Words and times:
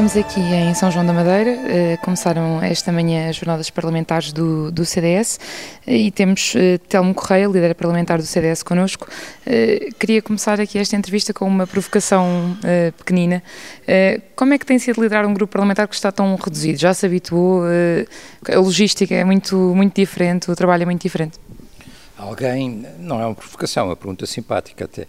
Estamos 0.00 0.16
aqui 0.16 0.40
em 0.40 0.72
São 0.72 0.90
João 0.90 1.04
da 1.04 1.12
Madeira. 1.12 1.50
Uh, 1.50 2.02
começaram 2.02 2.62
esta 2.62 2.90
manhã 2.90 3.28
as 3.28 3.36
jornadas 3.36 3.68
parlamentares 3.68 4.32
do, 4.32 4.72
do 4.72 4.82
CDS 4.82 5.38
uh, 5.86 5.90
e 5.90 6.10
temos 6.10 6.54
uh, 6.54 6.78
Telmo 6.88 7.12
Correia, 7.12 7.46
líder 7.46 7.74
parlamentar 7.74 8.16
do 8.16 8.24
CDS, 8.24 8.62
connosco. 8.62 9.06
queria 9.98 10.22
começar 10.22 10.58
aqui 10.58 10.78
esta 10.78 10.96
entrevista 10.96 11.34
com 11.34 11.46
uma 11.46 11.66
provocação 11.66 12.56
pequenina. 12.96 13.42
como 14.34 14.54
é 14.54 14.58
que 14.58 14.64
tem 14.64 14.78
sido 14.78 15.02
liderar 15.02 15.26
um 15.26 15.34
grupo 15.34 15.52
parlamentar 15.52 15.86
que 15.86 15.94
está 15.94 16.10
tão 16.10 16.34
reduzido? 16.34 16.78
Já 16.78 16.94
se 16.94 17.04
habituou? 17.04 17.64
a 18.48 18.58
logística 18.58 19.14
é 19.14 19.22
muito, 19.22 19.54
muito 19.54 19.94
diferente, 19.96 20.50
o 20.50 20.56
trabalho 20.56 20.84
é 20.84 20.86
muito 20.86 21.02
diferente. 21.02 21.38
Alguém, 22.16 22.86
não 22.98 23.20
é 23.20 23.26
uma 23.26 23.34
provocação, 23.34 23.84
é 23.84 23.88
uma 23.90 23.96
pergunta 23.96 24.24
simpática 24.24 24.86
até. 24.86 25.06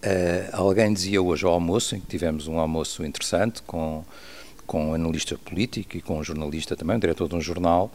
Uh, 0.00 0.48
alguém 0.52 0.90
dizia 0.94 1.20
hoje 1.20 1.44
ao 1.44 1.52
almoço, 1.52 1.94
em 1.94 2.00
que 2.00 2.06
tivemos 2.06 2.48
um 2.48 2.58
almoço 2.58 3.04
interessante 3.04 3.60
com, 3.62 4.02
com 4.70 4.90
um 4.90 4.94
analista 4.94 5.36
político 5.36 5.96
e 5.96 6.00
com 6.00 6.20
um 6.20 6.22
jornalista 6.22 6.76
também, 6.76 6.94
um 6.94 7.00
diretor 7.00 7.28
de 7.28 7.34
um 7.34 7.40
jornal, 7.40 7.92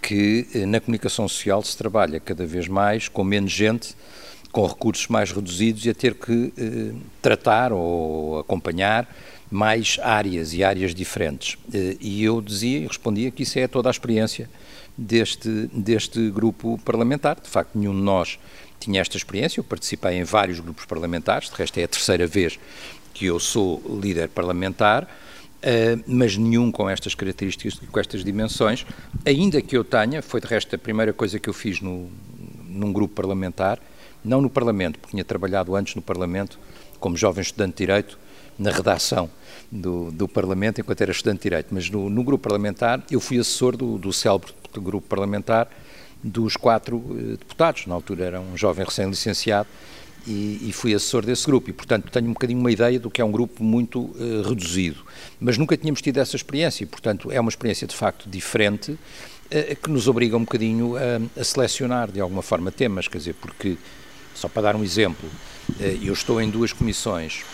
que 0.00 0.46
uh, 0.54 0.66
na 0.66 0.80
comunicação 0.80 1.28
social 1.28 1.62
se 1.62 1.76
trabalha 1.76 2.18
cada 2.18 2.46
vez 2.46 2.68
mais 2.68 3.06
com 3.06 3.22
menos 3.22 3.52
gente, 3.52 3.94
com 4.50 4.66
recursos 4.66 5.08
mais 5.08 5.30
reduzidos 5.30 5.84
e 5.84 5.90
a 5.90 5.94
ter 5.94 6.14
que 6.14 6.32
uh, 6.32 7.00
tratar 7.20 7.70
ou 7.70 8.38
acompanhar 8.38 9.06
mais 9.50 9.98
áreas 10.02 10.54
e 10.54 10.64
áreas 10.64 10.94
diferentes. 10.94 11.58
e 12.00 12.24
eu 12.24 12.40
dizia 12.40 12.78
e 12.78 12.86
respondia 12.86 13.30
que 13.30 13.42
isso 13.42 13.58
é 13.58 13.68
toda 13.68 13.90
a 13.90 13.92
experiência 13.92 14.48
deste, 14.96 15.68
deste 15.70 16.30
grupo 16.30 16.80
parlamentar. 16.82 17.38
De 17.38 17.48
facto, 17.48 17.78
nenhum 17.78 17.94
de 17.94 18.00
nós 18.00 18.38
tinha 18.80 19.02
esta 19.02 19.18
experiência, 19.18 19.60
eu 19.60 19.64
participei 19.64 20.14
em 20.14 20.24
vários 20.24 20.60
grupos 20.60 20.86
parlamentares, 20.86 21.50
de 21.50 21.56
resto 21.56 21.78
é 21.78 21.84
a 21.84 21.88
terceira 21.88 22.26
vez 22.26 22.58
que 23.12 23.26
eu 23.26 23.38
sou 23.38 23.82
líder 24.02 24.28
parlamentar, 24.30 25.06
uh, 25.66 26.02
mas 26.06 26.36
nenhum 26.36 26.70
com 26.70 26.88
estas 26.88 27.14
características 27.14 27.78
com 27.90 28.00
estas 28.00 28.24
dimensões, 28.24 28.86
ainda 29.24 29.60
que 29.60 29.76
eu 29.76 29.84
tenha, 29.84 30.22
foi 30.22 30.40
de 30.40 30.46
resto 30.46 30.74
a 30.74 30.78
primeira 30.78 31.12
coisa 31.12 31.38
que 31.38 31.48
eu 31.48 31.54
fiz 31.54 31.80
no, 31.80 32.08
num 32.68 32.92
grupo 32.92 33.14
parlamentar, 33.14 33.78
não 34.24 34.40
no 34.40 34.48
Parlamento, 34.48 34.98
porque 34.98 35.12
tinha 35.12 35.24
trabalhado 35.24 35.74
antes 35.74 35.94
no 35.94 36.02
Parlamento 36.02 36.58
como 36.98 37.16
jovem 37.16 37.42
estudante 37.42 37.72
de 37.72 37.78
Direito, 37.78 38.18
na 38.58 38.70
redação 38.70 39.28
do, 39.70 40.10
do 40.10 40.26
Parlamento, 40.26 40.80
enquanto 40.80 41.02
era 41.02 41.10
estudante 41.10 41.38
de 41.38 41.42
Direito, 41.42 41.68
mas 41.70 41.90
no, 41.90 42.08
no 42.08 42.24
grupo 42.24 42.42
parlamentar 42.42 43.04
eu 43.10 43.20
fui 43.20 43.38
assessor 43.38 43.76
do, 43.76 43.98
do 43.98 44.12
célebre 44.12 44.52
grupo 44.80 45.06
parlamentar 45.06 45.68
dos 46.22 46.56
quatro 46.56 46.96
uh, 46.96 47.36
deputados. 47.36 47.86
Na 47.86 47.94
altura 47.94 48.24
era 48.24 48.40
um 48.40 48.56
jovem 48.56 48.84
recém-licenciado 48.84 49.68
e, 50.26 50.68
e, 50.68 50.72
fui 50.72 50.94
assessor 50.94 51.24
desse 51.24 51.46
grupo. 51.46 51.70
E, 51.70 51.72
portanto, 51.72 52.10
tenho 52.10 52.26
um 52.28 52.32
bocadinho 52.32 52.58
uma 52.58 52.70
ideia 52.70 52.98
do 52.98 53.10
que 53.10 53.20
é 53.20 53.24
um 53.24 53.30
grupo 53.30 53.62
muito 53.62 54.00
uh, 54.00 54.42
reduzido. 54.46 54.98
Mas 55.38 55.56
nunca 55.56 55.76
tínhamos 55.76 56.02
tido 56.02 56.18
essa 56.18 56.36
experiência 56.36 56.84
e, 56.84 56.86
portanto, 56.86 57.30
é 57.30 57.40
uma 57.40 57.48
experiência 57.48 57.86
de 57.86 57.94
facto 57.94 58.28
diferente 58.28 58.92
uh, 58.92 59.76
que 59.82 59.90
nos 59.90 60.08
obriga 60.08 60.36
um 60.36 60.40
bocadinho 60.40 60.94
a, 60.96 61.44
selecionar 61.44 62.10
de 62.10 62.20
alguma 62.20 62.42
forma 62.42 62.72
temas. 62.72 63.08
Quer 63.08 63.18
dizer, 63.18 63.34
porque, 63.34 63.76
só 64.34 64.48
para 64.48 64.62
dar 64.62 64.76
um 64.76 64.82
exemplo, 64.82 65.28
eu 66.02 66.12
estou 66.12 66.40
em 66.40 66.50
duas 66.50 66.72
comissões. 66.72 67.44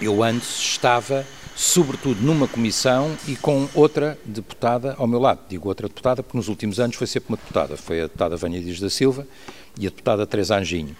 Eu 0.00 0.22
antes 0.22 0.58
estava 0.58 1.24
sobretudo 1.54 2.20
numa 2.22 2.48
comissão 2.48 3.14
e 3.28 3.36
com 3.36 3.68
outra 3.74 4.18
deputada 4.24 4.94
ao 4.98 5.06
meu 5.06 5.20
lado. 5.20 5.40
Digo 5.48 5.68
outra 5.68 5.88
deputada 5.88 6.22
porque 6.22 6.36
nos 6.36 6.48
últimos 6.48 6.80
anos 6.80 6.96
foi 6.96 7.06
sempre 7.06 7.30
uma 7.30 7.36
deputada. 7.36 7.76
Foi 7.76 8.00
a 8.00 8.02
deputada 8.04 8.36
Vânia 8.36 8.60
Dias 8.60 8.80
da 8.80 8.90
Silva 8.90 9.26
e 9.78 9.86
a 9.86 9.90
deputada 9.90 10.26
Teresa 10.26 10.56
Anjinho. 10.56 10.96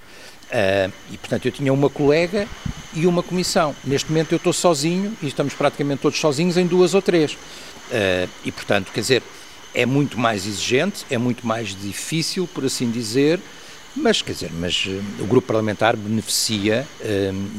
Uh, 0.53 0.93
e, 1.11 1.17
portanto, 1.17 1.47
eu 1.47 1.53
tinha 1.53 1.73
uma 1.73 1.89
colega 1.89 2.47
e 2.93 3.07
uma 3.07 3.23
comissão. 3.23 3.75
Neste 3.83 4.11
momento 4.11 4.33
eu 4.33 4.37
estou 4.37 4.53
sozinho 4.53 5.17
e 5.23 5.27
estamos 5.27 5.55
praticamente 5.55 6.03
todos 6.03 6.21
sozinhos 6.21 6.59
em 6.59 6.67
duas 6.67 6.93
ou 6.93 7.01
três. 7.01 7.33
Uh, 7.33 8.29
e, 8.45 8.53
portanto, 8.53 8.93
quer 8.93 9.01
dizer, 9.01 9.23
é 9.75 9.87
muito 9.87 10.21
mais 10.21 10.47
exigente, 10.47 11.07
é 11.11 11.17
muito 11.17 11.47
mais 11.47 11.69
difícil, 11.75 12.47
por 12.47 12.67
assim 12.67 12.91
dizer, 12.91 13.41
mas, 13.97 14.21
quer 14.21 14.33
dizer, 14.33 14.51
mas 14.53 14.85
uh, 14.85 15.03
o 15.21 15.27
grupo 15.27 15.47
parlamentar 15.47 15.97
beneficia 15.97 16.87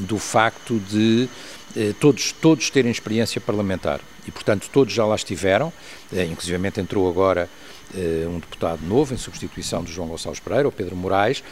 do 0.07 0.19
facto 0.19 0.79
de 0.79 1.27
todos, 1.99 2.31
todos 2.31 2.69
terem 2.69 2.91
experiência 2.91 3.41
parlamentar 3.41 4.01
e, 4.27 4.31
portanto, 4.31 4.69
todos 4.71 4.93
já 4.93 5.03
lá 5.03 5.15
estiveram, 5.15 5.73
inclusivamente 6.29 6.79
entrou 6.79 7.09
agora 7.09 7.49
um 8.29 8.39
deputado 8.39 8.81
novo 8.85 9.13
em 9.13 9.17
substituição 9.17 9.83
de 9.83 9.91
João 9.91 10.07
Gonçalves 10.07 10.39
Pereira, 10.39 10.67
o 10.67 10.71
Pedro 10.71 10.95
Moraes, 10.95 11.43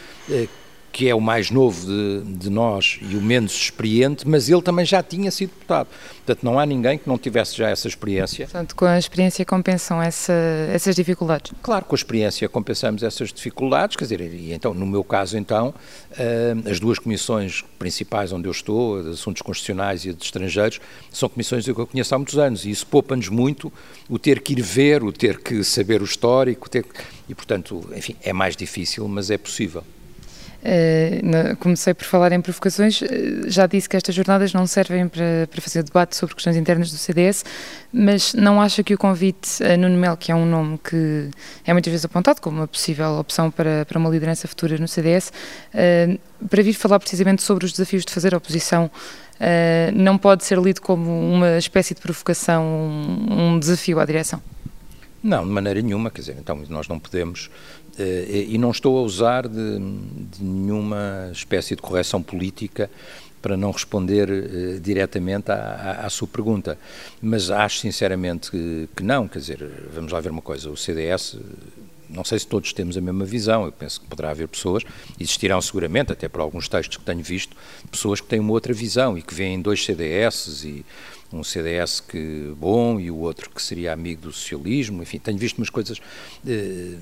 que 0.91 1.07
é 1.07 1.15
o 1.15 1.21
mais 1.21 1.49
novo 1.49 1.85
de, 1.85 2.21
de, 2.37 2.49
nós 2.49 2.99
e 3.01 3.15
o 3.15 3.21
menos 3.21 3.53
experiente, 3.53 4.27
mas 4.27 4.49
ele 4.49 4.61
também 4.61 4.85
já 4.85 5.01
tinha 5.01 5.31
sido 5.31 5.49
deputado. 5.49 5.87
Portanto, 6.17 6.43
não 6.43 6.59
há 6.59 6.65
ninguém 6.65 6.97
que 6.97 7.07
não 7.07 7.17
tivesse 7.17 7.57
já 7.57 7.69
essa 7.69 7.87
experiência. 7.87 8.45
Portanto, 8.45 8.75
com 8.75 8.85
a 8.85 8.99
experiência 8.99 9.45
compensam 9.45 10.01
essa, 10.01 10.33
essas 10.71 10.95
dificuldades? 10.95 11.53
Claro, 11.61 11.85
com 11.85 11.95
a 11.95 11.97
experiência 11.97 12.47
compensamos 12.49 13.03
essas 13.03 13.31
dificuldades, 13.31 13.95
quer 13.95 14.03
dizer, 14.03 14.21
e 14.21 14.51
então, 14.51 14.73
no 14.73 14.85
meu 14.85 15.03
caso, 15.03 15.37
então, 15.37 15.73
uh, 16.11 16.69
as 16.69 16.79
duas 16.79 16.99
comissões 16.99 17.63
principais 17.79 18.33
onde 18.33 18.47
eu 18.47 18.51
estou, 18.51 19.01
de 19.01 19.09
assuntos 19.11 19.41
constitucionais 19.41 20.05
e 20.05 20.13
de 20.13 20.23
estrangeiros, 20.23 20.81
são 21.09 21.29
comissões 21.29 21.63
que 21.63 21.71
eu 21.71 21.87
conheço 21.87 22.13
há 22.13 22.17
muitos 22.17 22.37
anos, 22.37 22.65
e 22.65 22.69
isso 22.69 22.85
poupa-nos 22.85 23.29
muito 23.29 23.71
o 24.09 24.19
ter 24.19 24.41
que 24.41 24.53
ir 24.53 24.61
ver, 24.61 25.03
o 25.03 25.11
ter 25.11 25.39
que 25.39 25.63
saber 25.63 26.01
o 26.01 26.05
histórico, 26.05 26.69
ter... 26.69 26.85
e, 27.29 27.33
portanto, 27.33 27.89
enfim, 27.95 28.15
é 28.21 28.33
mais 28.33 28.55
difícil, 28.55 29.07
mas 29.07 29.31
é 29.31 29.37
possível. 29.37 29.83
Uh, 30.63 31.55
comecei 31.57 31.91
por 31.91 32.05
falar 32.05 32.31
em 32.31 32.39
provocações, 32.39 33.01
uh, 33.01 33.07
já 33.47 33.65
disse 33.65 33.89
que 33.89 33.97
estas 33.97 34.13
jornadas 34.13 34.53
não 34.53 34.67
servem 34.67 35.07
para, 35.07 35.47
para, 35.49 35.59
fazer 35.59 35.81
debate 35.81 36.15
sobre 36.15 36.35
questões 36.35 36.55
internas 36.55 36.91
do 36.91 36.97
CDS, 36.97 37.43
mas 37.91 38.35
não 38.35 38.61
acha 38.61 38.83
que 38.83 38.93
o 38.93 38.97
convite 38.97 39.63
a 39.63 39.75
Nuno 39.75 39.97
Melo, 39.97 40.15
que 40.15 40.31
é 40.31 40.35
um 40.35 40.45
nome 40.45 40.77
que 40.77 41.31
é 41.65 41.73
muitas 41.73 41.89
vezes 41.89 42.05
apontado 42.05 42.39
como 42.39 42.57
uma 42.57 42.67
possível 42.67 43.17
opção 43.17 43.49
para, 43.49 43.85
para 43.87 43.97
uma 43.97 44.09
liderança 44.09 44.47
futura 44.47 44.77
no 44.77 44.87
CDS, 44.87 45.33
eh, 45.73 46.19
para 46.47 46.61
vir 46.61 46.73
falar 46.73 46.99
precisamente 46.99 47.41
sobre 47.41 47.65
os 47.65 47.71
desafios 47.71 48.05
de 48.05 48.13
fazer 48.13 48.35
oposição, 48.35 48.89
não 49.95 50.19
pode 50.19 50.45
ser 50.45 50.59
lido 50.59 50.81
como 50.81 51.09
uma 51.33 51.57
espécie 51.57 51.95
de 51.95 52.01
provocação, 52.01 52.63
um, 52.63 53.57
desafio 53.57 53.99
à 53.99 54.05
direção? 54.05 54.39
Não, 55.23 55.43
de 55.45 55.51
maneira 55.51 55.79
nenhuma, 55.81 56.09
quer 56.09 56.21
dizer, 56.21 56.35
então 56.39 56.63
nós 56.69 56.87
não 56.87 56.97
podemos 56.97 57.49
eh, 57.49 57.80
e 57.97 58.57
não 58.57 58.71
estou 58.71 58.97
a 58.97 59.01
usar 59.01 59.47
de, 59.47 59.79
de 59.79 60.43
nenhuma 60.43 61.29
espécie 61.31 61.75
de 61.75 61.81
correção 61.81 62.21
política 62.23 62.89
para 63.41 63.57
não 63.57 63.71
responder 63.71 64.29
uh, 64.29 64.79
diretamente 64.79 65.51
à, 65.51 65.55
à, 65.55 66.05
à, 66.05 66.09
sua 66.09 66.27
pergunta. 66.27 66.77
Mas 67.21 67.49
acho 67.49 67.79
sinceramente 67.79 68.51
que, 68.51 68.87
que, 68.95 69.03
não, 69.03 69.27
quer 69.27 69.39
dizer, 69.39 69.69
vamos 69.93 70.11
lá 70.11 70.19
ver 70.19 70.29
uma 70.29 70.41
coisa, 70.41 70.69
o 70.69 70.77
CDS, 70.77 71.37
não 72.07 72.23
sei 72.23 72.37
se 72.39 72.47
todos 72.47 72.71
temos 72.73 72.97
a 72.97 73.01
mesma 73.01 73.25
visão, 73.25 73.65
eu 73.65 73.71
penso 73.71 74.01
que 74.01 74.07
poderá 74.07 74.29
haver 74.29 74.47
pessoas, 74.47 74.83
existirão 75.19 75.61
seguramente, 75.61 76.11
até 76.11 76.27
por 76.27 76.41
alguns 76.41 76.67
textos 76.67 76.97
que 76.97 77.03
tenho 77.03 77.23
visto, 77.23 77.55
pessoas 77.89 78.21
que 78.21 78.27
têm 78.27 78.39
uma 78.39 78.51
outra 78.51 78.73
visão 78.73 79.17
e 79.17 79.21
que 79.21 79.33
veem 79.33 79.61
dois 79.61 79.83
CDS 79.83 80.63
e 80.63 80.85
um 81.33 81.43
CDS 81.43 81.99
que 81.99 82.53
bom 82.57 82.99
e 82.99 83.09
o 83.09 83.17
outro 83.17 83.49
que 83.49 83.61
seria 83.61 83.93
amigo 83.93 84.23
do 84.23 84.31
socialismo, 84.31 85.01
enfim, 85.01 85.17
tenho 85.19 85.37
visto 85.37 85.57
umas 85.57 85.69
coisas, 85.69 85.99
eh, 86.45 86.97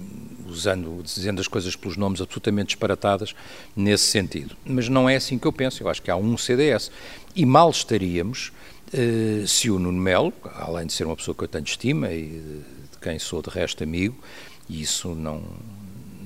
usando, 0.47 1.01
dizendo 1.03 1.41
as 1.41 1.47
coisas 1.47 1.75
pelos 1.75 1.97
nomes 1.97 2.21
absolutamente 2.21 2.69
disparatadas 2.69 3.33
nesse 3.75 4.05
sentido. 4.05 4.55
Mas 4.65 4.87
não 4.87 5.09
é 5.09 5.15
assim 5.15 5.37
que 5.37 5.47
eu 5.47 5.53
penso, 5.53 5.81
eu 5.83 5.89
acho 5.89 6.01
que 6.01 6.11
há 6.11 6.15
um 6.15 6.37
CDS. 6.37 6.91
E 7.35 7.45
mal 7.45 7.69
estaríamos 7.69 8.51
eh, 8.93 9.43
se 9.47 9.69
o 9.69 9.79
Nuno 9.79 9.99
Melo, 9.99 10.33
além 10.55 10.87
de 10.87 10.93
ser 10.93 11.05
uma 11.05 11.15
pessoa 11.15 11.35
que 11.35 11.43
eu 11.43 11.47
tenho 11.47 11.63
estima 11.63 12.11
e 12.11 12.25
de 12.91 12.97
quem 13.01 13.17
sou 13.19 13.41
de 13.41 13.49
resto 13.49 13.83
amigo, 13.83 14.15
e 14.69 14.81
isso 14.81 15.15
não 15.15 15.41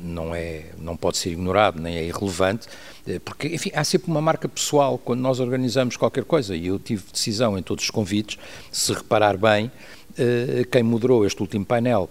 não 0.04 0.36
é 0.36 0.66
não 0.78 0.96
pode 0.96 1.18
ser 1.18 1.32
ignorado 1.32 1.82
nem 1.82 1.98
é 1.98 2.04
irrelevante 2.04 2.68
eh, 3.08 3.20
porque 3.24 3.48
enfim 3.48 3.72
há 3.74 3.84
sempre 3.84 4.12
uma 4.12 4.22
marca 4.22 4.48
pessoal 4.48 4.98
quando 4.98 5.22
nós 5.22 5.40
organizamos 5.40 5.98
qualquer 5.98 6.24
coisa 6.24 6.56
e 6.56 6.68
eu 6.68 6.78
tive 6.78 7.04
decisão 7.12 7.58
em 7.58 7.64
todos 7.64 7.86
os 7.86 7.90
convites 7.90 8.38
se 8.72 8.94
reparar 8.94 9.38
bem 9.38 9.72
eh, 10.18 10.66
quem 10.72 10.84
moderou 10.84 11.26
este 11.26 11.42
último 11.42 11.66
painel 11.66 12.10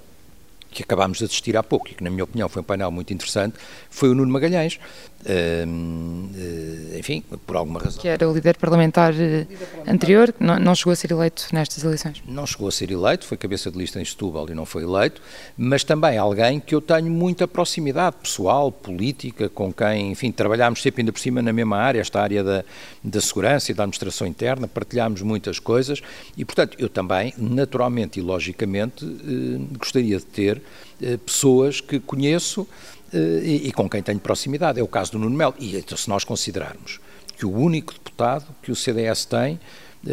que 0.72 0.82
acabámos 0.82 1.18
de 1.18 1.24
assistir 1.24 1.56
há 1.56 1.62
pouco 1.62 1.88
e 1.88 1.94
que, 1.94 2.02
na 2.02 2.10
minha 2.10 2.24
opinião, 2.24 2.48
foi 2.48 2.62
um 2.62 2.64
painel 2.64 2.90
muito 2.90 3.12
interessante, 3.12 3.56
foi 3.90 4.08
o 4.08 4.14
Nuno 4.14 4.32
Magalhães. 4.32 4.80
Uh, 5.24 6.98
enfim, 6.98 7.22
por 7.46 7.56
alguma 7.56 7.80
razão. 7.80 8.00
Que 8.00 8.08
era 8.08 8.28
o 8.28 8.32
líder 8.32 8.56
parlamentar, 8.56 9.12
eh, 9.12 9.40
líder 9.40 9.56
parlamentar. 9.56 9.94
anterior, 9.94 10.34
não, 10.38 10.58
não, 10.58 10.74
chegou 10.74 10.92
a 10.92 10.96
ser 10.96 11.10
eleito 11.10 11.48
nestas 11.52 11.82
eleições? 11.82 12.22
Não 12.26 12.46
chegou 12.46 12.68
a 12.68 12.72
ser 12.72 12.90
eleito, 12.90 13.26
foi 13.26 13.36
cabeça 13.36 13.70
de 13.70 13.78
lista 13.78 14.00
em 14.00 14.04
Setúbal 14.04 14.48
e 14.50 14.54
não 14.54 14.64
foi 14.64 14.84
eleito, 14.84 15.20
mas 15.56 15.82
também 15.82 16.16
alguém 16.16 16.60
que 16.60 16.74
eu 16.74 16.80
tenho 16.80 17.10
muita 17.10 17.48
proximidade 17.48 18.16
pessoal, 18.22 18.70
política, 18.70 19.48
com 19.48 19.72
quem, 19.72 20.12
enfim, 20.12 20.30
trabalhámos 20.30 20.80
sempre 20.80 21.02
ainda 21.02 21.12
por 21.12 21.20
cima 21.20 21.42
na 21.42 21.52
mesma 21.52 21.76
área, 21.76 22.00
esta 22.00 22.20
área 22.20 22.44
da, 22.44 22.64
da 23.02 23.20
segurança 23.20 23.72
e 23.72 23.74
da 23.74 23.82
administração 23.82 24.26
interna, 24.26 24.68
partilhámos 24.68 25.22
muitas 25.22 25.58
coisas 25.58 26.00
e, 26.36 26.44
portanto, 26.44 26.76
eu 26.78 26.88
também, 26.88 27.34
naturalmente 27.36 28.20
e 28.20 28.22
logicamente, 28.22 29.04
eh, 29.04 29.76
gostaria 29.76 30.18
de 30.18 30.24
ter 30.24 30.62
eh, 31.00 31.16
pessoas 31.16 31.80
que 31.80 31.98
conheço 31.98 32.62
eh, 32.62 33.01
e, 33.12 33.68
e, 33.68 33.72
com 33.72 33.88
quem 33.88 34.02
tenho 34.02 34.18
proximidade. 34.18 34.80
É 34.80 34.82
o 34.82 34.88
caso 34.88 35.12
do 35.12 35.18
Nuno 35.18 35.36
Melo. 35.36 35.54
E 35.58 35.76
então, 35.76 35.96
se 35.96 36.08
nós 36.08 36.24
considerarmos 36.24 37.00
que 37.36 37.46
o 37.46 37.50
único 37.50 37.92
deputado 37.92 38.46
que 38.62 38.70
o 38.70 38.76
CDS 38.76 39.24
tem 39.24 39.58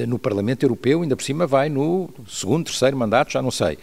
no 0.07 0.19
Parlamento 0.19 0.63
Europeu, 0.63 1.01
ainda 1.01 1.15
por 1.15 1.23
cima 1.23 1.47
vai 1.47 1.67
no 1.67 2.09
segundo, 2.27 2.65
terceiro 2.65 2.95
mandato, 2.95 3.31
já 3.31 3.41
não 3.41 3.49
sei, 3.49 3.79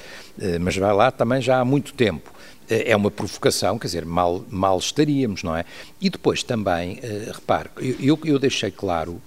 mas 0.61 0.77
vai 0.77 0.93
lá 0.93 1.11
também 1.11 1.41
já 1.41 1.59
há 1.59 1.65
muito 1.65 1.93
tempo 1.95 2.31
é 2.69 2.97
uma 2.97 3.11
provocação, 3.11 3.79
quer 3.79 3.87
dizer, 3.87 4.05
mal, 4.05 4.45
mal 4.49 4.79
estaríamos, 4.79 5.43
não 5.43 5.57
é? 5.57 5.65
E 6.01 6.11
depois 6.11 6.43
também, 6.43 7.01
repare, 7.33 7.71
eu, 8.01 8.19
eu 8.25 8.39
deixei 8.39 8.71
claro 8.71 9.21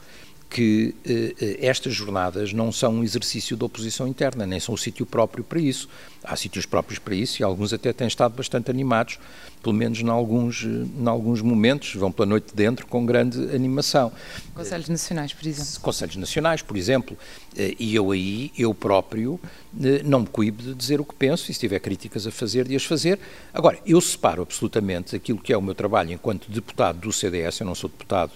que 0.50 0.96
eh, 1.06 1.36
eh, 1.40 1.68
estas 1.68 1.94
jornadas 1.94 2.51
não 2.54 2.72
são 2.72 2.96
um 2.96 3.04
exercício 3.04 3.56
de 3.56 3.63
oposição 3.63 4.07
interna, 4.07 4.48
nem 4.48 4.60
são 4.60 4.74
o 4.74 4.78
sítio 4.78 5.06
próprio 5.06 5.44
para 5.44 5.60
isso. 5.60 5.88
Há 6.24 6.36
sítios 6.36 6.66
próprios 6.66 7.00
para 7.00 7.13
isso 7.16 7.42
e 7.42 7.44
alguns 7.44 7.72
até 7.72 7.94
têm 7.94 8.07
estado 8.07 8.36
bastante 8.36 8.69
animados, 8.69 9.19
pelo 9.62 9.75
menos 9.75 10.00
em 10.00 10.10
alguns, 10.10 10.63
em 10.63 11.07
alguns 11.07 11.42
momentos, 11.42 11.94
vão 11.96 12.12
pela 12.12 12.25
noite 12.25 12.54
dentro 12.54 12.88
com 12.88 13.06
grande 13.06 13.38
animação. 13.56 14.12
Conselhos 14.56 14.90
Nacionais, 14.90 15.34
por 15.34 15.48
exemplo. 15.48 15.80
Conselhos 15.81 16.16
Nacionais, 16.16 16.62
por 16.62 16.75
exemplo. 16.75 17.18
Eh, 17.56 17.75
e 17.78 17.95
eu 17.95 18.12
aí, 18.12 18.52
eu 18.57 18.74
próprio, 18.74 19.40
eh, 19.81 20.02
não 20.04 20.22
me 20.22 20.28
coibo 20.28 20.63
de 20.63 20.74
dizer 20.74 21.00
o 21.00 21.06
que 21.06 21.13
penso 21.13 21.52
e 21.52 21.54
se 21.54 21.60
tiver 21.60 21.80
críticas 21.80 22.25
a 22.25 22.31
fazer, 22.31 22.68
de 22.68 22.75
as 22.75 22.84
fazer. 22.84 23.19
Agora, 23.54 23.78
eu 23.86 24.02
separo 24.02 24.42
absolutamente 24.42 25.16
aquilo 25.16 25.40
que 25.40 25.54
é 25.54 25.57
o 25.57 25.62
meu 25.62 25.75
trabalho 25.75 26.12
enquanto 26.12 26.52
deputado 26.52 27.00
do 27.00 27.13
CDS, 27.13 27.60
eu 27.60 27.68
não 27.68 27.75
sou 27.75 27.90
deputado 27.90 28.31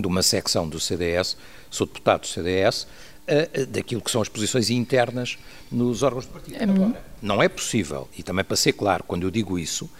de 0.00 0.06
uma 0.06 0.22
secção 0.22 0.68
do 0.68 0.78
CDS, 0.80 1.36
sou 1.70 1.86
deputado 1.86 2.22
do 2.22 2.26
CDS, 2.26 2.84
uh, 2.84 3.66
daquilo 3.66 4.00
que 4.00 4.10
são 4.10 4.22
as 4.22 4.28
posições 4.28 4.70
internas 4.70 5.38
nos 5.70 6.02
órgãos 6.02 6.26
do 6.26 6.32
partido. 6.32 6.62
Agora, 6.62 7.02
não 7.20 7.42
é 7.42 7.48
possível, 7.48 8.08
e 8.16 8.22
também 8.22 8.44
para 8.44 8.56
ser 8.56 8.72
claro, 8.72 9.04
quando 9.04 9.24
eu 9.24 9.30
digo 9.30 9.58
isso, 9.58 9.90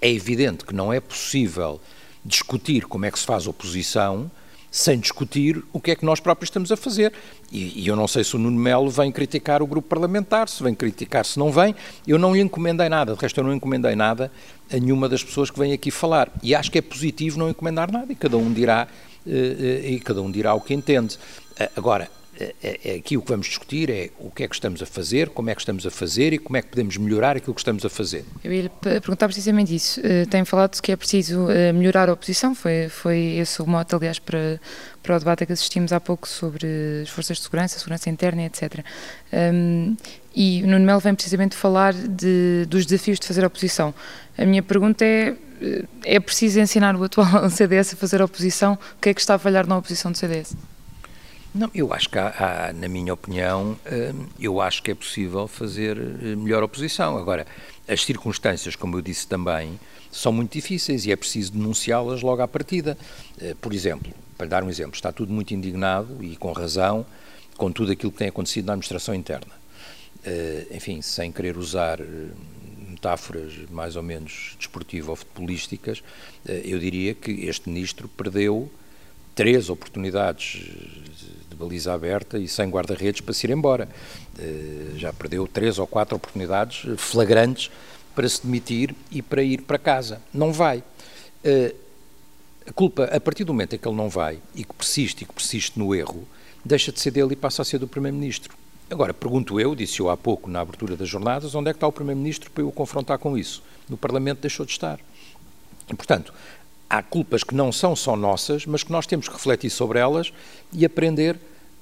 é 0.00 0.10
evidente 0.10 0.64
que 0.64 0.74
não 0.74 0.92
é 0.92 1.00
possível 1.00 1.80
discutir 2.24 2.86
como 2.86 3.06
é 3.06 3.10
que 3.10 3.18
se 3.18 3.24
faz 3.24 3.46
oposição 3.46 4.30
sem 4.76 4.98
discutir 4.98 5.64
o 5.72 5.80
que 5.80 5.92
é 5.92 5.96
que 5.96 6.04
nós 6.04 6.20
próprios 6.20 6.48
estamos 6.48 6.70
a 6.70 6.76
fazer. 6.76 7.10
E, 7.50 7.82
e, 7.82 7.88
eu 7.88 7.96
não 7.96 8.06
sei 8.06 8.22
se 8.22 8.36
o 8.36 8.38
Nuno 8.38 8.60
Melo 8.60 8.90
vem 8.90 9.10
criticar 9.10 9.62
o 9.62 9.66
grupo 9.66 9.88
parlamentar, 9.88 10.50
se 10.50 10.62
vem 10.62 10.74
criticar, 10.74 11.24
se 11.24 11.38
não 11.38 11.50
vem. 11.50 11.74
Eu 12.06 12.18
não 12.18 12.34
lhe 12.34 12.42
encomendei 12.42 12.88
nada, 12.88 13.14
de 13.14 13.20
resto 13.20 13.40
eu 13.40 13.44
não 13.44 13.54
encomendei 13.54 13.96
nada 13.96 14.30
a 14.70 14.76
nenhuma 14.76 15.08
das 15.08 15.24
pessoas 15.24 15.50
que 15.50 15.58
vêm 15.58 15.72
aqui 15.72 15.90
falar. 15.90 16.30
E 16.42 16.54
acho 16.54 16.70
que 16.70 16.76
é 16.76 16.82
positivo 16.82 17.38
não 17.38 17.48
encomendar 17.48 17.90
nada 17.90 18.12
e 18.12 18.14
cada 18.14 18.36
um 18.36 18.52
dirá 18.52 18.86
eh, 18.86 18.86
eh, 18.86 19.15
e 19.26 20.00
cada 20.00 20.22
um 20.22 20.30
dirá 20.30 20.54
o 20.54 20.60
que 20.60 20.74
entende. 20.74 21.18
Eh, 21.58 21.70
agora, 21.76 22.08
aqui 22.98 23.16
o 23.16 23.22
que 23.22 23.30
vamos 23.30 23.46
discutir 23.46 23.88
é 23.88 24.10
o 24.18 24.30
que 24.30 24.44
é 24.44 24.48
que 24.48 24.54
estamos 24.54 24.82
a 24.82 24.86
fazer, 24.86 25.30
como 25.30 25.48
é 25.48 25.54
que 25.54 25.60
estamos 25.62 25.86
a 25.86 25.90
fazer 25.90 26.34
e 26.34 26.38
como 26.38 26.56
é 26.56 26.62
que 26.62 26.68
podemos 26.68 26.96
melhorar 26.98 27.36
aquilo 27.36 27.54
que 27.54 27.60
estamos 27.60 27.84
a 27.84 27.88
fazer. 27.88 28.24
Eu 28.44 28.52
ia 28.52 28.68
perguntar 28.68 29.26
precisamente 29.26 29.74
isso. 29.74 30.02
Tem 30.28 30.44
falado 30.44 30.78
que 30.80 30.92
é 30.92 30.96
preciso 30.96 31.46
melhorar 31.74 32.10
a 32.10 32.12
oposição, 32.12 32.54
foi, 32.54 32.88
foi 32.90 33.18
esse 33.38 33.62
o 33.62 33.66
mote, 33.66 33.94
aliás, 33.94 34.18
para, 34.18 34.60
para 35.02 35.16
o 35.16 35.18
debate 35.18 35.44
a 35.44 35.46
que 35.46 35.52
assistimos 35.54 35.92
há 35.94 36.00
pouco 36.00 36.28
sobre 36.28 36.66
as 37.02 37.08
forças 37.08 37.38
de 37.38 37.42
segurança, 37.44 37.78
segurança 37.78 38.10
interna, 38.10 38.44
etc. 38.44 38.84
Um, 39.32 39.96
e 40.34 40.62
o 40.62 40.66
Nuno 40.66 40.84
Melo 40.84 41.00
vem 41.00 41.14
precisamente 41.14 41.56
falar 41.56 41.94
de, 41.94 42.66
dos 42.68 42.84
desafios 42.84 43.18
de 43.18 43.26
fazer 43.26 43.42
oposição. 43.42 43.94
A 44.36 44.44
minha 44.44 44.62
pergunta 44.62 45.02
é 45.02 45.28
eh, 45.28 45.34
é 46.04 46.20
preciso 46.20 46.60
ensinar 46.60 46.94
o 46.96 47.04
atual 47.04 47.48
CDS 47.50 47.94
a 47.94 47.96
fazer 47.96 48.22
oposição? 48.22 48.74
O 48.74 49.00
que 49.00 49.10
é 49.10 49.14
que 49.14 49.20
está 49.20 49.34
a 49.34 49.38
falhar 49.38 49.66
na 49.66 49.76
oposição 49.76 50.12
do 50.12 50.18
CDS? 50.18 50.56
Não, 51.54 51.70
eu 51.74 51.92
acho 51.94 52.10
que 52.10 52.18
há, 52.18 52.68
há, 52.68 52.72
na 52.72 52.86
minha 52.86 53.14
opinião, 53.14 53.78
eh, 53.86 54.12
eu 54.38 54.60
acho 54.60 54.82
que 54.82 54.90
é 54.90 54.94
possível 54.94 55.48
fazer 55.48 55.96
eh, 55.96 56.36
melhor 56.36 56.62
oposição. 56.62 57.16
Agora, 57.16 57.46
as 57.88 58.04
circunstâncias, 58.04 58.76
como 58.76 58.98
eu 58.98 59.00
disse 59.00 59.26
também, 59.26 59.80
são 60.12 60.32
muito 60.32 60.52
difíceis 60.52 61.06
e 61.06 61.12
é 61.12 61.16
preciso 61.16 61.52
denunciá-las 61.52 62.20
logo 62.20 62.42
à 62.42 62.48
partida. 62.48 62.96
Por 63.60 63.72
exemplo, 63.72 64.12
para 64.36 64.46
dar 64.46 64.64
um 64.64 64.68
exemplo, 64.68 64.94
está 64.94 65.12
tudo 65.12 65.32
muito 65.32 65.52
indignado 65.52 66.22
e 66.22 66.36
com 66.36 66.52
razão 66.52 67.04
com 67.56 67.70
tudo 67.70 67.92
aquilo 67.92 68.12
que 68.12 68.18
tem 68.18 68.28
acontecido 68.28 68.66
na 68.66 68.72
administração 68.72 69.14
interna. 69.14 69.52
Enfim, 70.70 71.02
sem 71.02 71.30
querer 71.30 71.58
usar 71.58 71.98
metáforas 73.06 73.52
mais 73.70 73.94
ou 73.94 74.02
menos 74.02 74.56
desportivo 74.58 75.10
ou 75.10 75.16
futebolísticas, 75.16 76.02
eh, 76.46 76.62
eu 76.64 76.78
diria 76.78 77.14
que 77.14 77.30
este 77.46 77.68
ministro 77.68 78.08
perdeu 78.08 78.68
três 79.34 79.70
oportunidades 79.70 80.64
de 81.48 81.56
baliza 81.56 81.92
aberta 81.92 82.38
e 82.38 82.48
sem 82.48 82.68
guarda-redes 82.68 83.20
para 83.20 83.32
se 83.32 83.46
ir 83.46 83.50
embora. 83.50 83.88
Eh, 84.38 84.94
já 84.96 85.12
perdeu 85.12 85.46
três 85.46 85.78
ou 85.78 85.86
quatro 85.86 86.16
oportunidades 86.16 86.84
flagrantes 86.98 87.70
para 88.14 88.28
se 88.28 88.44
demitir 88.44 88.94
e 89.10 89.22
para 89.22 89.42
ir 89.42 89.62
para 89.62 89.78
casa. 89.78 90.20
Não 90.34 90.52
vai. 90.52 90.82
Eh, 91.44 91.74
a 92.66 92.72
culpa, 92.72 93.04
a 93.04 93.20
partir 93.20 93.44
do 93.44 93.52
momento 93.52 93.76
em 93.76 93.78
que 93.78 93.86
ele 93.86 93.96
não 93.96 94.08
vai 94.08 94.40
e 94.52 94.64
que 94.64 94.74
persiste 94.74 95.22
e 95.22 95.26
que 95.26 95.32
persiste 95.32 95.78
no 95.78 95.94
erro, 95.94 96.26
deixa 96.64 96.90
de 96.90 96.98
ser 96.98 97.12
dele 97.12 97.34
e 97.34 97.36
passa 97.36 97.62
a 97.62 97.64
ser 97.64 97.78
do 97.78 97.86
Primeiro-Ministro. 97.86 98.65
Agora, 98.88 99.12
pergunto 99.12 99.58
eu, 99.58 99.74
disse 99.74 100.00
eu 100.00 100.08
há 100.08 100.16
pouco 100.16 100.48
na 100.48 100.60
abertura 100.60 100.96
das 100.96 101.08
jornadas, 101.08 101.54
onde 101.54 101.70
é 101.70 101.72
que 101.72 101.76
está 101.76 101.88
o 101.88 101.92
Primeiro-Ministro 101.92 102.50
para 102.50 102.62
eu 102.62 102.68
o 102.68 102.72
confrontar 102.72 103.18
com 103.18 103.36
isso? 103.36 103.62
No 103.88 103.96
Parlamento 103.96 104.40
deixou 104.40 104.64
de 104.64 104.72
estar. 104.72 105.00
E, 105.90 105.94
portanto, 105.94 106.32
há 106.88 107.02
culpas 107.02 107.42
que 107.42 107.54
não 107.54 107.72
são 107.72 107.96
só 107.96 108.16
nossas, 108.16 108.64
mas 108.64 108.84
que 108.84 108.92
nós 108.92 109.06
temos 109.06 109.28
que 109.28 109.34
refletir 109.34 109.70
sobre 109.70 109.98
elas 109.98 110.32
e 110.72 110.84
aprender 110.84 111.36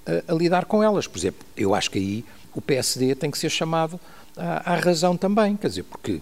a, 0.06 0.32
a 0.32 0.34
lidar 0.34 0.64
com 0.64 0.82
elas. 0.82 1.06
Por 1.06 1.18
exemplo, 1.18 1.46
eu 1.56 1.74
acho 1.74 1.90
que 1.90 1.98
aí 1.98 2.24
o 2.54 2.60
PSD 2.60 3.14
tem 3.14 3.30
que 3.30 3.38
ser 3.38 3.50
chamado 3.50 4.00
à, 4.36 4.72
à, 4.72 4.76
razão 4.76 5.16
também, 5.16 5.56
quer 5.56 5.68
dizer, 5.68 5.84
porque 5.84 6.20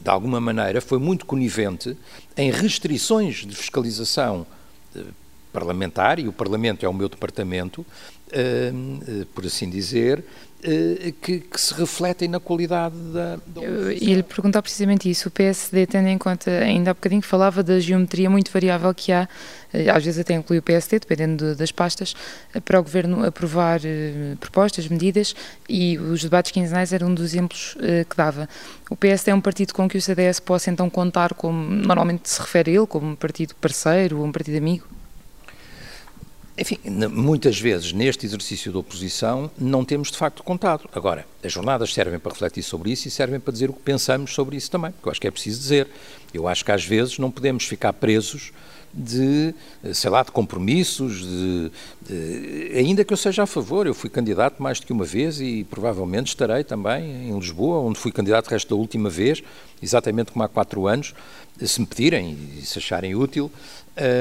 de 0.00 0.10
alguma 0.10 0.40
maneira 0.40 0.80
foi 0.80 0.98
muito 0.98 1.24
conivente 1.24 1.96
em 2.36 2.50
restrições 2.50 3.46
de 3.46 3.54
fiscalização 3.54 4.46
eh, 4.94 5.02
parlamentar, 5.52 6.18
e 6.18 6.28
o 6.28 6.32
Parlamento 6.32 6.84
é 6.84 6.88
o 6.88 6.92
meu 6.92 7.08
departamento, 7.08 7.84
por 9.34 9.46
assim 9.46 9.70
dizer, 9.70 10.24
uh, 10.66 11.12
que, 11.20 11.40
que, 11.40 11.60
se 11.60 11.74
refletem 11.74 12.28
na 12.28 12.40
qualidade 12.40 12.96
da. 13.12 13.36
da 13.36 13.62
e 13.92 14.14
lhe 14.14 14.22
perguntar 14.22 14.62
precisamente 14.62 15.08
isso. 15.08 15.28
O 15.28 15.30
PSD, 15.30 15.86
tendo 15.86 16.08
em 16.08 16.18
conta, 16.18 16.50
ainda 16.50 16.90
há 16.90 16.94
bocadinho 16.94 17.22
que 17.22 17.28
falava 17.28 17.62
da 17.62 17.78
geometria 17.78 18.28
muito 18.28 18.50
variável 18.50 18.92
que 18.94 19.12
há, 19.12 19.28
eh, 19.72 19.88
às 19.88 20.04
vezes 20.04 20.20
até 20.20 20.34
inclui 20.34 20.58
o 20.58 20.62
PSD, 20.62 20.98
dependendo 20.98 21.52
de, 21.52 21.54
das 21.54 21.70
pastas, 21.70 22.14
para 22.64 22.80
o 22.80 22.82
Governo 22.82 23.24
aprovar 23.24 23.80
propostas, 24.40 24.88
medidas, 24.88 25.34
e 25.68 25.98
os 25.98 26.22
debates 26.22 26.52
quinzenais 26.52 26.92
eram 26.92 27.08
um 27.08 27.14
dos 27.14 27.24
exemplos 27.24 27.76
que 28.08 28.16
dava. 28.16 28.48
O 28.90 28.96
PSD 28.96 29.30
é 29.30 29.34
um 29.34 29.40
partido 29.40 29.72
com 29.74 29.88
que 29.88 29.98
o 29.98 30.02
CDS 30.02 30.40
possa 30.40 30.70
então 30.70 30.88
contar 30.88 31.34
como 31.34 31.58
normalmente 31.58 32.28
se 32.28 32.40
refere 32.40 32.72
a 32.72 32.74
ele, 32.74 32.86
como 32.86 33.08
um 33.08 33.16
partido 33.16 33.54
parceiro, 33.56 34.22
um 34.22 34.32
partido 34.32 34.56
amigo? 34.56 34.95
Enfim, 36.58 36.78
muitas 37.12 37.60
vezes 37.60 37.92
neste 37.92 38.24
exercício 38.24 38.72
de 38.72 38.78
oposição 38.78 39.50
não 39.58 39.84
temos 39.84 40.10
de 40.10 40.16
facto 40.16 40.42
contado. 40.42 40.88
Agora, 40.94 41.26
as 41.44 41.52
jornadas 41.52 41.92
servem 41.92 42.18
para 42.18 42.32
refletir 42.32 42.62
sobre 42.62 42.90
isso 42.90 43.06
e 43.06 43.10
servem 43.10 43.38
para 43.38 43.52
dizer 43.52 43.68
o 43.68 43.74
que 43.74 43.82
pensamos 43.82 44.32
sobre 44.32 44.56
isso 44.56 44.70
também, 44.70 44.90
porque 44.90 45.06
eu 45.06 45.10
acho 45.10 45.20
que 45.20 45.28
é 45.28 45.30
preciso 45.30 45.60
dizer. 45.60 45.86
Eu 46.32 46.48
acho 46.48 46.64
que 46.64 46.72
às 46.72 46.82
vezes 46.82 47.18
não 47.18 47.30
podemos 47.30 47.64
ficar 47.64 47.92
presos 47.92 48.52
de, 48.96 49.54
sei 49.92 50.08
lá, 50.08 50.22
de 50.22 50.30
compromissos, 50.30 51.20
de, 51.20 51.70
de, 52.08 52.72
ainda 52.74 53.04
que 53.04 53.12
eu 53.12 53.16
seja 53.16 53.42
a 53.42 53.46
favor, 53.46 53.86
eu 53.86 53.92
fui 53.92 54.08
candidato 54.08 54.62
mais 54.62 54.80
do 54.80 54.86
que 54.86 54.92
uma 54.92 55.04
vez 55.04 55.38
e 55.38 55.64
provavelmente 55.64 56.28
estarei 56.28 56.64
também 56.64 57.28
em 57.28 57.38
Lisboa, 57.38 57.80
onde 57.80 57.98
fui 57.98 58.10
candidato 58.10 58.46
o 58.46 58.50
resto 58.50 58.70
da 58.70 58.76
última 58.76 59.10
vez, 59.10 59.42
exatamente 59.82 60.32
como 60.32 60.42
há 60.42 60.48
quatro 60.48 60.86
anos, 60.86 61.14
se 61.60 61.80
me 61.80 61.86
pedirem 61.86 62.38
e 62.58 62.62
se 62.64 62.78
acharem 62.78 63.14
útil, 63.14 63.52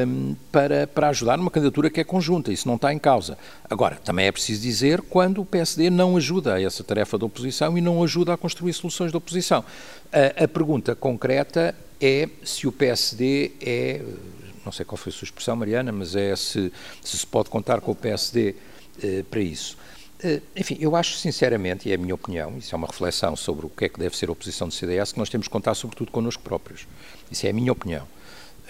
um, 0.07 0.35
para, 0.51 0.87
para 0.87 1.09
ajudar 1.09 1.37
numa 1.37 1.51
candidatura 1.51 1.89
que 1.89 1.99
é 1.99 2.03
conjunta, 2.03 2.51
isso 2.51 2.67
não 2.67 2.75
está 2.75 2.93
em 2.93 2.99
causa. 2.99 3.37
Agora, 3.69 3.95
também 3.95 4.27
é 4.27 4.31
preciso 4.31 4.61
dizer 4.61 5.01
quando 5.01 5.41
o 5.41 5.45
PSD 5.45 5.89
não 5.89 6.17
ajuda 6.17 6.55
a 6.55 6.61
essa 6.61 6.83
tarefa 6.83 7.17
da 7.17 7.25
oposição 7.25 7.77
e 7.77 7.81
não 7.81 8.03
ajuda 8.03 8.33
a 8.33 8.37
construir 8.37 8.73
soluções 8.73 9.11
da 9.11 9.17
oposição. 9.17 9.63
A, 10.11 10.43
a 10.43 10.47
pergunta 10.47 10.95
concreta 10.95 11.75
é 11.99 12.29
se 12.43 12.67
o 12.67 12.71
PSD 12.71 13.51
é, 13.61 14.01
não 14.65 14.71
sei 14.71 14.85
qual 14.85 14.97
foi 14.97 15.11
a 15.11 15.13
sua 15.13 15.25
expressão, 15.25 15.55
Mariana, 15.55 15.91
mas 15.91 16.15
é 16.15 16.35
se 16.35 16.71
se, 17.01 17.17
se 17.17 17.27
pode 17.27 17.49
contar 17.49 17.81
com 17.81 17.91
o 17.91 17.95
PSD 17.95 18.55
eh, 19.01 19.23
para 19.29 19.39
isso. 19.39 19.77
Eh, 20.23 20.41
enfim, 20.55 20.77
eu 20.79 20.95
acho 20.95 21.17
sinceramente, 21.17 21.89
e 21.89 21.91
é 21.91 21.95
a 21.95 21.97
minha 21.97 22.15
opinião, 22.15 22.57
isso 22.57 22.73
é 22.73 22.77
uma 22.77 22.87
reflexão 22.87 23.35
sobre 23.35 23.65
o 23.65 23.69
que 23.69 23.85
é 23.85 23.89
que 23.89 23.99
deve 23.99 24.15
ser 24.15 24.29
a 24.29 24.31
oposição 24.31 24.67
do 24.67 24.73
CDS, 24.73 25.11
que 25.11 25.19
nós 25.19 25.29
temos 25.29 25.47
que 25.47 25.51
contar 25.51 25.75
sobretudo 25.75 26.11
connosco 26.11 26.41
próprios. 26.41 26.87
Isso 27.29 27.45
é 27.45 27.49
a 27.49 27.53
minha 27.53 27.71
opinião. 27.71 28.07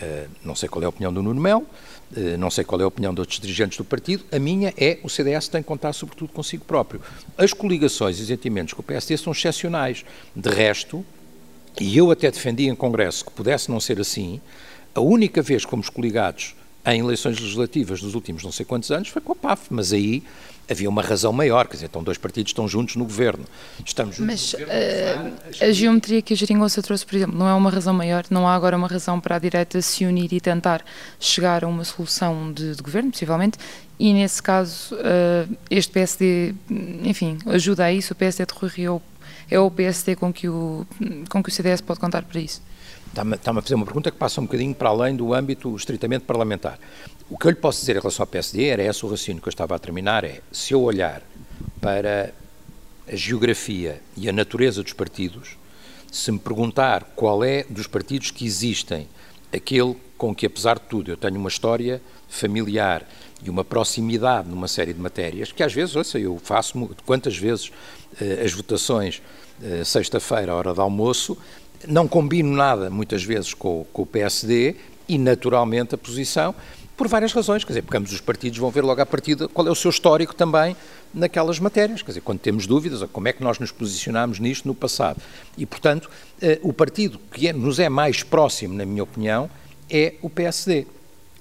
Uh, 0.02 0.30
não 0.44 0.56
sei 0.56 0.68
qual 0.68 0.82
é 0.84 0.86
a 0.86 0.90
opinião 0.90 1.14
do 1.14 1.24
Nuno 1.24 1.40
Mel, 1.40 1.60
uh, 1.60 2.38
não 2.38 2.50
sei 2.50 2.66
qual 2.66 2.82
é 2.82 2.84
a 2.84 2.88
opinião 2.88 3.14
de 3.14 3.22
outros 3.22 3.40
dirigentes 3.40 3.78
do 3.78 3.86
partido, 3.86 4.26
a 4.30 4.38
minha 4.38 4.74
é 4.78 5.00
o 5.04 5.10
CDS 5.10 5.48
tem 5.48 5.62
que 5.62 5.68
contar 5.68 5.94
sobretudo 5.94 6.34
consigo 6.34 6.66
próprio. 6.66 7.02
As 7.38 7.54
coligações 7.54 8.20
e 8.20 8.26
sentimentos 8.26 8.74
com 8.74 8.82
o 8.82 8.84
PSD 8.84 9.18
são 9.18 9.32
excepcionais. 9.32 10.04
De 10.36 10.50
resto, 10.50 11.06
e 11.80 11.98
eu 11.98 12.12
até 12.12 12.30
defendi 12.30 12.68
em 12.68 12.76
Congresso 12.76 13.24
que 13.24 13.32
pudesse 13.32 13.72
não 13.72 13.80
ser 13.80 14.00
assim, 14.00 14.42
a 14.94 15.00
única 15.00 15.42
vez 15.42 15.64
que 15.64 15.72
fomos 15.72 15.90
coligados 15.90 16.56
em 16.86 17.00
eleições 17.00 17.40
legislativas 17.40 18.02
dos 18.02 18.16
últimos 18.16 18.44
não 18.44 18.52
sei 18.52 18.66
quantos 18.66 18.92
anos 18.92 19.08
foi 19.10 19.22
com 19.22 19.32
a 19.32 19.36
PAF, 19.36 19.68
mas 19.70 19.92
aí 19.92 20.24
havia 20.70 20.90
uma 20.90 21.02
razão 21.02 21.32
maior, 21.32 21.68
quer 21.68 21.76
dizer, 21.76 21.86
então 21.86 22.04
dois 22.04 22.18
partidos 22.18 22.50
estão 22.52 22.68
juntos 22.68 22.96
no 22.96 23.06
governo. 23.06 23.46
Estamos 23.86 24.16
juntos 24.16 24.54
Mas 24.54 24.54
no 24.54 24.60
governo, 24.66 25.30
uh, 25.30 25.64
a 25.64 25.72
geometria 25.72 26.22
que 26.22 26.34
a 26.34 26.38
Geringonça 26.38 26.82
trouxe, 26.82 27.06
por 27.06 27.16
exemplo, 27.16 27.38
não 27.38 27.48
é 27.48 27.54
uma 27.54 27.70
razão 27.70 27.94
maior, 27.94 28.26
não 28.30 28.48
há 28.48 28.56
agora 28.56 28.76
uma 28.76 28.88
razão 28.88 29.20
para 29.20 29.36
a 29.36 29.40
direita 29.40 29.82
se 29.82 30.06
unir 30.06 30.32
e 30.34 30.42
tentar 30.42 30.84
chegar 31.20 31.64
a 31.64 31.68
uma 31.68 31.84
solução 31.84 32.52
de, 32.52 32.76
de 32.76 32.82
governo, 32.82 33.12
possivelmente, 33.12 33.58
e 34.00 34.14
nesse 34.14 34.42
caso 34.42 34.96
uh, 34.96 35.58
este 35.70 35.92
PSD, 35.92 36.54
enfim, 37.04 37.38
ajuda 37.46 37.86
a 37.86 37.94
isso, 37.94 38.14
o 38.14 38.16
PSD 38.16 38.46
de 38.46 38.54
Rui 38.54 38.70
Rio 38.70 39.02
é 39.50 39.60
o 39.60 39.70
PSD 39.70 40.16
com 40.16 40.34
que 40.34 40.50
o, 40.50 40.86
com 41.30 41.42
que 41.42 41.50
o 41.50 41.52
CDS 41.52 41.82
pode 41.82 42.00
contar 42.00 42.24
para 42.24 42.40
isso? 42.40 42.62
Está-me 43.08 43.36
está 43.36 43.52
a 43.52 43.62
fazer 43.62 43.76
uma 43.76 43.86
pergunta 43.86 44.12
que 44.12 44.18
passa 44.18 44.42
um 44.42 44.44
bocadinho 44.44 44.76
para 44.76 44.90
além 44.90 45.16
do 45.16 45.34
âmbito 45.34 45.74
estritamente 45.76 46.26
parlamentar. 46.26 46.78
O 47.28 47.40
que 47.40 47.48
eu 47.48 47.50
lhe 47.50 47.58
posso 47.58 47.80
dizer 47.80 47.96
em 47.96 48.00
relação 48.00 48.22
ao 48.22 48.28
PSD, 48.28 48.66
era 48.66 48.84
esse 48.84 49.04
o 49.04 49.10
raciocínio 49.10 49.42
que 49.42 49.48
eu 49.48 49.52
estava 49.52 49.76
a 49.76 49.80
terminar, 49.80 50.24
é 50.24 50.42
se 50.52 50.76
eu 50.76 50.82
olhar 50.84 51.24
para 51.82 52.32
a 53.12 53.16
geografia 53.16 54.00
e 54.16 54.30
a 54.30 54.32
natureza 54.32 54.84
dos 54.84 54.94
partidos, 54.94 55.58
se 56.12 56.32
me 56.32 56.38
perguntar 56.38 57.14
qual 57.16 57.44
é 57.44 57.64
dos 57.68 57.88
partidos 57.88 58.30
que 58.30 58.46
existem 58.46 59.08
aquele 59.52 59.96
com 60.20 60.36
que, 60.36 60.46
apesar 60.46 60.76
de 60.76 60.86
tudo, 60.86 61.10
eu 61.10 61.18
tenho 61.18 61.38
uma 61.38 61.50
história 61.50 62.00
familiar 62.30 63.10
e 63.44 63.50
uma 63.50 63.66
proximidade 63.66 64.48
numa 64.48 64.68
série 64.68 64.94
de 64.94 65.00
matérias, 65.00 65.52
que 65.52 65.64
às 65.64 65.74
vezes, 65.74 65.96
ouça, 65.96 66.20
eu 66.20 66.38
faço 66.38 66.90
quantas 67.08 67.36
vezes 67.36 67.72
eh, 68.22 68.44
as 68.46 68.54
votações 68.54 69.22
eh, 69.64 69.84
sexta-feira, 69.84 70.52
à 70.52 70.56
hora 70.56 70.74
de 70.76 70.80
almoço, 70.80 71.36
não 71.88 72.08
combino 72.08 72.56
nada, 72.56 72.90
muitas 72.90 73.24
vezes, 73.24 73.54
com, 73.56 73.84
com 73.92 74.04
o 74.04 74.06
PSD 74.06 74.76
e, 75.08 75.18
naturalmente, 75.18 75.96
a 75.96 75.98
posição 75.98 76.54
por 76.96 77.08
várias 77.08 77.34
razões, 77.34 77.64
quer 77.64 77.72
dizer, 77.72 77.82
porque 77.82 77.98
ambos 77.98 78.12
os 78.14 78.22
partidos 78.22 78.58
vão 78.58 78.72
ver 78.72 78.84
logo 78.84 79.02
à 79.02 79.06
partida 79.06 79.48
qual 79.48 79.68
é 79.68 79.72
o 79.72 79.76
seu 79.76 79.90
histórico 79.90 80.34
também 80.34 80.76
naquelas 81.14 81.60
matérias, 81.60 82.02
quer 82.02 82.12
dizer, 82.12 82.22
quando 82.22 82.40
temos 82.40 82.66
dúvidas, 82.68 83.02
como 83.12 83.28
é 83.28 83.34
que 83.34 83.44
nós 83.44 83.60
nos 83.60 83.72
posicionámos 83.72 84.40
nisto 84.40 84.68
no 84.68 84.76
passado. 84.76 85.22
E, 85.58 85.66
portanto, 85.66 86.10
eh, 86.42 86.60
o 86.62 86.74
partido 86.74 87.20
que 87.32 87.48
é, 87.48 87.54
nos 87.54 87.80
é 87.80 87.90
mais 87.90 88.24
próximo, 88.24 88.74
na 88.74 88.86
minha 88.86 89.04
opinião, 89.04 89.50
é 89.90 90.16
o 90.22 90.30
PSD. 90.30 90.88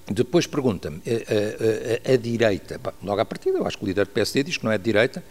Depois 0.07 0.45
pergunta-me, 0.45 0.97
a, 0.97 1.09
a, 1.09 1.13
eh, 1.13 2.13
a, 2.13 2.17
direita, 2.17 2.79
logo 3.03 3.19
à 3.19 3.25
partida, 3.25 3.57
eu 3.57 3.65
acho 3.65 3.77
que 3.77 3.83
o 3.83 3.87
líder 3.87 4.05
do 4.05 4.11
PSD 4.11 4.43
diz 4.43 4.57
que 4.57 4.63
não 4.63 4.71
é 4.71 4.77
de 4.77 4.83
direita 4.83 5.23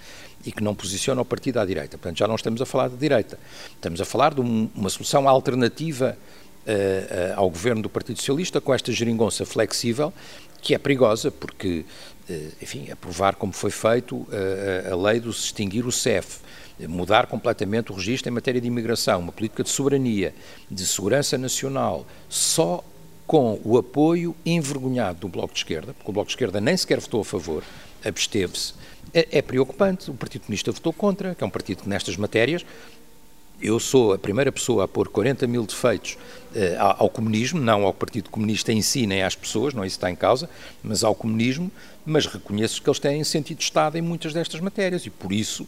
e 0.45 0.53
que 0.53 0.63
não 0.63 0.75
posiciona 0.75 1.21
o 1.21 1.25
partido 1.25 1.59
à 1.59 1.65
direita. 1.65 1.97
Portanto, 1.97 2.19
já 2.19 2.29
não 2.29 2.35
estamos 2.35 2.61
a 2.61 2.67
falar 2.67 2.89
de 2.89 2.97
direita. 2.97 3.39
Estamos 3.75 4.01
a 4.01 4.05
falar 4.05 4.35
de 4.35 4.41
um, 4.41 4.69
uma 4.75 4.91
solução 4.91 5.29
alternativa 5.29 6.19
ao 7.37 7.49
governo 7.51 7.83
do 7.83 7.89
Partido 7.89 8.19
Socialista 8.19 8.61
com 8.61 8.73
esta 8.73 8.93
geringonça 8.93 9.45
flexível, 9.45 10.13
que 10.63 10.75
é 10.75 10.79
perigosa, 10.79 11.31
porque, 11.31 11.85
uh, 12.29 12.53
enfim, 12.63 12.91
aprovar 12.91 13.35
como 13.35 13.53
foi 13.53 13.71
feito 13.71 14.27
a 14.91 14.97
lei 14.97 15.21
do 15.21 15.33
se 15.33 15.47
extinguir 15.47 15.85
o 15.87 15.93
CEF, 15.93 16.39
mudar 16.89 17.27
completamente 17.27 17.93
o 17.93 17.95
registro 17.95 18.31
em 18.31 18.35
matéria 18.35 18.61
de 18.61 18.67
imigração, 18.67 19.21
uma 19.21 19.33
política 19.33 19.63
de 19.63 19.69
soberania, 19.69 20.35
de 20.71 20.87
segurança 20.87 21.37
nacional, 21.37 22.07
só 22.29 22.83
com 23.27 23.61
o 23.65 23.79
apoio 23.79 24.35
envergonhado 24.45 25.21
do 25.21 25.29
Bloco 25.29 25.53
de 25.53 25.61
Esquerda, 25.61 25.95
porque 25.95 26.11
o 26.11 26.13
Bloco 26.13 26.29
de 26.29 26.33
Esquerda 26.33 26.61
nem 26.61 26.77
sequer 26.77 27.01
votou 27.01 27.21
a 27.21 27.25
favor, 27.25 27.63
absteve-se, 28.05 28.75
é, 29.13 29.39
é, 29.39 29.43
preocupante. 29.43 30.11
O 30.11 30.15
Partido 30.15 30.43
Comunista 30.43 30.73
votou 30.73 30.93
contra, 30.93 31.35
que 31.35 31.43
é 31.43 31.47
um 31.47 31.51
partido 31.51 31.83
que 31.83 31.89
nestas 31.89 32.17
matérias 32.17 32.65
eu 33.65 33.81
sou 33.81 34.13
a 34.13 34.19
primeira 34.19 34.53
pessoa 34.53 34.85
a 34.85 34.89
pôr 34.89 35.09
40 35.09 35.47
mil 35.47 35.65
defeitos 35.65 36.19
uh, 36.55 36.97
ao 36.99 37.09
comunismo, 37.09 37.59
não 37.59 37.85
ao 37.85 37.95
Partido 37.95 38.29
Comunista 38.29 38.71
em 38.71 38.83
si, 38.83 39.07
nem 39.07 39.23
às 39.23 39.35
pessoas, 39.35 39.73
não 39.73 39.83
é 39.83 39.87
isso 39.87 39.97
está 39.97 40.11
em 40.11 40.17
causa, 40.17 40.51
mas 40.83 41.03
ao 41.03 41.15
comunismo, 41.15 41.73
mas 42.05 42.27
reconheço 42.27 42.83
que 42.83 42.89
eles 42.89 42.99
têm 42.99 43.25
sentido 43.25 43.59
de 43.59 43.65
Estado 43.65 43.97
em 43.97 44.03
muitas 44.03 44.35
destas 44.35 44.61
matérias 44.61 45.07
e 45.07 45.11
por 45.11 45.33
isso 45.33 45.67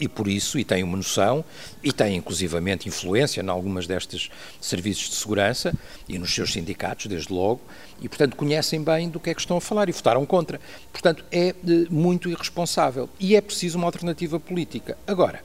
e 0.00 0.08
por 0.08 0.26
isso, 0.26 0.58
e 0.58 0.64
têm 0.64 0.82
uma 0.82 0.96
noção, 0.96 1.44
e 1.80 1.92
têm 1.92 2.16
inclusivamente 2.16 2.88
influência 2.88 3.40
em 3.40 3.48
algumas 3.48 3.86
destes 3.86 4.28
serviços 4.60 5.08
de 5.08 5.14
segurança 5.14 5.72
e 6.08 6.18
nos 6.18 6.34
seus 6.34 6.52
sindicatos, 6.52 7.06
desde 7.06 7.32
logo, 7.32 7.60
e 8.00 8.08
portanto 8.08 8.34
conhecem 8.34 8.82
bem 8.82 9.08
do 9.08 9.20
que 9.20 9.30
é 9.30 9.34
que 9.34 9.40
estão 9.40 9.56
a 9.56 9.60
falar 9.60 9.88
e 9.88 9.92
votaram 9.92 10.26
contra. 10.26 10.60
Portanto, 10.92 11.24
é 11.30 11.50
eh, 11.50 11.54
muito 11.88 12.28
irresponsável 12.28 13.08
e 13.20 13.36
é 13.36 13.40
preciso 13.40 13.78
uma 13.78 13.86
alternativa 13.86 14.40
política. 14.40 14.98
Agora, 15.06 15.44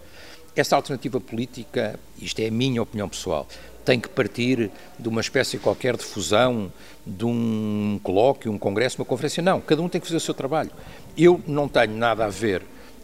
essa 0.59 0.75
alternativa 0.75 1.19
política, 1.19 1.99
isto 2.21 2.39
é 2.39 2.47
a 2.47 2.51
minha 2.51 2.81
opinião 2.81 3.07
pessoal, 3.07 3.47
tem 3.85 3.99
que 3.99 4.09
partir 4.09 4.69
de 4.99 5.09
uma 5.09 5.21
espécie 5.21 5.57
qualquer 5.57 5.97
de 5.97 6.03
fusão, 6.03 6.71
de 7.05 7.25
um 7.25 7.99
colóquio, 8.03 8.51
um 8.51 8.57
congresso, 8.57 9.01
uma 9.01 9.05
conferência. 9.05 9.41
Não, 9.41 9.59
cada 9.59 9.81
um 9.81 9.89
tem 9.89 9.99
que 9.99 10.05
fazer 10.05 10.17
o 10.17 10.21
seu 10.21 10.33
trabalho. 10.33 10.69
Eu 11.17 11.41
não 11.47 11.67
tenho 11.67 11.93
nada 11.93 12.25
a 12.25 12.29
ver 12.29 12.61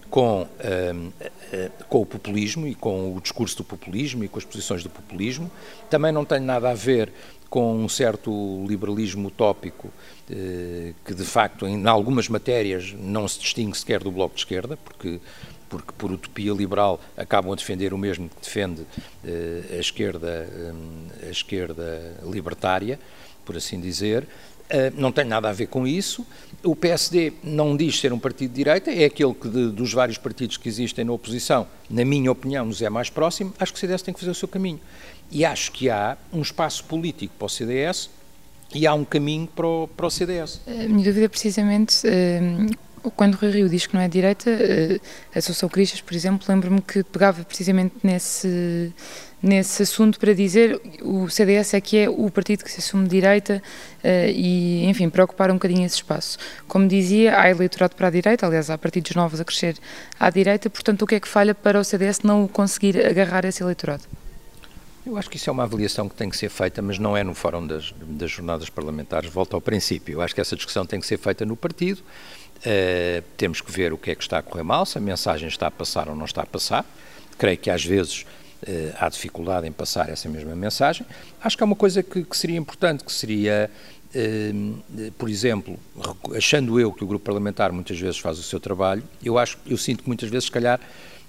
com, 0.10 0.44
uh, 0.44 0.48
uh, 0.48 1.86
com 1.90 2.02
o 2.02 2.06
populismo 2.06 2.68
e 2.68 2.76
com 2.76 3.16
o 3.16 3.22
discurso 3.22 3.58
do 3.58 3.64
populismo 3.64 4.24
e 4.24 4.28
com 4.28 4.38
as 4.38 4.46
posições 4.46 4.84
do 4.84 4.90
populismo. 4.90 5.50
Também 5.90 6.12
não 6.12 6.24
tenho 6.24 6.44
nada 6.44 6.70
a 6.70 6.74
ver 6.76 7.12
com 7.50 7.76
um 7.76 7.90
certo 7.90 8.66
liberalismo 8.68 9.30
utópico 9.30 9.88
uh, 9.88 10.94
que, 11.04 11.14
de 11.14 11.24
facto, 11.24 11.66
em 11.66 11.88
algumas 11.88 12.30
matérias 12.30 12.94
não 12.98 13.28
se 13.28 13.40
distingue 13.40 13.78
sequer 13.78 14.04
do 14.04 14.12
Bloco 14.12 14.36
de 14.36 14.42
Esquerda, 14.42 14.78
porque 14.78 15.20
porque 15.70 15.92
por 15.98 16.12
utopia 16.12 16.54
liberal 16.54 17.00
acabam 17.18 17.52
a 17.52 17.56
defender 17.56 17.94
o 17.94 17.98
mesmo 17.98 18.30
que 18.30 18.42
defende 18.42 18.82
uh, 18.82 19.74
a 19.74 19.80
esquerda 19.80 20.50
um, 20.74 21.28
a 21.28 21.30
esquerda 21.30 22.18
libertária, 22.24 23.00
por 23.44 23.56
assim 23.58 23.80
dizer. 23.80 24.28
Uh, 24.66 25.00
não 25.00 25.12
tem 25.12 25.26
nada 25.26 25.50
a 25.50 25.54
ver 25.54 25.68
com 25.68 25.86
isso. 25.86 26.26
O 26.64 26.76
PSD 26.76 27.34
não 27.44 27.78
diz 27.78 28.00
ser 28.00 28.12
um 28.12 28.20
partido 28.20 28.50
de 28.50 28.56
direita, 28.56 28.92
é 28.92 29.06
aquele 29.06 29.34
que 29.34 29.48
de, 29.48 29.70
dos 29.70 29.94
vários 29.94 30.18
partidos 30.18 30.58
que 30.58 30.68
existem 30.68 31.06
na 31.06 31.14
oposição, 31.14 31.68
na 31.90 32.04
minha 32.04 32.32
opinião, 32.32 32.66
nos 32.66 32.82
é 32.82 32.90
mais 32.90 33.10
próximo. 33.10 33.54
Acho 33.60 33.72
que 33.72 33.78
o 33.78 33.80
CDS 33.80 34.02
tem 34.02 34.14
que 34.14 34.20
fazer 34.20 34.32
o 34.32 34.36
seu 34.36 34.48
caminho. 34.48 34.80
E 35.32 35.46
acho 35.46 35.72
que 35.72 35.90
há 35.90 36.18
um 36.34 36.42
espaço 36.42 36.84
político 36.86 37.34
para 37.38 37.46
o 37.46 37.50
CDS 37.50 38.10
e 38.74 38.86
há 38.88 38.94
um 38.94 39.06
caminho 39.06 39.48
para 39.48 39.68
o, 39.68 39.88
para 39.88 40.08
o 40.08 40.10
CDS. 40.10 40.62
A 40.68 40.88
minha 40.88 41.04
dúvida 41.04 41.26
é 41.26 41.28
precisamente 41.28 42.02
quando 43.12 43.36
Rui 43.36 43.52
Rio 43.52 43.70
diz 43.70 43.88
que 43.88 43.94
não 43.94 44.02
é 44.02 44.08
direita, 44.08 44.50
eh, 44.50 45.00
a 45.34 45.40
Associação 45.40 45.70
Cristas, 45.70 46.02
por 46.02 46.14
exemplo, 46.14 46.46
lembro-me 46.48 46.82
que 46.82 47.04
pegava 47.04 47.44
precisamente 47.44 47.96
nesse, 48.04 48.94
nesse 49.42 49.84
assunto 49.84 50.20
para 50.20 50.34
dizer 50.34 50.82
o 51.02 51.30
CDS 51.30 51.74
é 51.76 51.82
que 51.82 51.98
é 51.98 52.10
o 52.10 52.30
partido 52.32 52.64
que 52.64 52.72
se 52.72 52.80
assume 52.80 53.04
de 53.04 53.12
direita 53.12 53.62
uh, 54.04 54.30
e, 54.30 54.86
enfim, 54.86 55.10
para 55.10 55.24
ocupar 55.24 55.52
um 55.52 55.56
bocadinho 55.56 55.86
esse 55.86 55.96
espaço. 55.96 56.38
Como 56.68 56.88
dizia, 56.88 57.40
há 57.40 57.50
eleitorado 57.50 57.96
para 57.96 58.08
a 58.08 58.12
direita, 58.12 58.46
aliás, 58.46 58.70
há 58.70 58.78
partidos 58.78 59.16
novos 59.16 59.40
a 59.40 59.46
crescer 59.46 59.78
à 60.20 60.30
direita, 60.30 60.70
portanto, 60.70 61.04
o 61.04 61.08
que 61.08 61.16
é 61.16 61.20
que 61.20 61.28
falha 61.28 61.54
para 61.54 61.80
o 61.80 61.84
CDS 61.84 62.22
não 62.22 62.48
conseguir 62.48 63.06
agarrar 63.06 63.46
esse 63.46 63.62
eleitorado? 63.62 64.04
Eu 65.06 65.18
acho 65.18 65.30
que 65.30 65.38
isso 65.38 65.48
é 65.52 65.54
uma 65.54 65.64
avaliação 65.64 66.10
que 66.10 66.16
tem 66.16 66.28
que 66.28 66.36
ser 66.36 66.50
feita, 66.50 66.82
mas 66.82 66.98
não 66.98 67.16
é 67.16 67.24
no 67.24 67.36
fórum 67.36 67.68
das, 67.68 67.94
das 68.02 68.32
jornadas 68.32 68.70
parlamentares. 68.70 69.30
Volto 69.30 69.54
ao 69.54 69.62
princípio. 69.62 70.14
Eu 70.14 70.22
acho 70.22 70.34
que 70.34 70.42
essa 70.42 70.56
discussão 70.56 70.84
tem 70.84 71.00
que 71.00 71.06
ser 71.06 71.20
feita 71.20 71.46
no 71.46 71.56
partido. 71.56 72.02
Uh, 72.58 73.24
temos 73.38 73.62
que 73.62 73.72
ver 73.72 73.94
o 73.94 73.98
que 73.98 74.12
é 74.12 74.16
que 74.16 74.24
está 74.24 74.40
a 74.40 74.42
correr 74.42 74.64
mal, 74.64 74.86
se 74.86 74.98
a 74.98 75.02
mensagem 75.02 75.48
está 75.48 75.68
a 75.68 75.72
passar 75.72 76.10
ou 76.10 76.16
não 76.16 76.26
está 76.26 76.42
a 76.42 76.46
passar. 76.46 76.86
Creio 77.38 77.58
que 77.58 77.70
às 77.70 77.86
vezes 77.86 78.26
uh, 78.64 78.96
há 79.00 79.08
dificuldade 79.10 79.68
em 79.68 79.72
passar 79.72 80.10
essa 80.10 80.28
mesma 80.30 80.56
mensagem. 80.56 81.06
Acho 81.42 81.58
que 81.58 81.64
há 81.64 81.66
uma 81.66 81.76
coisa 81.76 82.02
que, 82.02 82.24
que 82.24 82.38
seria 82.38 82.58
importante, 82.58 83.04
que 83.04 83.12
seria, 83.12 83.70
uh, 84.16 85.12
por 85.18 85.30
exemplo, 85.30 85.80
achando 86.36 86.80
eu 86.80 86.92
que 86.92 87.04
o 87.04 87.08
grupo 87.08 87.26
parlamentar 87.26 87.72
muitas 87.72 88.00
vezes 88.00 88.18
faz 88.18 88.40
o 88.40 88.44
seu 88.44 88.60
trabalho, 88.60 89.04
eu 89.24 89.38
acho, 89.38 89.58
eu 89.68 89.78
sinto 89.78 90.02
que 90.02 90.08
muitas 90.08 90.30
vezes, 90.30 90.46
se 90.46 90.52
calhar, 90.52 90.80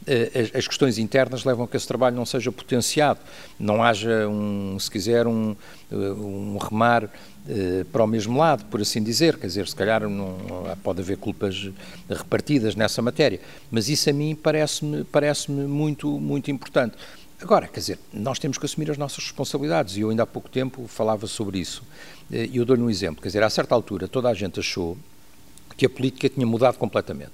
as, 0.06 0.54
as, 0.54 0.68
questões 0.68 0.98
internas 0.98 1.44
levam 1.44 1.64
a 1.64 1.68
que 1.68 1.76
esse 1.76 1.86
trabalho 1.86 2.14
não 2.14 2.26
seja 2.26 2.52
potenciado, 2.52 3.20
não 3.58 3.82
haja 3.82 4.28
um, 4.28 4.78
se 4.78 4.90
quiser, 4.90 5.26
um, 5.26 5.56
um 5.90 6.58
remar 6.58 7.10
eh, 7.48 7.84
para 7.92 8.02
o 8.02 8.06
mesmo 8.08 8.36
lado, 8.38 8.64
por 8.64 8.80
assim 8.80 9.00
dizer, 9.00 9.36
quer 9.38 9.46
dizer, 9.46 9.68
se 9.68 9.76
calhar 9.76 10.08
não, 10.08 10.36
pode 10.82 11.00
haver 11.00 11.16
culpas 11.16 11.70
repartidas 12.08 12.74
nessa 12.74 13.00
matéria, 13.00 13.40
mas 13.70 13.88
isso 13.88 14.10
a 14.10 14.12
mim 14.12 14.34
parece-me 14.34 15.04
parece 15.04 15.50
muito, 15.50 16.08
muito 16.18 16.50
importante. 16.50 16.96
Agora, 17.40 17.68
quer 17.68 17.78
dizer, 17.78 17.98
nós 18.12 18.40
temos 18.40 18.58
que 18.58 18.66
assumir 18.66 18.90
as 18.90 18.98
nossas 18.98 19.18
responsabilidades. 19.18 19.96
E 19.96 20.00
eu 20.00 20.10
ainda 20.10 20.22
há 20.22 20.26
pouco 20.26 20.48
tempo 20.48 20.86
falava 20.88 21.26
sobre 21.26 21.58
isso. 21.58 21.84
Eh, 22.32 22.48
e 22.52 22.56
eu 22.56 22.64
dou-lhe 22.64 22.82
um 22.82 22.90
exemplo, 22.90 23.22
quer 23.22 23.28
dizer, 23.28 23.42
a 23.44 23.50
certa 23.50 23.74
altura 23.74 24.08
toda 24.08 24.28
a 24.28 24.34
gente 24.34 24.58
achou 24.58 24.98
que 25.76 25.86
a 25.86 25.90
política 25.90 26.28
tinha 26.28 26.46
mudado 26.46 26.78
completamente 26.78 27.32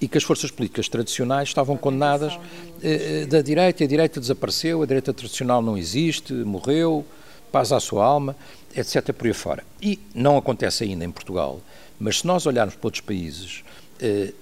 e 0.00 0.06
que 0.06 0.16
as 0.16 0.24
forças 0.24 0.50
políticas 0.50 0.88
tradicionais 0.88 1.48
estavam 1.48 1.76
condenadas 1.76 2.38
eh, 2.82 3.26
da 3.26 3.42
direita, 3.42 3.84
a 3.84 3.86
direita 3.86 4.20
desapareceu, 4.20 4.82
a 4.82 4.86
direita 4.86 5.12
tradicional 5.12 5.60
não 5.60 5.76
existe, 5.76 6.32
morreu, 6.32 7.04
paz 7.50 7.72
à 7.72 7.80
sua 7.80 8.04
alma 8.04 8.36
etc. 8.74 9.12
por 9.12 9.26
aí 9.26 9.32
fora. 9.32 9.64
E 9.80 9.98
não 10.14 10.36
acontece 10.36 10.84
ainda 10.84 11.04
em 11.04 11.10
Portugal, 11.10 11.60
mas 11.98 12.20
se 12.20 12.26
nós 12.26 12.46
olharmos 12.46 12.74
para 12.74 12.86
outros 12.86 13.00
países, 13.00 13.64
eh, 14.00 14.32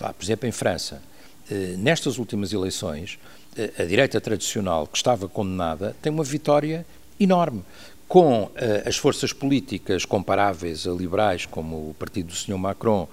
lá, 0.00 0.12
por 0.12 0.24
exemplo 0.24 0.48
em 0.48 0.52
França, 0.52 1.02
eh, 1.50 1.74
nestas 1.76 2.18
últimas 2.18 2.52
eleições, 2.52 3.18
eh, 3.56 3.72
a 3.78 3.84
direita 3.84 4.20
tradicional 4.20 4.86
que 4.86 4.96
estava 4.96 5.28
condenada 5.28 5.96
tem 6.00 6.12
uma 6.12 6.24
vitória 6.24 6.86
enorme, 7.18 7.62
com 8.08 8.42
uh, 8.42 8.50
as 8.86 8.96
forças 8.96 9.32
políticas 9.32 10.04
comparáveis 10.04 10.84
a 10.84 10.90
liberais, 10.90 11.46
como 11.46 11.90
o 11.90 11.94
partido 11.96 12.26
do 12.26 12.34
Sr. 12.34 12.58
Macron 12.58 13.06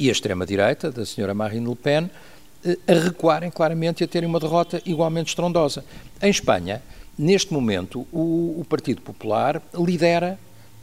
e 0.00 0.08
a 0.08 0.12
extrema-direita, 0.12 0.90
da 0.90 1.02
Sra. 1.02 1.34
Marine 1.34 1.68
Le 1.68 1.76
Pen, 1.76 2.04
uh, 2.04 2.76
a 2.88 2.94
recuarem 2.94 3.50
claramente 3.50 4.02
e 4.02 4.04
a 4.04 4.08
terem 4.08 4.28
uma 4.28 4.40
derrota 4.40 4.80
igualmente 4.86 5.28
estrondosa. 5.28 5.84
Em 6.22 6.30
Espanha, 6.30 6.82
neste 7.18 7.52
momento, 7.52 8.06
o, 8.10 8.60
o 8.60 8.66
Partido 8.68 9.02
Popular 9.02 9.62
lidera, 9.74 10.38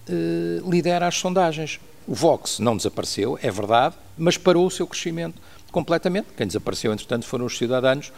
uh, 0.08 0.70
lidera 0.70 1.08
as 1.08 1.16
sondagens. 1.16 1.80
O 2.08 2.14
Vox 2.14 2.60
não 2.60 2.78
desapareceu, 2.78 3.40
é 3.42 3.50
verdade, 3.50 3.96
mas 4.16 4.38
parou 4.38 4.68
o 4.68 4.72
seu 4.72 4.86
crescimento 4.86 5.42
completamente. 5.72 6.28
Quem 6.38 6.46
desapareceu, 6.46 6.94
entretanto, 6.94 7.26
foram 7.26 7.46
os 7.46 7.58
cidadãos, 7.58 8.14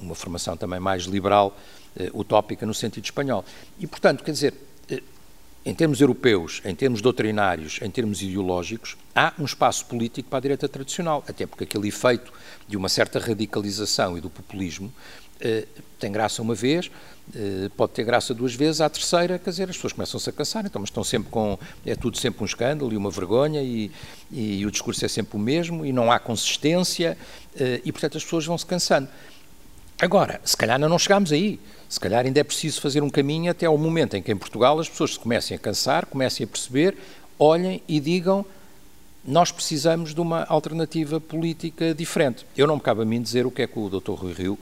uma 0.00 0.14
formação 0.14 0.56
também 0.56 0.80
mais 0.80 1.04
liberal 1.04 1.56
uh, 1.96 2.20
utópica 2.20 2.64
no 2.64 2.74
sentido 2.74 3.04
espanhol. 3.04 3.44
E, 3.78 3.86
portanto, 3.86 4.22
quer 4.22 4.30
dizer, 4.30 4.54
em 5.66 5.74
termos 5.74 6.00
europeus, 6.00 6.62
em 6.64 6.76
termos 6.76 7.02
doutrinários, 7.02 7.80
em 7.82 7.90
termos 7.90 8.22
ideológicos, 8.22 8.96
há 9.12 9.34
um 9.36 9.44
espaço 9.44 9.84
político 9.86 10.30
para 10.30 10.38
a 10.38 10.40
direita 10.40 10.68
tradicional, 10.68 11.24
até 11.26 11.44
porque 11.44 11.64
aquele 11.64 11.88
efeito 11.88 12.32
de 12.68 12.76
uma 12.76 12.88
certa 12.88 13.18
radicalização 13.18 14.16
e 14.16 14.20
do 14.20 14.30
populismo 14.30 14.86
uh, 14.86 15.66
tem 15.98 16.12
graça 16.12 16.40
uma 16.40 16.54
vez, 16.54 16.88
pode 17.76 17.92
ter 17.94 18.04
graça 18.04 18.32
duas 18.32 18.54
vezes, 18.54 18.80
à 18.80 18.88
terceira, 18.88 19.36
quer 19.40 19.50
dizer, 19.50 19.68
as 19.68 19.74
pessoas 19.74 19.92
começam-se 19.94 20.30
a 20.30 20.32
cansar, 20.32 20.64
então, 20.64 20.80
mas 20.80 20.88
estão 20.88 21.02
sempre 21.02 21.28
com, 21.30 21.58
é 21.84 21.96
tudo 21.96 22.16
sempre 22.16 22.40
um 22.42 22.46
escândalo 22.46 22.92
e 22.92 22.96
uma 22.96 23.10
vergonha 23.10 23.60
e, 23.60 23.90
e 24.30 24.64
o 24.64 24.70
discurso 24.70 25.04
é 25.04 25.08
sempre 25.08 25.36
o 25.36 25.40
mesmo 25.40 25.84
e 25.84 25.92
não 25.92 26.12
há 26.12 26.20
consistência 26.20 27.18
e, 27.84 27.90
portanto, 27.90 28.18
as 28.18 28.22
pessoas 28.22 28.46
vão 28.46 28.56
se 28.56 28.64
cansando. 28.64 29.08
Agora, 29.98 30.40
se 30.44 30.56
calhar 30.56 30.76
ainda 30.76 30.88
não 30.88 30.98
chegámos 30.98 31.32
aí. 31.32 31.58
Se 31.88 32.00
calhar 32.00 32.24
ainda 32.24 32.40
é 32.40 32.44
preciso 32.44 32.80
fazer 32.80 33.02
um 33.02 33.10
caminho 33.10 33.50
até 33.50 33.66
ao 33.66 33.78
momento 33.78 34.16
em 34.16 34.22
que 34.22 34.32
em 34.32 34.36
Portugal 34.36 34.78
as 34.78 34.88
pessoas 34.88 35.12
se 35.12 35.18
comecem 35.18 35.56
a 35.56 35.60
cansar, 35.60 36.06
comecem 36.06 36.44
a 36.44 36.46
perceber, 36.46 36.96
olhem 37.38 37.82
e 37.86 38.00
digam 38.00 38.44
nós 39.26 39.50
precisamos 39.50 40.14
de 40.14 40.20
uma 40.20 40.44
alternativa 40.44 41.20
política 41.20 41.92
diferente. 41.92 42.46
Eu 42.56 42.66
não 42.66 42.76
me 42.76 42.80
cabe 42.80 43.02
a 43.02 43.04
mim 43.04 43.20
dizer 43.20 43.44
o 43.44 43.50
que 43.50 43.62
é 43.62 43.66
que 43.66 43.76
o 43.76 43.88
Dr. 43.88 44.12
Rui 44.12 44.32
Rio 44.32 44.58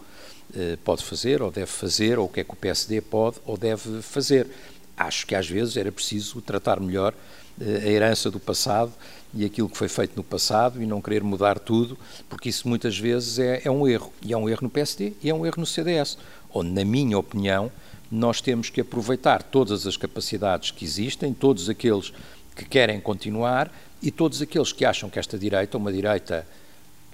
eh, 0.56 0.78
pode 0.82 1.04
fazer 1.04 1.42
ou 1.42 1.50
deve 1.50 1.66
fazer, 1.66 2.18
ou 2.18 2.26
o 2.26 2.28
que 2.28 2.40
é 2.40 2.44
que 2.44 2.52
o 2.52 2.56
PSD 2.56 3.00
pode 3.02 3.36
ou 3.44 3.58
deve 3.58 4.00
fazer. 4.00 4.48
Acho 4.96 5.26
que 5.26 5.34
às 5.34 5.48
vezes 5.48 5.76
era 5.76 5.92
preciso 5.92 6.40
tratar 6.40 6.80
melhor 6.80 7.12
eh, 7.60 7.82
a 7.84 7.88
herança 7.88 8.30
do 8.30 8.40
passado 8.40 8.92
e 9.34 9.44
aquilo 9.44 9.68
que 9.68 9.76
foi 9.76 9.88
feito 9.88 10.16
no 10.16 10.22
passado 10.22 10.82
e 10.82 10.86
não 10.86 11.02
querer 11.02 11.22
mudar 11.22 11.58
tudo, 11.58 11.98
porque 12.28 12.48
isso 12.48 12.66
muitas 12.66 12.96
vezes 12.98 13.38
é, 13.38 13.62
é, 13.64 13.70
um 13.70 13.86
erro. 13.86 14.12
E 14.22 14.32
é 14.32 14.36
um 14.36 14.48
erro 14.48 14.60
no 14.62 14.70
PSD 14.70 15.12
e 15.22 15.28
é 15.28 15.34
um 15.34 15.44
erro 15.44 15.56
no 15.58 15.66
CDS, 15.66 16.16
onde, 16.54 16.70
na 16.70 16.84
minha 16.84 17.18
opinião, 17.18 17.70
nós 18.10 18.40
temos 18.40 18.70
que 18.70 18.80
aproveitar 18.80 19.42
todas 19.42 19.86
as 19.86 19.96
capacidades 19.96 20.70
que 20.70 20.84
existem, 20.84 21.34
todos 21.34 21.68
aqueles 21.68 22.12
que 22.54 22.64
querem 22.64 23.00
continuar 23.00 23.70
e 24.00 24.10
todos 24.10 24.40
aqueles 24.40 24.72
que 24.72 24.84
acham 24.84 25.10
que 25.10 25.18
esta 25.18 25.36
direita, 25.36 25.76
uma 25.76 25.92
direita 25.92 26.46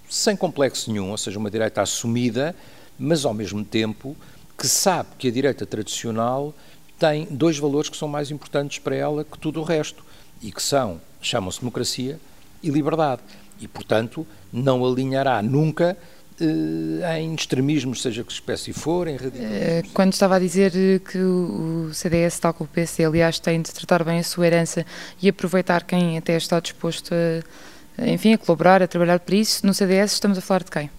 sem 0.09 0.37
complexo 0.37 0.93
nenhum, 0.93 1.11
ou 1.11 1.17
seja, 1.17 1.39
uma 1.39 1.51
direita 1.51 1.81
assumida, 1.81 2.55
mas 2.99 3.25
ao 3.25 3.33
mesmo 3.33 3.65
tempo 3.65 4.17
que 4.59 4.69
sabe 4.69 5.09
que 5.19 5.29
a 5.29 5.31
direita 5.31 5.65
tradicional 5.65 6.53
tem 6.99 7.27
dois 7.31 7.57
valores 7.59 7.89
que 7.89 7.97
são 7.97 8.09
mais 8.09 8.31
importantes 8.31 8.79
para 8.79 8.95
ela 8.95 9.25
que 9.25 9.39
tudo 9.39 9.61
o 9.61 9.65
resto 9.65 10.05
e 10.43 10.53
que 10.53 10.63
são 10.63 11.01
chamam-se 11.23 11.61
democracia 11.61 12.21
e 12.63 12.69
liberdade. 12.69 13.23
E, 13.59 13.69
portanto, 13.69 14.27
não 14.53 14.85
alinhará 14.85 15.43
nunca 15.43 15.97
em 16.41 17.35
extremismos, 17.35 18.03
seja 18.03 18.25
que 18.25 18.33
espécie 18.33 18.73
for, 18.73 19.07
em 19.09 19.17
radicalismo. 19.17 19.55
Eh, 19.55 19.83
quando 19.93 20.13
estava 20.13 20.37
a 20.37 20.39
dizer 20.39 20.73
que 21.01 21.19
o 21.19 21.91
CDS, 21.93 22.39
tal 22.39 22.55
como 22.55 22.69
o 22.71 22.73
PC, 22.73 23.05
aliás, 23.05 23.39
tem 23.39 23.61
de 23.61 23.73
tratar 23.73 24.05
bem 24.05 24.19
a 24.19 24.25
sua 24.25 24.47
herança 24.47 24.87
e 25.21 25.29
aproveitar 25.29 25.85
quem 25.85 26.17
até 26.17 26.37
está 26.37 26.59
disposto 26.61 27.13
a, 27.15 28.07
enfim, 28.07 28.33
a 28.33 28.39
colaborar, 28.39 28.83
a 28.83 28.89
trabalhar 28.89 29.21
por 29.21 29.35
isso, 29.35 29.67
no 29.67 29.75
CDS 29.75 30.13
estamos 30.13 30.39
a 30.39 30.41
falar 30.41 30.65
de 30.65 30.71
quem? 30.71 30.91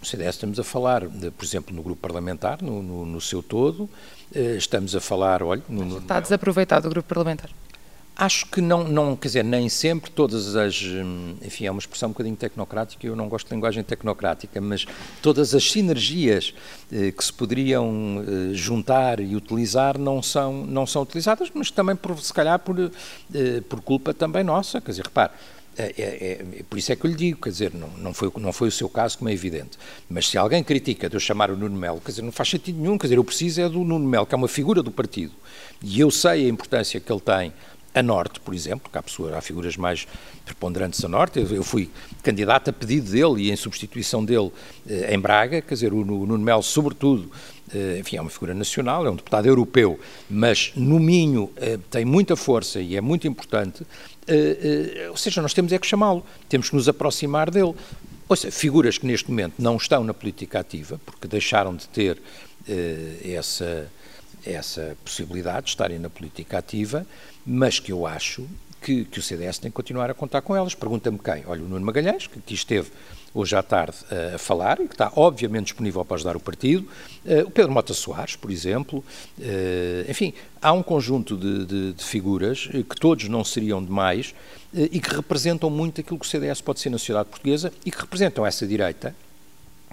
No 0.00 0.06
CDS 0.06 0.34
estamos 0.34 0.58
a 0.58 0.64
falar, 0.64 1.02
por 1.02 1.44
exemplo, 1.44 1.74
no 1.74 1.82
grupo 1.82 2.00
parlamentar, 2.00 2.60
no, 2.60 2.82
no, 2.82 3.06
no 3.06 3.20
seu 3.20 3.42
todo, 3.42 3.88
eh, 4.34 4.56
estamos 4.56 4.96
a 4.96 5.00
falar, 5.00 5.42
olha... 5.42 5.62
No, 5.68 5.98
está 5.98 6.18
desaproveitado 6.18 6.88
o 6.88 6.90
grupo 6.90 7.08
parlamentar. 7.08 7.50
Acho 8.14 8.46
que 8.46 8.60
não, 8.60 8.84
não, 8.84 9.16
quer 9.16 9.28
dizer, 9.28 9.44
nem 9.44 9.70
sempre 9.70 10.10
todas 10.10 10.54
as, 10.54 10.82
hum, 10.82 11.34
enfim, 11.42 11.64
é 11.64 11.70
uma 11.70 11.78
expressão 11.78 12.10
um 12.10 12.12
bocadinho 12.12 12.36
tecnocrática, 12.36 13.06
eu 13.06 13.16
não 13.16 13.26
gosto 13.26 13.48
de 13.48 13.54
linguagem 13.54 13.82
tecnocrática, 13.82 14.60
mas 14.60 14.84
todas 15.22 15.54
as 15.54 15.70
sinergias 15.70 16.52
eh, 16.92 17.10
que 17.10 17.24
se 17.24 17.32
poderiam 17.32 18.22
eh, 18.22 18.54
juntar 18.54 19.18
e 19.18 19.34
utilizar 19.34 19.98
não 19.98 20.22
são, 20.22 20.66
não 20.66 20.86
são 20.86 21.02
utilizadas, 21.02 21.50
mas 21.54 21.70
também, 21.70 21.96
por, 21.96 22.18
se 22.20 22.34
calhar, 22.34 22.58
por, 22.58 22.78
eh, 22.78 23.62
por 23.66 23.80
culpa 23.80 24.12
também 24.12 24.44
nossa, 24.44 24.78
quer 24.78 24.90
dizer, 24.90 25.04
repare, 25.04 25.32
é, 25.76 25.94
é, 25.96 26.58
é, 26.60 26.62
por 26.68 26.78
isso 26.78 26.92
é 26.92 26.96
que 26.96 27.06
eu 27.06 27.10
lhe 27.10 27.16
digo, 27.16 27.40
quer 27.40 27.48
dizer, 27.48 27.72
não, 27.72 27.88
não, 27.96 28.12
foi, 28.12 28.30
não 28.36 28.52
foi 28.52 28.68
o 28.68 28.72
seu 28.72 28.90
caso, 28.90 29.16
como 29.16 29.30
é 29.30 29.32
evidente. 29.32 29.78
Mas 30.08 30.28
se 30.28 30.36
alguém 30.36 30.62
critica 30.62 31.08
de 31.08 31.16
eu 31.16 31.20
chamar 31.20 31.50
o 31.50 31.56
Nuno 31.56 31.76
Melo, 31.76 31.98
quer 31.98 32.10
dizer, 32.10 32.22
não 32.22 32.32
faz 32.32 32.50
sentido 32.50 32.78
nenhum, 32.78 32.98
quer 32.98 33.06
dizer, 33.06 33.16
eu 33.16 33.24
preciso 33.24 33.62
é 33.62 33.68
do 33.68 33.82
Nuno 33.82 34.06
Melo, 34.06 34.26
que 34.26 34.34
é 34.34 34.36
uma 34.38 34.48
figura 34.48 34.82
do 34.82 34.90
partido, 34.90 35.32
e 35.82 35.98
eu 35.98 36.10
sei 36.10 36.46
a 36.46 36.48
importância 36.48 37.00
que 37.00 37.10
ele 37.10 37.20
tem 37.20 37.52
a 37.94 38.02
norte, 38.02 38.40
por 38.40 38.54
exemplo, 38.54 38.90
que 38.90 38.98
há, 38.98 39.02
pessoas, 39.02 39.34
há 39.34 39.40
figuras 39.40 39.76
mais 39.76 40.06
preponderantes 40.44 41.04
a 41.04 41.08
norte. 41.08 41.38
Eu, 41.38 41.46
eu, 41.48 41.62
fui 41.62 41.90
candidato 42.22 42.70
a 42.70 42.72
pedido 42.72 43.10
dele 43.10 43.42
e 43.42 43.50
em 43.50 43.56
substituição 43.56 44.24
dele 44.24 44.50
eh, 44.88 45.14
em 45.14 45.18
Braga, 45.18 45.60
quer 45.60 45.74
dizer, 45.74 45.92
o, 45.92 45.98
o 45.98 46.26
Nuno 46.26 46.38
Melo, 46.38 46.62
sobretudo, 46.62 47.30
eh, 47.74 47.98
enfim, 48.00 48.16
é 48.16 48.20
uma 48.20 48.30
figura 48.30 48.54
nacional, 48.54 49.06
é 49.06 49.10
um 49.10 49.16
deputado 49.16 49.46
europeu, 49.46 49.98
mas 50.28 50.72
no 50.74 50.98
Minho 50.98 51.50
eh, 51.56 51.78
tem 51.90 52.04
muita 52.04 52.36
força 52.36 52.80
e 52.80 52.96
é 52.96 53.00
muito 53.00 53.26
importante. 53.26 53.84
Eh, 54.26 54.94
eh, 54.96 55.10
ou 55.10 55.16
seja, 55.16 55.42
nós 55.42 55.52
temos 55.52 55.72
é 55.72 55.78
que 55.78 55.86
chamá-lo, 55.86 56.24
temos 56.48 56.70
que 56.70 56.76
nos 56.76 56.88
aproximar 56.88 57.50
dele. 57.50 57.74
Ou 58.28 58.36
seja, 58.36 58.52
figuras 58.52 58.96
que 58.96 59.06
neste 59.06 59.28
momento 59.30 59.54
não 59.58 59.76
estão 59.76 60.04
na 60.04 60.14
política 60.14 60.60
ativa, 60.60 61.00
porque 61.04 61.26
deixaram 61.26 61.74
de 61.74 61.88
ter 61.88 62.20
eh, 62.68 63.34
essa, 63.34 63.90
essa 64.44 64.96
possibilidade 65.04 65.64
de 65.64 65.70
estarem 65.70 65.98
na 65.98 66.08
política 66.08 66.58
ativa, 66.58 67.06
mas 67.44 67.78
que 67.78 67.92
eu 67.92 68.06
acho 68.06 68.46
que, 68.82 69.04
que 69.04 69.18
o 69.18 69.22
CDS 69.22 69.58
tem 69.58 69.70
que 69.70 69.74
continuar 69.74 70.10
a 70.10 70.14
contar 70.14 70.42
com 70.42 70.54
elas. 70.54 70.74
Pergunta-me 70.74 71.18
quem? 71.18 71.44
Olha, 71.46 71.62
o 71.62 71.68
Nuno 71.68 71.84
Magalhães, 71.86 72.26
que 72.26 72.38
aqui 72.38 72.54
esteve 72.54 72.90
hoje 73.34 73.56
à 73.56 73.62
tarde 73.62 73.96
uh, 74.10 74.34
a 74.34 74.38
falar 74.38 74.78
e 74.80 74.86
que 74.86 74.94
está 74.94 75.10
obviamente 75.16 75.66
disponível 75.66 76.04
para 76.04 76.16
ajudar 76.16 76.36
o 76.36 76.40
partido, 76.40 76.86
uh, 77.24 77.46
o 77.46 77.50
Pedro 77.50 77.72
Mota 77.72 77.94
Soares, 77.94 78.36
por 78.36 78.50
exemplo, 78.50 79.02
uh, 79.38 80.10
enfim, 80.10 80.34
há 80.60 80.72
um 80.72 80.82
conjunto 80.82 81.36
de, 81.36 81.64
de, 81.64 81.92
de 81.94 82.04
figuras 82.04 82.66
que 82.66 82.96
todos 83.00 83.28
não 83.28 83.44
seriam 83.44 83.82
demais 83.82 84.34
e 84.74 85.00
que 85.00 85.14
representam 85.14 85.68
muito 85.68 86.00
aquilo 86.00 86.18
que 86.18 86.24
o 86.24 86.28
CDS 86.28 86.62
pode 86.62 86.80
ser 86.80 86.88
na 86.88 86.98
sociedade 86.98 87.28
portuguesa 87.28 87.70
e 87.84 87.90
que 87.90 87.98
representam 87.98 88.46
essa 88.46 88.66
direita 88.66 89.14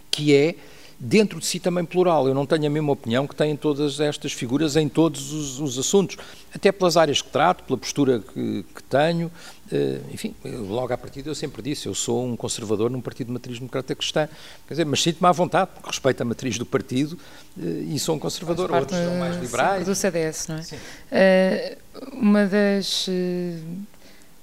que 0.09 0.33
é 0.33 0.55
dentro 0.99 1.39
de 1.39 1.45
si 1.45 1.59
também 1.59 1.85
plural. 1.85 2.27
Eu 2.27 2.33
não 2.33 2.45
tenho 2.45 2.65
a 2.65 2.69
mesma 2.69 2.91
opinião 2.91 3.25
que 3.25 3.33
têm 3.33 3.55
todas 3.55 3.99
estas 3.99 4.33
figuras 4.33 4.75
em 4.75 4.89
todos 4.89 5.31
os, 5.31 5.59
os 5.59 5.79
assuntos, 5.79 6.17
até 6.53 6.71
pelas 6.71 6.97
áreas 6.97 7.21
que 7.21 7.29
trato, 7.29 7.63
pela 7.63 7.77
postura 7.77 8.19
que, 8.19 8.65
que 8.75 8.83
tenho. 8.83 9.31
Uh, 9.71 10.13
enfim, 10.13 10.35
logo 10.43 10.91
à 10.91 10.97
partida 10.97 11.29
eu 11.29 11.35
sempre 11.35 11.61
disse, 11.61 11.87
eu 11.87 11.95
sou 11.95 12.25
um 12.25 12.35
conservador 12.35 12.89
num 12.89 12.99
partido 12.99 13.27
de 13.27 13.33
matriz 13.33 13.59
democrata 13.59 13.95
cristã, 13.95 14.27
quer 14.67 14.73
dizer, 14.73 14.85
mas 14.85 15.01
sinto-me 15.01 15.27
à 15.27 15.31
vontade, 15.31 15.69
porque 15.73 15.87
respeito 15.87 16.21
a 16.21 16.25
matriz 16.25 16.57
do 16.57 16.65
partido 16.65 17.17
uh, 17.55 17.61
e 17.61 17.97
sou 17.99 18.15
um 18.15 18.19
conservador, 18.19 18.71
outros 18.71 18.97
são 18.97 19.15
mais 19.17 19.37
liberais. 19.37 19.85
do 19.85 19.95
CDS, 19.95 20.47
não 20.47 20.57
é? 20.57 21.77
Uh, 21.93 22.17
uma 22.17 22.45
das 22.45 23.07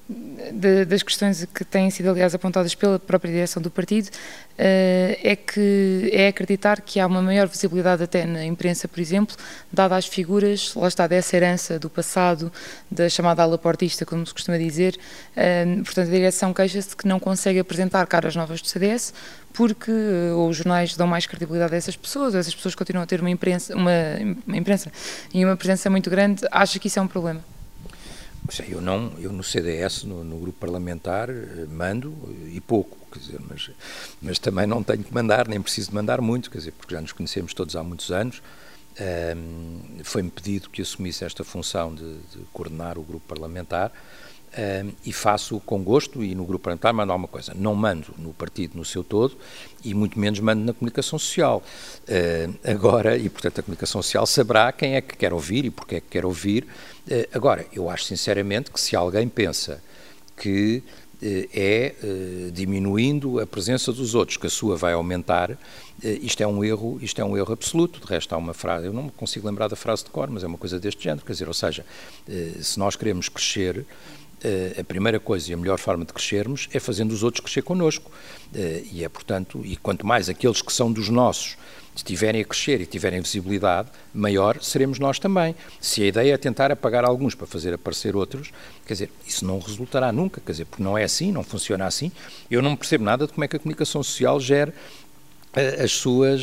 de, 0.08 0.84
das 0.84 1.02
questões 1.02 1.44
que 1.46 1.64
têm 1.64 1.90
sido, 1.90 2.10
aliás, 2.10 2.34
apontadas 2.34 2.74
pela 2.74 2.98
própria 2.98 3.30
direção 3.32 3.60
do 3.60 3.70
partido, 3.70 4.06
uh, 4.06 5.18
é 5.22 5.34
que 5.34 6.10
é 6.12 6.28
acreditar 6.28 6.80
que 6.80 7.00
há 7.00 7.06
uma 7.06 7.20
maior 7.20 7.48
visibilidade 7.48 8.04
até 8.04 8.24
na 8.24 8.44
imprensa, 8.44 8.86
por 8.86 9.00
exemplo, 9.00 9.36
dada 9.72 9.96
às 9.96 10.06
figuras, 10.06 10.74
lá 10.76 10.86
está, 10.86 11.06
dessa 11.06 11.36
herança 11.36 11.78
do 11.78 11.90
passado, 11.90 12.52
da 12.90 13.08
chamada 13.08 13.42
ala 13.42 13.58
portista, 13.58 14.06
como 14.06 14.24
se 14.24 14.32
costuma 14.32 14.56
dizer. 14.58 14.96
Uh, 15.36 15.82
portanto, 15.84 16.08
a 16.08 16.12
direção 16.12 16.54
queixa-se 16.54 16.96
que 16.96 17.08
não 17.08 17.18
consegue 17.18 17.58
apresentar 17.58 18.06
caras 18.06 18.36
novas 18.36 18.62
do 18.62 18.68
CDS, 18.68 19.12
porque 19.52 19.90
uh, 19.90 20.36
ou 20.36 20.50
os 20.50 20.56
jornais 20.56 20.96
dão 20.96 21.08
mais 21.08 21.26
credibilidade 21.26 21.74
a 21.74 21.76
essas 21.76 21.96
pessoas, 21.96 22.32
ou 22.34 22.40
essas 22.40 22.54
pessoas 22.54 22.76
continuam 22.76 23.02
a 23.02 23.06
ter 23.06 23.20
uma 23.20 23.30
imprensa, 23.30 23.74
uma, 23.74 23.90
uma 24.46 24.56
imprensa 24.56 24.92
e 25.34 25.44
uma 25.44 25.56
presença 25.56 25.90
muito 25.90 26.08
grande, 26.08 26.46
acha 26.52 26.78
que 26.78 26.86
isso 26.86 27.00
é 27.00 27.02
um 27.02 27.08
problema? 27.08 27.55
Eu 28.68 28.80
não, 28.80 29.12
eu 29.18 29.32
no 29.32 29.42
CDS, 29.42 30.04
no, 30.04 30.22
no, 30.22 30.38
grupo 30.38 30.58
parlamentar, 30.58 31.28
eh, 31.30 31.66
mando 31.68 32.14
e 32.52 32.60
pouco, 32.60 32.96
quer 33.12 33.18
dizer, 33.18 33.40
mas, 33.48 33.70
mas 34.22 34.38
também 34.38 34.66
não 34.66 34.82
tenho 34.82 35.02
que 35.02 35.12
mandar, 35.12 35.48
nem 35.48 35.60
preciso 35.60 35.90
de 35.90 35.94
mandar 35.94 36.20
muito, 36.20 36.50
quer 36.50 36.58
dizer, 36.58 36.72
porque 36.72 36.94
já 36.94 37.00
nos 37.00 37.12
conhecemos 37.12 37.52
todos 37.52 37.74
há 37.74 37.82
muitos 37.82 38.10
anos. 38.10 38.42
Um, 38.98 40.02
Foi-me 40.04 40.30
pedido 40.30 40.70
que 40.70 40.80
assumisse 40.80 41.24
esta 41.24 41.44
função 41.44 41.94
de, 41.94 42.14
de, 42.14 42.38
coordenar 42.52 42.98
o 42.98 43.02
grupo 43.02 43.26
parlamentar 43.26 43.92
E 45.04 45.12
faço 45.12 45.60
com 45.60 45.82
gosto 45.82 46.24
e 46.24 46.34
no 46.34 46.44
grupo 46.44 46.64
parlamentar 46.64 46.94
mando 46.94 47.12
alguma 47.12 47.28
coisa. 47.28 47.52
Não 47.54 47.74
mando 47.74 48.06
no 48.16 48.32
partido 48.32 48.76
no 48.78 48.84
seu 48.84 49.04
todo 49.04 49.36
e 49.84 49.92
muito 49.92 50.18
menos 50.18 50.40
mando 50.40 50.64
na 50.64 50.72
comunicação 50.72 51.18
social. 51.18 51.62
Agora, 52.64 53.18
e 53.18 53.28
portanto 53.28 53.58
a 53.58 53.62
comunicação 53.62 54.02
social 54.02 54.26
saberá 54.26 54.72
quem 54.72 54.94
é 54.94 55.02
que 55.02 55.14
quer 55.16 55.32
ouvir 55.32 55.66
e 55.66 55.70
porque 55.70 55.96
é 55.96 56.00
que 56.00 56.08
quer 56.08 56.24
ouvir. 56.24 56.66
Uh, 57.06 57.28
agora, 57.32 57.66
eu 57.72 57.90
acho 57.90 58.04
sinceramente 58.04 58.70
que 58.70 58.80
se 58.80 58.96
alguém 58.96 59.28
pensa 59.28 59.82
que 60.36 60.82
é 61.22 61.94
diminuindo 62.52 63.40
a 63.40 63.46
presença 63.46 63.90
dos 63.90 64.14
outros, 64.14 64.36
que 64.36 64.46
a 64.46 64.50
sua 64.50 64.76
vai 64.76 64.92
aumentar, 64.92 65.56
isto 66.02 66.42
é 66.42 66.46
um 66.46 66.62
erro, 66.62 66.98
isto 67.00 67.18
é 67.18 67.24
um 67.24 67.34
erro 67.38 67.54
absoluto. 67.54 68.00
De 68.00 68.06
resto 68.06 68.34
há 68.34 68.38
uma 68.38 68.52
frase, 68.52 68.86
eu 68.86 68.92
não 68.92 69.04
me 69.04 69.10
consigo 69.10 69.46
lembrar 69.46 69.68
da 69.68 69.76
frase 69.76 70.04
de 70.04 70.10
cor, 70.10 70.28
mas 70.28 70.44
é 70.44 70.46
uma 70.46 70.58
coisa 70.58 70.78
deste 70.78 71.04
género, 71.04 71.24
quer 71.24 71.32
dizer, 71.32 71.48
ou 71.48 71.54
seja, 71.54 71.86
se 72.60 72.78
nós 72.78 72.96
queremos 72.96 73.30
crescer, 73.30 73.86
a 74.78 74.84
primeira 74.84 75.18
coisa 75.18 75.50
e 75.50 75.54
a 75.54 75.56
melhor 75.56 75.78
forma 75.78 76.04
de 76.04 76.12
crescermos 76.12 76.68
é 76.72 76.78
fazendo 76.78 77.12
os 77.12 77.22
outros 77.22 77.40
crescer 77.42 77.62
connosco. 77.62 78.10
E 78.92 79.02
é, 79.02 79.08
portanto, 79.08 79.62
e 79.64 79.76
quanto 79.76 80.06
mais 80.06 80.28
aqueles 80.28 80.62
que 80.62 80.72
são 80.72 80.92
dos 80.92 81.08
nossos 81.08 81.56
estiverem 81.94 82.42
a 82.42 82.44
crescer 82.44 82.78
e 82.82 82.84
tiverem 82.86 83.22
visibilidade, 83.22 83.88
maior 84.12 84.62
seremos 84.62 84.98
nós 84.98 85.18
também. 85.18 85.56
Se 85.80 86.02
a 86.02 86.06
ideia 86.06 86.34
é 86.34 86.36
tentar 86.36 86.70
apagar 86.70 87.06
alguns 87.06 87.34
para 87.34 87.46
fazer 87.46 87.72
aparecer 87.72 88.14
outros, 88.14 88.52
quer 88.86 88.92
dizer, 88.92 89.10
isso 89.26 89.46
não 89.46 89.58
resultará 89.58 90.12
nunca, 90.12 90.38
quer 90.44 90.52
dizer, 90.52 90.66
porque 90.66 90.82
não 90.82 90.98
é 90.98 91.04
assim, 91.04 91.32
não 91.32 91.42
funciona 91.42 91.86
assim. 91.86 92.12
Eu 92.50 92.60
não 92.60 92.76
percebo 92.76 93.02
nada 93.02 93.26
de 93.26 93.32
como 93.32 93.44
é 93.44 93.48
que 93.48 93.56
a 93.56 93.58
comunicação 93.58 94.02
social 94.02 94.38
gera 94.38 94.74
as 95.82 95.92
suas 95.92 96.42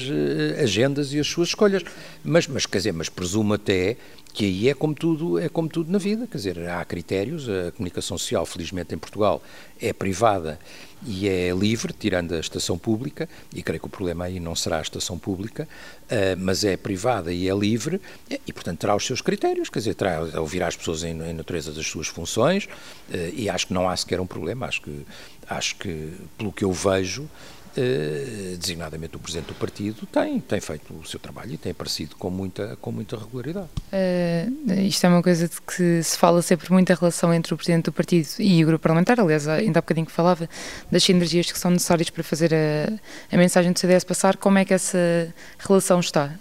agendas 0.59 1.13
e 1.13 1.19
as 1.19 1.27
suas 1.27 1.49
escolhas. 1.49 1.83
Mas, 2.23 2.47
mas 2.47 2.65
quer 2.65 2.79
dizer, 2.79 2.93
mas 2.93 3.07
presumo 3.07 3.53
até 3.53 3.95
que 4.33 4.45
aí 4.45 4.69
é 4.69 4.73
como 4.73 4.95
tudo 4.95 5.37
é 5.37 5.47
como 5.47 5.69
tudo 5.69 5.91
na 5.91 5.99
vida, 5.99 6.25
quer 6.25 6.37
dizer, 6.37 6.67
há 6.67 6.83
critérios, 6.83 7.47
a 7.47 7.71
comunicação 7.71 8.17
social, 8.17 8.45
felizmente 8.45 8.95
em 8.95 8.97
Portugal, 8.97 9.43
é 9.79 9.93
privada 9.93 10.59
e 11.05 11.27
é 11.27 11.51
livre, 11.51 11.93
tirando 11.93 12.33
a 12.33 12.39
estação 12.39 12.77
pública, 12.77 13.29
e 13.53 13.61
creio 13.61 13.79
que 13.79 13.85
o 13.85 13.89
problema 13.89 14.25
aí 14.25 14.39
não 14.39 14.55
será 14.55 14.79
a 14.79 14.81
estação 14.81 15.19
pública, 15.19 15.67
uh, 16.03 16.39
mas 16.39 16.63
é 16.63 16.75
privada 16.77 17.31
e 17.31 17.47
é 17.47 17.53
livre, 17.53 18.01
e, 18.47 18.53
portanto 18.53 18.79
terá 18.79 18.95
os 18.95 19.05
seus 19.05 19.21
critérios, 19.21 19.69
quer 19.69 19.79
dizer, 19.79 19.95
terá, 19.95 20.21
ouvirá 20.39 20.67
as 20.67 20.75
pessoas 20.75 21.03
em, 21.03 21.11
em 21.21 21.33
natureza 21.33 21.71
das 21.71 21.85
suas 21.85 22.07
funções, 22.07 22.65
uh, 22.65 23.33
e 23.33 23.49
acho 23.49 23.67
que 23.67 23.73
não 23.73 23.87
há 23.87 23.95
sequer 23.95 24.19
um 24.19 24.25
problema, 24.25 24.65
acho 24.65 24.81
que, 24.81 25.05
acho 25.47 25.75
que 25.75 26.13
pelo 26.37 26.51
que 26.51 26.63
eu 26.63 26.71
vejo, 26.71 27.29
eh, 27.75 28.55
designadamente 28.59 29.15
o 29.15 29.19
Presidente 29.19 29.47
do 29.47 29.55
Partido, 29.55 30.05
tem, 30.05 30.39
tem 30.39 30.61
feito 30.61 30.93
o 30.93 31.05
seu 31.05 31.19
trabalho 31.19 31.53
e 31.53 31.57
tem 31.57 31.71
aparecido 31.71 32.15
com 32.15 32.29
muita, 32.29 32.77
com 32.79 32.91
muita 32.91 33.17
regularidade. 33.17 33.67
Uh, 33.91 34.71
isto 34.87 35.05
é 35.05 35.09
uma 35.09 35.23
coisa 35.23 35.47
de 35.47 35.61
que 35.61 36.03
se 36.03 36.17
fala 36.17 36.41
sempre 36.41 36.71
muita 36.71 36.93
relação 36.93 37.33
entre 37.33 37.53
o 37.53 37.57
Presidente 37.57 37.85
do 37.85 37.91
Partido 37.91 38.27
e 38.39 38.63
o 38.63 38.67
Grupo 38.67 38.83
Parlamentar, 38.83 39.19
aliás, 39.19 39.47
ainda 39.47 39.79
há 39.79 39.81
bocadinho 39.81 40.05
que 40.05 40.11
falava 40.11 40.47
das 40.91 41.03
sinergias 41.03 41.51
que 41.51 41.57
são 41.57 41.71
necessárias 41.71 42.09
para 42.09 42.23
fazer 42.23 42.53
a, 42.53 43.35
a 43.35 43.37
mensagem 43.37 43.71
do 43.71 43.79
CDS 43.79 44.03
passar, 44.03 44.37
como 44.37 44.57
é 44.57 44.65
que 44.65 44.73
essa 44.73 45.33
relação 45.57 45.99
está? 45.99 46.33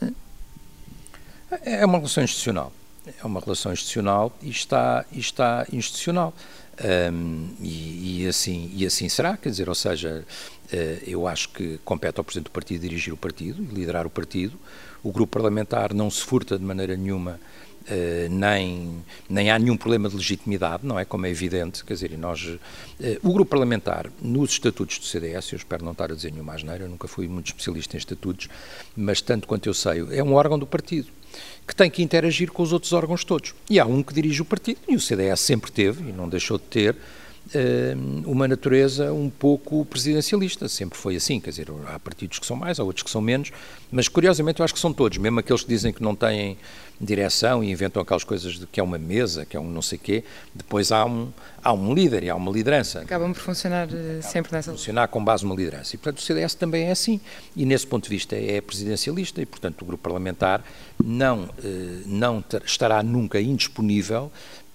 É 1.62 1.85
uma 1.85 1.99
relação 1.99 2.23
institucional. 2.23 2.73
É 3.07 3.27
uma 3.27 3.40
relação 3.40 3.73
institucional 3.73 4.33
e 4.40 4.51
está, 4.51 5.05
e 5.11 5.18
está 5.18 5.66
institucional. 5.73 6.33
Um, 6.80 7.48
e, 7.61 8.22
e, 8.22 8.26
assim, 8.26 8.70
e 8.74 8.87
assim 8.87 9.08
será, 9.08 9.37
quer 9.37 9.50
dizer, 9.50 9.68
ou 9.68 9.74
seja, 9.74 10.24
uh, 10.72 10.76
eu 11.06 11.26
acho 11.26 11.50
que 11.50 11.78
compete 11.85 12.18
ao 12.18 12.24
Presidente 12.24 12.46
do 12.46 12.50
Partido 12.50 12.80
dirigir 12.80 13.12
o 13.12 13.16
partido 13.16 13.62
e 13.62 13.74
liderar 13.74 14.06
o 14.06 14.11
partido. 14.11 14.58
O 15.02 15.12
grupo 15.12 15.32
parlamentar 15.32 15.92
não 15.92 16.11
se 16.11 16.22
furta 16.22 16.58
de 16.58 16.64
maneira 16.64 16.96
nenhuma, 16.96 17.38
uh, 17.82 18.28
nem, 18.30 19.04
nem 19.28 19.50
há 19.50 19.58
nenhum 19.58 19.76
problema 19.76 20.08
de 20.08 20.16
legitimidade, 20.16 20.87
não 20.87 20.98
é? 20.98 21.04
Como 21.04 21.26
é 21.26 21.30
evidente, 21.30 21.85
quer 21.85 21.92
dizer, 21.92 22.16
nós, 22.16 22.42
uh, 22.42 22.58
o 23.22 23.32
grupo 23.32 23.50
parlamentar, 23.50 24.11
nos 24.20 24.52
estatutos 24.52 24.98
do 24.98 25.04
CDS, 25.04 25.52
eu 25.52 25.58
espero 25.58 25.85
não 25.85 25.92
estar 25.92 26.11
a 26.11 26.14
dizer 26.14 26.32
nenhuma 26.32 26.54
asneira, 26.54 26.85
eu 26.85 26.88
nunca 26.88 27.06
fui 27.06 27.28
muito 27.28 27.48
especialista 27.48 27.96
em 27.96 27.98
estatutos, 27.98 28.48
mas 28.96 29.20
tanto 29.20 29.46
quanto 29.46 29.68
eu 29.68 29.74
sei, 29.74 30.06
é 30.11 30.24
um 30.24 30.32
órgão 30.32 30.58
do 30.58 30.66
partido 30.66 31.08
que 31.66 31.75
tem 31.75 31.90
que 31.90 32.03
interagir 32.03 32.51
com 32.51 32.62
os 32.62 32.73
outros 32.73 32.92
órgãos 32.92 33.25
todos. 33.25 33.55
E 33.68 33.79
há 33.79 33.87
um 33.87 34.03
que 34.03 34.14
dirige 34.14 34.42
o 34.42 34.45
partido, 34.45 34.79
e 34.88 34.97
o 34.97 35.01
CDS 35.01 35.40
sempre 35.40 35.71
teve, 35.71 36.09
e 36.09 36.12
não 36.12 36.29
deixou 36.29 36.59
de 36.59 36.64
ter, 36.64 36.97
uma 38.26 38.48
natureza 38.48 39.12
um 39.12 39.28
pouco 39.28 39.84
presidencialista, 39.84 40.68
sempre 40.68 40.98
foi 40.98 41.16
assim, 41.16 41.40
quer 41.40 41.50
dizer, 41.50 41.68
há 41.86 41.98
partidos 41.98 42.38
que 42.38 42.46
são 42.46 42.56
mais, 42.56 42.80
há 42.80 42.84
outros 42.84 43.02
que 43.02 43.10
são 43.10 43.20
menos, 43.20 43.50
mas 43.90 44.08
curiosamente 44.08 44.60
eu 44.60 44.64
acho 44.64 44.74
que 44.74 44.80
são 44.80 44.92
todos, 44.92 45.18
mesmo 45.18 45.40
aqueles 45.40 45.62
que 45.62 45.68
dizem 45.68 45.92
que 45.92 46.02
não 46.02 46.14
têm 46.14 46.56
direção 47.02 47.64
e 47.64 47.70
inventam 47.70 48.00
aquelas 48.00 48.22
coisas 48.22 48.58
de 48.58 48.66
que 48.66 48.78
é 48.78 48.82
uma 48.82 48.96
mesa, 48.96 49.44
que 49.44 49.56
é 49.56 49.60
um 49.60 49.68
não 49.68 49.82
sei 49.82 49.98
quê, 49.98 50.22
depois 50.54 50.92
há 50.92 51.04
um, 51.04 51.32
há 51.62 51.72
um 51.72 51.92
líder 51.92 52.22
e 52.22 52.30
há 52.30 52.36
uma 52.36 52.50
liderança. 52.50 53.00
Acabam 53.00 53.32
por 53.32 53.40
funcionar 53.40 53.88
eh, 53.92 54.18
Acabam 54.18 54.22
sempre 54.22 54.52
nessa... 54.52 54.70
funcionar 54.70 55.08
com 55.08 55.22
base 55.22 55.44
numa 55.44 55.56
liderança. 55.56 55.96
E, 55.96 55.98
portanto, 55.98 56.18
o 56.18 56.22
CDS 56.22 56.54
também 56.54 56.84
é 56.84 56.92
assim. 56.92 57.20
E, 57.56 57.66
nesse 57.66 57.86
ponto 57.86 58.04
de 58.04 58.10
vista, 58.10 58.36
é 58.36 58.60
presidencialista 58.60 59.42
e, 59.42 59.46
portanto, 59.46 59.82
o 59.82 59.84
grupo 59.84 60.02
parlamentar 60.02 60.62
não, 61.02 61.50
eh, 61.62 62.02
não 62.06 62.44
estará 62.64 63.02
nunca 63.02 63.40
indisponível 63.40 64.30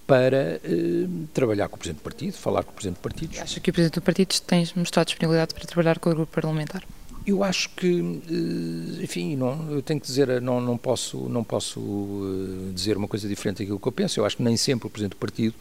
para 0.08 0.58
eh, 0.64 1.06
trabalhar 1.34 1.68
com 1.68 1.76
o 1.76 1.78
Presidente 1.78 2.00
do 2.00 2.02
Partido, 2.02 2.32
falar 2.32 2.64
com 2.64 2.70
o 2.70 2.72
Presidente 2.72 2.96
do 2.96 3.02
Partido. 3.02 3.38
Acha 3.42 3.60
que 3.60 3.68
o 3.68 3.72
Presidente 3.74 4.00
do 4.00 4.02
Partido 4.02 4.40
tem 4.40 4.66
mostrado 4.74 5.08
disponibilidade 5.08 5.52
para 5.52 5.66
trabalhar 5.66 5.98
com 5.98 6.08
o 6.08 6.14
grupo 6.14 6.32
parlamentar? 6.32 6.82
Eu 7.26 7.44
acho 7.44 7.68
que, 7.76 8.22
eh, 8.26 9.04
enfim, 9.04 9.36
não, 9.36 9.70
eu 9.70 9.82
tenho 9.82 10.00
que 10.00 10.06
dizer, 10.06 10.40
não, 10.40 10.62
não 10.62 10.78
posso, 10.78 11.28
não 11.28 11.44
posso 11.44 11.78
eh, 11.78 12.72
dizer 12.72 12.96
uma 12.96 13.06
coisa 13.06 13.28
diferente 13.28 13.58
daquilo 13.58 13.78
que 13.78 13.86
eu 13.86 13.92
penso. 13.92 14.18
Eu 14.18 14.24
acho 14.24 14.38
que 14.38 14.42
nem 14.42 14.56
sempre 14.56 14.86
o 14.86 14.90
Presidente 14.90 15.12
do 15.12 15.18
Partido 15.18 15.54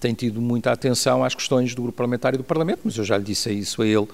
tem 0.00 0.12
tido 0.14 0.40
muita 0.40 0.72
atenção 0.72 1.22
às 1.22 1.32
questões 1.32 1.72
do 1.72 1.82
grupo 1.82 1.96
parlamentar 1.96 2.34
e 2.34 2.36
do 2.36 2.42
Parlamento, 2.42 2.80
mas 2.82 2.96
eu 2.96 3.04
já 3.04 3.16
lhe 3.16 3.22
disse 3.22 3.52
isso 3.52 3.82
a 3.82 3.86
ele 3.86 4.08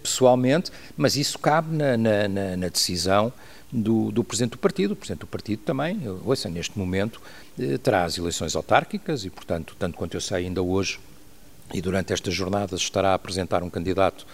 pessoalmente, 0.00 0.70
mas 0.96 1.16
isso 1.16 1.38
cabe 1.40 1.74
na, 1.74 1.96
na, 1.96 2.56
na, 2.56 2.68
decisão 2.68 3.32
do, 3.72 4.12
do, 4.12 4.22
Presidente 4.22 4.52
do 4.52 4.58
Partido. 4.58 4.92
O 4.92 4.96
Presidente 4.96 5.20
do 5.20 5.26
Partido 5.26 5.62
também, 5.64 6.00
ouça, 6.24 6.48
neste 6.48 6.78
momento, 6.78 7.20
eh, 7.20 7.45
terá 7.82 8.04
as 8.04 8.18
eleições 8.18 8.54
autárquicas 8.54 9.24
e, 9.24 9.30
portanto, 9.30 9.74
tanto 9.78 9.96
quanto 9.96 10.14
eu 10.14 10.20
sei, 10.20 10.44
ainda 10.46 10.62
hoje 10.62 10.98
e 11.72 11.80
durante 11.80 12.12
estas 12.12 12.32
jornadas 12.32 12.80
estará 12.80 13.10
a 13.10 13.14
apresentar 13.14 13.62
um 13.62 13.70
candidato 13.70 14.26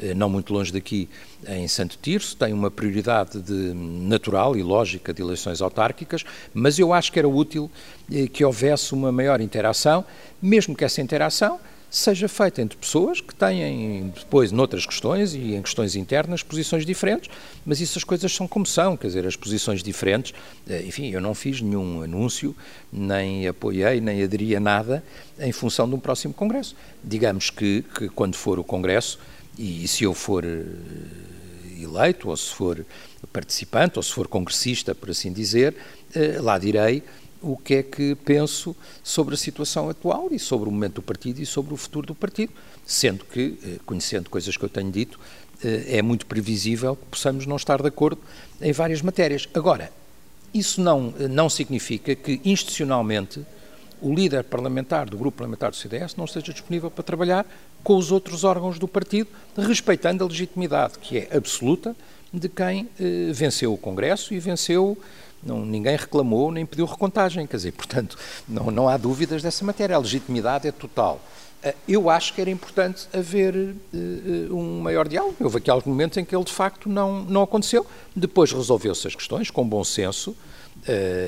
eh, 0.00 0.14
não 0.14 0.28
muito 0.28 0.52
longe 0.52 0.72
daqui, 0.72 1.08
em 1.46 1.66
Santo 1.68 1.98
Tirso, 2.00 2.36
tem 2.36 2.52
uma 2.52 2.70
prioridade 2.70 3.40
de, 3.40 3.72
natural 3.74 4.56
e 4.56 4.62
lógica 4.62 5.12
de 5.12 5.22
eleições 5.22 5.60
autárquicas, 5.60 6.24
mas 6.52 6.78
eu 6.78 6.92
acho 6.92 7.12
que 7.12 7.18
era 7.18 7.28
útil 7.28 7.70
eh, 8.10 8.26
que 8.26 8.44
houvesse 8.44 8.92
uma 8.92 9.12
maior 9.12 9.40
interação, 9.40 10.04
mesmo 10.40 10.74
que 10.74 10.84
essa 10.84 11.00
interação 11.00 11.60
seja 11.90 12.28
feita 12.28 12.62
entre 12.62 12.78
pessoas 12.78 13.20
que 13.20 13.34
têm 13.34 14.12
depois, 14.16 14.52
noutras 14.52 14.86
questões 14.86 15.34
e 15.34 15.54
em 15.54 15.62
questões 15.62 15.96
internas, 15.96 16.42
posições 16.42 16.86
diferentes, 16.86 17.28
mas 17.66 17.80
isso 17.80 17.98
as 17.98 18.04
coisas 18.04 18.32
são 18.32 18.46
como 18.46 18.64
são, 18.64 18.96
quer 18.96 19.08
dizer, 19.08 19.26
as 19.26 19.34
posições 19.34 19.82
diferentes, 19.82 20.32
eh, 20.68 20.84
enfim, 20.86 21.10
eu 21.10 21.20
não 21.20 21.34
fiz 21.34 21.60
nenhum 21.60 22.02
anúncio, 22.02 22.54
nem 22.92 23.48
apoiei, 23.48 24.00
nem 24.00 24.22
aderi 24.22 24.54
a 24.54 24.60
nada 24.60 25.02
em 25.38 25.50
função 25.50 25.88
de 25.88 25.94
um 25.96 25.98
próximo 25.98 26.32
Congresso. 26.32 26.76
Digamos 27.02 27.50
que, 27.50 27.84
que 27.94 28.08
quando 28.08 28.36
for 28.36 28.58
o 28.60 28.64
Congresso, 28.64 29.18
e, 29.58 29.84
e 29.84 29.88
se 29.88 30.04
eu 30.04 30.14
for 30.14 30.44
eh, 30.44 30.64
eleito, 31.82 32.28
ou 32.28 32.36
se 32.36 32.54
for 32.54 32.86
participante, 33.32 33.98
ou 33.98 34.02
se 34.02 34.12
for 34.12 34.28
congressista, 34.28 34.94
por 34.94 35.10
assim 35.10 35.32
dizer, 35.32 35.74
eh, 36.14 36.38
lá 36.40 36.56
direi 36.56 37.02
o 37.42 37.56
que 37.56 37.74
é 37.74 37.82
que 37.82 38.14
penso 38.14 38.76
sobre 39.02 39.34
a 39.34 39.38
situação 39.38 39.88
atual 39.88 40.28
e 40.30 40.38
sobre 40.38 40.68
o 40.68 40.72
momento 40.72 40.94
do 40.94 41.02
partido 41.02 41.40
e 41.40 41.46
sobre 41.46 41.74
o 41.74 41.76
futuro 41.76 42.06
do 42.06 42.14
partido, 42.14 42.52
sendo 42.84 43.24
que, 43.24 43.58
eh, 43.64 43.78
conhecendo 43.86 44.28
coisas 44.28 44.56
que 44.56 44.64
eu 44.64 44.68
tenho 44.68 44.90
dito, 44.90 45.18
eh, 45.62 45.98
é 45.98 46.02
muito 46.02 46.26
previsível 46.26 46.96
que 46.96 47.04
possamos 47.06 47.46
não 47.46 47.56
estar 47.56 47.80
de 47.80 47.88
acordo 47.88 48.20
em 48.60 48.72
várias 48.72 49.02
matérias. 49.02 49.48
Agora, 49.54 49.92
isso 50.52 50.80
não, 50.80 51.14
eh, 51.18 51.28
não 51.28 51.48
significa 51.48 52.14
que 52.14 52.40
institucionalmente 52.44 53.44
o 54.00 54.14
líder 54.14 54.44
parlamentar 54.44 55.08
do 55.08 55.18
grupo 55.18 55.38
parlamentar 55.38 55.70
do 55.70 55.76
CDS 55.76 56.16
não 56.16 56.24
esteja 56.24 56.52
disponível 56.52 56.90
para 56.90 57.04
trabalhar 57.04 57.46
com 57.82 57.96
os 57.96 58.10
outros 58.10 58.44
órgãos 58.44 58.78
do 58.78 58.88
partido, 58.88 59.28
respeitando 59.56 60.24
a 60.24 60.26
legitimidade 60.26 60.98
que 60.98 61.18
é 61.18 61.36
absoluta 61.36 61.94
de 62.32 62.48
quem 62.48 62.88
eh, 62.98 63.30
venceu 63.32 63.72
o 63.72 63.78
Congresso 63.78 64.32
e 64.32 64.40
venceu 64.40 64.96
não, 65.42 65.64
ninguém 65.64 65.96
reclamou 65.96 66.52
nem 66.52 66.66
pediu 66.66 66.84
recontagem, 66.86 67.46
quer 67.46 67.56
dizer, 67.56 67.72
portanto, 67.72 68.18
não, 68.48 68.70
não 68.70 68.88
há 68.88 68.96
dúvidas 68.96 69.42
dessa 69.42 69.64
matéria, 69.64 69.96
a 69.96 69.98
legitimidade 69.98 70.68
é 70.68 70.72
total. 70.72 71.20
Eh, 71.62 71.74
eu 71.88 72.08
acho 72.08 72.34
que 72.34 72.40
era 72.40 72.50
importante 72.50 73.06
haver 73.12 73.54
uh, 73.54 74.54
um 74.54 74.80
maior 74.80 75.06
diálogo. 75.06 75.36
Houve 75.40 75.58
aqui 75.58 75.70
alguns 75.70 75.86
momentos 75.86 76.16
em 76.18 76.24
que 76.24 76.34
ele, 76.34 76.44
de 76.44 76.52
facto, 76.52 76.88
não, 76.88 77.22
não 77.24 77.42
aconteceu. 77.42 77.86
Depois 78.16 78.52
resolveu-se 78.52 79.06
as 79.06 79.14
questões 79.14 79.50
com 79.50 79.66
bom 79.66 79.84
senso, 79.84 80.30
uh, 80.30 80.36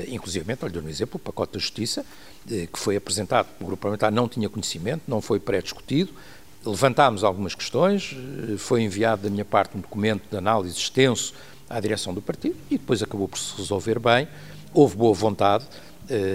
inclusive, 0.07 0.45
olha, 0.61 0.81
um 0.81 0.89
exemplo, 0.89 1.17
o 1.17 1.19
pacote 1.19 1.53
da 1.53 1.59
justiça, 1.59 2.01
uh, 2.01 2.67
que 2.67 2.79
foi 2.79 2.95
apresentado 2.95 3.47
pelo 3.57 3.67
grupo 3.67 3.81
parlamentar, 3.81 4.11
não 4.11 4.27
tinha 4.27 4.49
conhecimento, 4.49 5.03
não 5.07 5.21
foi 5.21 5.39
pré-discutido, 5.39 6.11
levantámos 6.65 7.23
algumas 7.23 7.53
questões, 7.53 8.15
foi 8.57 8.83
enviado 8.83 9.23
da 9.23 9.29
minha 9.29 9.43
parte 9.43 9.75
um 9.75 9.81
documento 9.81 10.23
de 10.31 10.37
análise 10.37 10.77
extenso 10.77 11.33
à 11.73 11.79
direção 11.79 12.13
do 12.13 12.21
partido 12.21 12.55
e 12.69 12.77
depois 12.77 13.01
acabou 13.01 13.27
por 13.27 13.37
se 13.37 13.55
resolver 13.57 13.99
bem. 13.99 14.27
Houve 14.73 14.95
boa 14.95 15.13
vontade, 15.13 15.65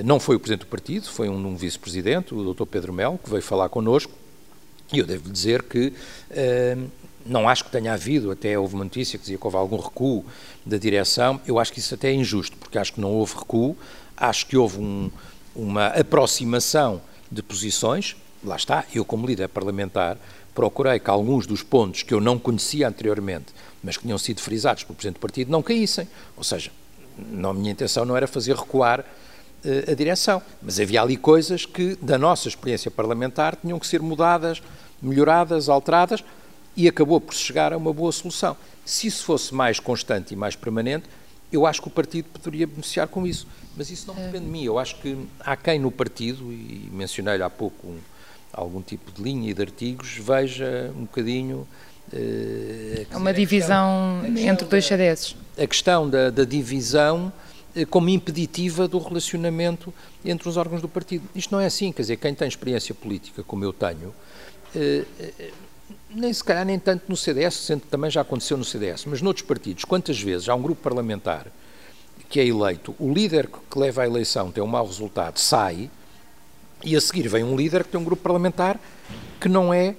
não 0.04 0.18
foi 0.18 0.36
o 0.36 0.40
Presidente 0.40 0.66
do 0.66 0.70
Partido, 0.70 1.08
foi 1.08 1.28
um, 1.28 1.46
um 1.46 1.56
Vice-Presidente, 1.56 2.34
o 2.34 2.54
Dr. 2.54 2.64
Pedro 2.64 2.92
Melo, 2.92 3.18
que 3.18 3.28
veio 3.28 3.42
falar 3.42 3.68
connosco, 3.68 4.12
e 4.92 4.98
eu 4.98 5.06
devo 5.06 5.30
dizer 5.30 5.62
que 5.64 5.92
não 7.26 7.48
acho 7.48 7.64
que 7.64 7.70
tenha 7.70 7.92
havido, 7.92 8.30
até 8.30 8.58
houve 8.58 8.74
uma 8.74 8.84
notícia 8.84 9.18
que 9.18 9.22
dizia 9.22 9.36
que 9.36 9.44
houve 9.44 9.56
algum 9.56 9.76
recuo 9.76 10.24
da 10.64 10.78
direção, 10.78 11.40
eu 11.46 11.58
acho 11.58 11.72
que 11.72 11.80
isso 11.80 11.94
até 11.94 12.08
é 12.08 12.14
injusto, 12.14 12.56
porque 12.56 12.78
acho 12.78 12.92
que 12.94 13.00
não 13.00 13.12
houve 13.12 13.34
recuo, 13.36 13.76
acho 14.16 14.46
que 14.46 14.56
houve 14.56 14.78
um, 14.78 15.10
uma 15.54 15.88
aproximação 15.88 17.02
de 17.30 17.42
posições, 17.42 18.16
lá 18.42 18.56
está, 18.56 18.84
eu 18.94 19.04
como 19.04 19.26
líder 19.26 19.48
parlamentar 19.48 20.16
procurei 20.54 20.98
que 20.98 21.10
alguns 21.10 21.46
dos 21.46 21.62
pontos 21.62 22.02
que 22.02 22.14
eu 22.14 22.20
não 22.20 22.38
conhecia 22.38 22.88
anteriormente, 22.88 23.46
mas 23.82 23.96
que 23.96 24.02
tinham 24.02 24.18
sido 24.18 24.40
frisados 24.40 24.84
pelo 24.84 24.94
Presidente 24.94 25.16
do 25.16 25.20
Partido, 25.20 25.50
não 25.50 25.62
caíssem, 25.62 26.08
ou 26.36 26.44
seja, 26.44 26.70
não, 27.16 27.50
a 27.50 27.54
minha 27.54 27.72
intenção 27.72 28.04
não 28.04 28.16
era 28.16 28.26
fazer 28.26 28.54
recuar 28.54 29.00
uh, 29.00 29.90
a 29.90 29.94
direção, 29.94 30.42
mas 30.62 30.78
havia 30.78 31.02
ali 31.02 31.16
coisas 31.16 31.66
que, 31.66 31.96
da 31.96 32.18
nossa 32.18 32.48
experiência 32.48 32.90
parlamentar, 32.90 33.56
tinham 33.56 33.78
que 33.78 33.86
ser 33.86 34.00
mudadas, 34.00 34.62
melhoradas, 35.02 35.68
alteradas, 35.68 36.24
e 36.76 36.86
acabou 36.86 37.20
por 37.20 37.34
chegar 37.34 37.72
a 37.72 37.76
uma 37.76 37.92
boa 37.92 38.12
solução. 38.12 38.56
Se 38.84 39.08
isso 39.08 39.24
fosse 39.24 39.52
mais 39.54 39.80
constante 39.80 40.32
e 40.32 40.36
mais 40.36 40.54
permanente, 40.54 41.06
eu 41.50 41.66
acho 41.66 41.82
que 41.82 41.88
o 41.88 41.90
partido 41.90 42.26
poderia 42.26 42.66
beneficiar 42.66 43.08
com 43.08 43.26
isso. 43.26 43.46
Mas 43.76 43.90
isso 43.90 44.06
não 44.06 44.16
é. 44.16 44.26
depende 44.26 44.44
de 44.44 44.50
mim. 44.50 44.64
Eu 44.64 44.78
acho 44.78 44.96
que 44.96 45.16
há 45.40 45.56
quem 45.56 45.78
no 45.78 45.90
partido, 45.90 46.52
e 46.52 46.88
mencionei-lhe 46.92 47.42
há 47.42 47.50
pouco 47.50 47.86
um, 47.86 47.98
algum 48.52 48.82
tipo 48.82 49.10
de 49.10 49.22
linha 49.22 49.50
e 49.50 49.54
de 49.54 49.62
artigos, 49.62 50.18
veja 50.18 50.92
um 50.96 51.02
bocadinho. 51.02 51.66
Uh, 52.12 53.16
uma 53.16 53.34
divisão 53.34 54.20
questão, 54.22 54.48
entre 54.48 54.66
dois 54.66 54.84
CDS. 54.86 55.36
A 55.58 55.66
questão 55.66 56.08
da, 56.08 56.30
da 56.30 56.44
divisão 56.44 57.32
uh, 57.76 57.86
como 57.86 58.08
impeditiva 58.08 58.88
do 58.88 58.98
relacionamento 58.98 59.92
entre 60.24 60.48
os 60.48 60.56
órgãos 60.56 60.80
do 60.80 60.88
partido. 60.88 61.28
Isto 61.34 61.52
não 61.52 61.60
é 61.60 61.66
assim, 61.66 61.92
quer 61.92 62.02
dizer, 62.02 62.16
quem 62.16 62.34
tem 62.34 62.48
experiência 62.48 62.94
política, 62.94 63.42
como 63.42 63.64
eu 63.64 63.72
tenho, 63.72 64.08
uh, 64.74 65.06
nem 66.10 66.32
se 66.32 66.42
calhar 66.42 66.64
nem 66.64 66.78
tanto 66.78 67.04
no 67.08 67.16
CDS, 67.16 67.54
sendo 67.54 67.82
que 67.82 67.88
também 67.88 68.10
já 68.10 68.22
aconteceu 68.22 68.56
no 68.56 68.64
CDS, 68.64 69.04
mas 69.04 69.20
noutros 69.20 69.46
partidos, 69.46 69.84
quantas 69.84 70.20
vezes 70.20 70.48
há 70.48 70.54
um 70.54 70.62
grupo 70.62 70.80
parlamentar 70.82 71.46
que 72.28 72.40
é 72.40 72.46
eleito, 72.46 72.94
o 72.98 73.12
líder 73.12 73.48
que 73.48 73.78
leva 73.78 74.02
a 74.02 74.06
eleição 74.06 74.50
tem 74.52 74.62
um 74.62 74.66
mau 74.66 74.86
resultado, 74.86 75.38
sai, 75.38 75.90
e 76.84 76.94
a 76.94 77.00
seguir 77.00 77.26
vem 77.28 77.42
um 77.42 77.56
líder 77.56 77.84
que 77.84 77.90
tem 77.90 78.00
um 78.00 78.04
grupo 78.04 78.22
parlamentar 78.22 78.78
que 79.40 79.48
não 79.48 79.72
é 79.72 79.88
eh, 79.88 79.94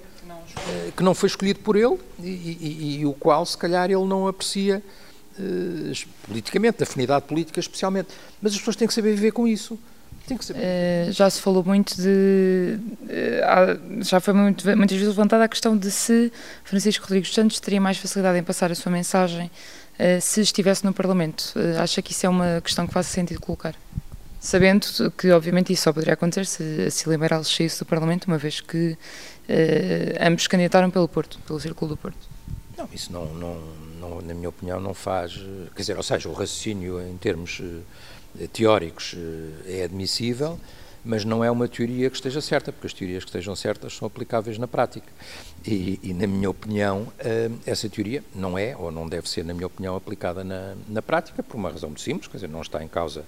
que 0.96 1.02
não 1.02 1.14
foi 1.14 1.28
escolhido 1.28 1.60
por 1.60 1.76
ele 1.76 1.98
e, 2.22 2.28
e, 2.28 2.98
e 3.00 3.06
o 3.06 3.12
qual 3.12 3.44
se 3.46 3.56
calhar 3.56 3.90
ele 3.90 4.04
não 4.04 4.26
aprecia 4.28 4.82
uh, 5.38 6.08
politicamente, 6.26 6.82
afinidade 6.82 7.26
política 7.26 7.60
especialmente. 7.60 8.08
Mas 8.40 8.52
as 8.52 8.58
pessoas 8.58 8.76
têm 8.76 8.86
que 8.88 8.94
saber 8.94 9.14
viver 9.14 9.32
com 9.32 9.46
isso. 9.46 9.78
Que 10.26 10.44
saber. 10.44 10.60
Uh, 10.60 11.12
já 11.12 11.28
se 11.28 11.40
falou 11.40 11.64
muito 11.64 11.96
de. 11.96 12.78
Uh, 13.02 14.04
já 14.04 14.20
foi 14.20 14.32
muito, 14.32 14.64
muitas 14.76 14.96
vezes 14.96 15.08
levantada 15.08 15.44
a 15.44 15.48
questão 15.48 15.76
de 15.76 15.90
se 15.90 16.32
Francisco 16.62 17.04
Rodrigues 17.04 17.34
Santos 17.34 17.58
teria 17.58 17.80
mais 17.80 17.98
facilidade 17.98 18.38
em 18.38 18.42
passar 18.42 18.70
a 18.70 18.74
sua 18.74 18.92
mensagem 18.92 19.50
se 20.22 20.40
estivesse 20.40 20.82
no 20.82 20.94
Parlamento. 20.94 21.52
acha 21.78 22.00
que 22.00 22.12
isso 22.12 22.24
é 22.24 22.28
uma 22.30 22.58
questão 22.64 22.86
que 22.86 22.92
faz 22.94 23.06
sentido 23.06 23.38
colocar? 23.38 23.74
Sabendo 24.40 24.86
que, 25.18 25.30
obviamente, 25.30 25.74
isso 25.74 25.82
só 25.82 25.92
poderia 25.92 26.14
acontecer 26.14 26.46
se 26.46 26.86
a 26.86 26.90
Cília 26.90 27.18
Meirelles 27.18 27.46
saísse 27.46 27.80
do 27.80 27.84
Parlamento, 27.84 28.24
uma 28.24 28.38
vez 28.38 28.62
que 28.62 28.96
ambos 30.20 30.46
candidataram 30.46 30.90
pelo 30.90 31.08
Porto, 31.08 31.38
pelo 31.46 31.60
Círculo 31.60 31.90
do 31.90 31.96
Porto. 31.96 32.28
Não, 32.76 32.88
isso 32.92 33.12
não, 33.12 33.26
não, 33.34 33.60
não, 34.00 34.20
na 34.22 34.34
minha 34.34 34.48
opinião, 34.48 34.80
não 34.80 34.94
faz. 34.94 35.34
Quer 35.74 35.82
dizer, 35.82 35.96
ou 35.96 36.02
seja, 36.02 36.28
o 36.28 36.32
raciocínio 36.32 37.00
em 37.00 37.16
termos 37.16 37.60
eh, 38.38 38.46
teóricos 38.52 39.14
eh, 39.16 39.80
é 39.80 39.84
admissível, 39.84 40.58
mas 41.04 41.24
não 41.24 41.42
é 41.42 41.50
uma 41.50 41.68
teoria 41.68 42.08
que 42.08 42.16
esteja 42.16 42.40
certa, 42.40 42.72
porque 42.72 42.86
as 42.86 42.92
teorias 42.92 43.24
que 43.24 43.30
estejam 43.30 43.54
certas 43.56 43.94
são 43.94 44.06
aplicáveis 44.06 44.56
na 44.58 44.68
prática. 44.68 45.06
E, 45.66 45.98
e, 46.02 46.14
na 46.14 46.26
minha 46.26 46.48
opinião, 46.48 47.12
eh, 47.18 47.50
essa 47.66 47.88
teoria 47.88 48.22
não 48.34 48.56
é, 48.56 48.76
ou 48.76 48.90
não 48.90 49.08
deve 49.08 49.28
ser, 49.28 49.44
na 49.44 49.52
minha 49.52 49.66
opinião, 49.66 49.96
aplicada 49.96 50.42
na, 50.42 50.74
na 50.88 51.02
prática, 51.02 51.42
por 51.42 51.56
uma 51.56 51.70
razão 51.70 51.90
muito 51.90 52.02
simples, 52.02 52.28
quer 52.28 52.38
dizer, 52.38 52.48
não 52.48 52.62
está 52.62 52.82
em 52.82 52.88
causa 52.88 53.24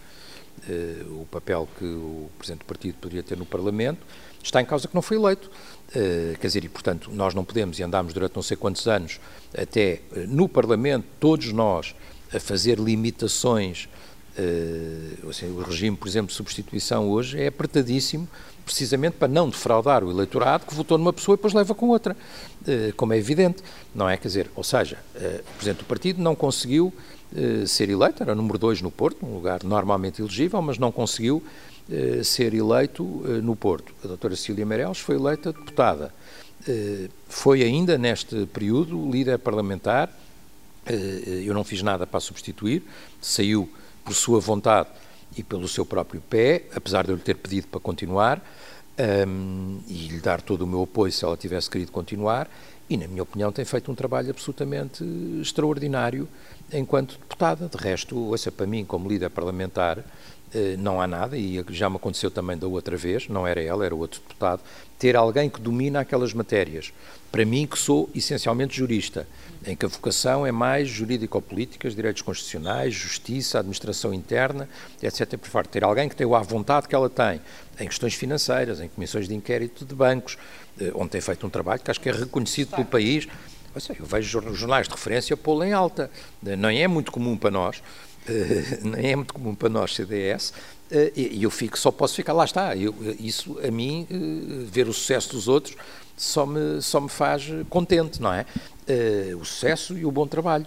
uh, 0.68 1.20
o 1.20 1.26
papel 1.30 1.68
que 1.78 1.84
o 1.84 2.30
Presidente 2.38 2.60
do 2.60 2.66
Partido 2.66 2.96
poderia 3.00 3.22
ter 3.22 3.36
no 3.36 3.46
Parlamento, 3.46 4.00
está 4.42 4.60
em 4.60 4.64
causa 4.64 4.88
que 4.88 4.94
não 4.94 5.02
foi 5.02 5.16
eleito. 5.16 5.50
Uh, 5.94 6.38
quer 6.38 6.46
dizer, 6.46 6.64
e 6.64 6.70
portanto, 6.70 7.10
nós 7.12 7.34
não 7.34 7.44
podemos, 7.44 7.78
e 7.78 7.82
andámos 7.82 8.14
durante 8.14 8.34
não 8.34 8.42
sei 8.42 8.56
quantos 8.56 8.88
anos, 8.88 9.20
até 9.56 10.00
uh, 10.12 10.20
no 10.26 10.48
Parlamento, 10.48 11.04
todos 11.20 11.52
nós, 11.52 11.94
a 12.34 12.40
fazer 12.40 12.78
limitações 12.78 13.88
assim, 15.28 15.46
o 15.50 15.60
regime, 15.60 15.94
por 15.94 16.08
exemplo, 16.08 16.28
de 16.28 16.34
substituição 16.34 17.10
hoje 17.10 17.38
é 17.38 17.48
apertadíssimo, 17.48 18.26
precisamente 18.64 19.16
para 19.16 19.28
não 19.28 19.50
defraudar 19.50 20.02
o 20.02 20.10
eleitorado 20.10 20.64
que 20.64 20.74
votou 20.74 20.96
numa 20.96 21.12
pessoa 21.12 21.34
e 21.34 21.36
depois 21.36 21.52
leva 21.52 21.74
com 21.74 21.88
outra, 21.88 22.16
como 22.96 23.12
é 23.12 23.18
evidente, 23.18 23.62
não 23.94 24.08
é? 24.08 24.16
Quer 24.16 24.28
dizer, 24.28 24.50
ou 24.56 24.64
seja, 24.64 24.96
o 25.14 25.52
Presidente 25.56 25.80
do 25.80 25.84
Partido 25.84 26.22
não 26.22 26.34
conseguiu 26.34 26.94
ser 27.66 27.90
eleito, 27.90 28.22
era 28.22 28.34
número 28.34 28.56
2 28.56 28.80
no 28.80 28.90
Porto, 28.90 29.26
um 29.26 29.34
lugar 29.34 29.62
normalmente 29.64 30.22
elegível, 30.22 30.62
mas 30.62 30.78
não 30.78 30.90
conseguiu 30.90 31.42
ser 32.24 32.54
eleito 32.54 33.04
no 33.42 33.54
Porto. 33.56 33.94
A 34.04 34.08
doutora 34.08 34.36
Cília 34.36 34.64
Meireles 34.64 34.98
foi 34.98 35.16
eleita 35.16 35.52
deputada. 35.52 36.14
foi 37.28 37.62
ainda, 37.62 37.98
neste 37.98 38.46
período, 38.46 39.10
líder 39.10 39.38
parlamentar, 39.38 40.10
eu 41.44 41.52
não 41.52 41.64
fiz 41.64 41.82
nada 41.82 42.06
para 42.06 42.20
substituir, 42.20 42.82
saiu 43.20 43.68
por 44.04 44.14
sua 44.14 44.40
vontade 44.40 44.88
e 45.36 45.42
pelo 45.42 45.68
seu 45.68 45.84
próprio 45.84 46.20
pé, 46.20 46.64
apesar 46.74 47.04
de 47.04 47.10
eu 47.10 47.16
lhe 47.16 47.22
ter 47.22 47.36
pedido 47.36 47.68
para 47.68 47.80
continuar 47.80 48.42
um, 49.26 49.80
e 49.88 50.08
lhe 50.08 50.20
dar 50.20 50.40
todo 50.40 50.62
o 50.62 50.66
meu 50.66 50.82
apoio 50.82 51.10
se 51.12 51.24
ela 51.24 51.36
tivesse 51.36 51.70
querido 51.70 51.90
continuar, 51.90 52.48
e, 52.90 52.96
na 52.96 53.08
minha 53.08 53.22
opinião, 53.22 53.50
tem 53.50 53.64
feito 53.64 53.90
um 53.90 53.94
trabalho 53.94 54.28
absolutamente 54.30 55.02
extraordinário 55.40 56.28
enquanto 56.72 57.18
deputada. 57.18 57.66
De 57.68 57.76
resto, 57.78 58.18
ouça 58.18 58.52
para 58.52 58.66
mim, 58.66 58.84
como 58.84 59.08
líder 59.08 59.30
parlamentar, 59.30 59.98
eh, 59.98 60.04
não 60.78 61.00
há 61.00 61.06
nada, 61.06 61.36
e 61.36 61.64
já 61.70 61.88
me 61.88 61.96
aconteceu 61.96 62.30
também 62.30 62.58
da 62.58 62.66
outra 62.66 62.96
vez, 62.96 63.28
não 63.28 63.46
era 63.46 63.62
ela, 63.62 63.84
era 63.86 63.94
outro 63.94 64.20
deputado, 64.20 64.60
ter 64.98 65.16
alguém 65.16 65.48
que 65.48 65.60
domina 65.60 66.00
aquelas 66.00 66.32
matérias. 66.32 66.92
Para 67.30 67.44
mim, 67.44 67.66
que 67.66 67.78
sou 67.78 68.10
essencialmente 68.14 68.76
jurista, 68.76 69.26
em 69.66 69.74
que 69.74 69.86
a 69.86 69.88
vocação 69.88 70.46
é 70.46 70.52
mais 70.52 70.88
jurídico-políticas, 70.88 71.94
direitos 71.94 72.22
constitucionais, 72.22 72.94
justiça, 72.94 73.58
administração 73.58 74.12
interna, 74.12 74.68
etc. 75.02 75.36
Por 75.38 75.48
fora. 75.48 75.66
Ter 75.66 75.82
alguém 75.84 76.08
que 76.08 76.16
tenha 76.16 76.36
a 76.36 76.42
vontade 76.42 76.88
que 76.88 76.94
ela 76.94 77.08
tem 77.08 77.40
em 77.80 77.86
questões 77.86 78.14
financeiras, 78.14 78.80
em 78.80 78.88
comissões 78.88 79.28
de 79.28 79.34
inquérito 79.34 79.84
de 79.84 79.94
bancos, 79.94 80.36
eh, 80.80 80.92
onde 80.94 81.10
tem 81.10 81.20
feito 81.20 81.46
um 81.46 81.50
trabalho 81.50 81.80
que 81.80 81.90
acho 81.90 82.00
que 82.00 82.08
é 82.08 82.12
reconhecido 82.12 82.70
pelo 82.70 82.84
país. 82.84 83.26
Eu 83.98 84.04
vejo 84.04 84.54
jornais 84.54 84.86
de 84.86 84.92
referência 84.92 85.36
pô-la 85.36 85.66
em 85.66 85.72
alta. 85.72 86.10
Não 86.42 86.68
é 86.68 86.86
muito 86.86 87.10
comum 87.10 87.36
para 87.36 87.50
nós 87.50 87.76
eh, 87.76 88.11
é 88.98 89.16
muito 89.16 89.34
comum 89.34 89.54
para 89.54 89.68
nós, 89.68 89.94
CDS, 89.94 90.52
eh, 90.90 91.12
e 91.16 91.42
eu 91.42 91.50
fico, 91.50 91.78
só 91.78 91.90
posso 91.90 92.14
ficar, 92.14 92.34
lá 92.34 92.44
está, 92.44 92.76
eu, 92.76 92.94
isso 93.18 93.58
a 93.66 93.70
mim, 93.70 94.06
eh, 94.10 94.64
ver 94.70 94.86
o 94.88 94.92
sucesso 94.92 95.30
dos 95.30 95.48
outros, 95.48 95.74
só 96.14 96.44
me, 96.44 96.82
só 96.82 97.00
me 97.00 97.08
faz 97.08 97.48
contente, 97.70 98.20
não 98.20 98.32
é? 98.32 98.44
o 99.40 99.44
sucesso 99.44 99.96
e 99.96 100.04
o 100.04 100.10
bom 100.10 100.26
trabalho. 100.26 100.66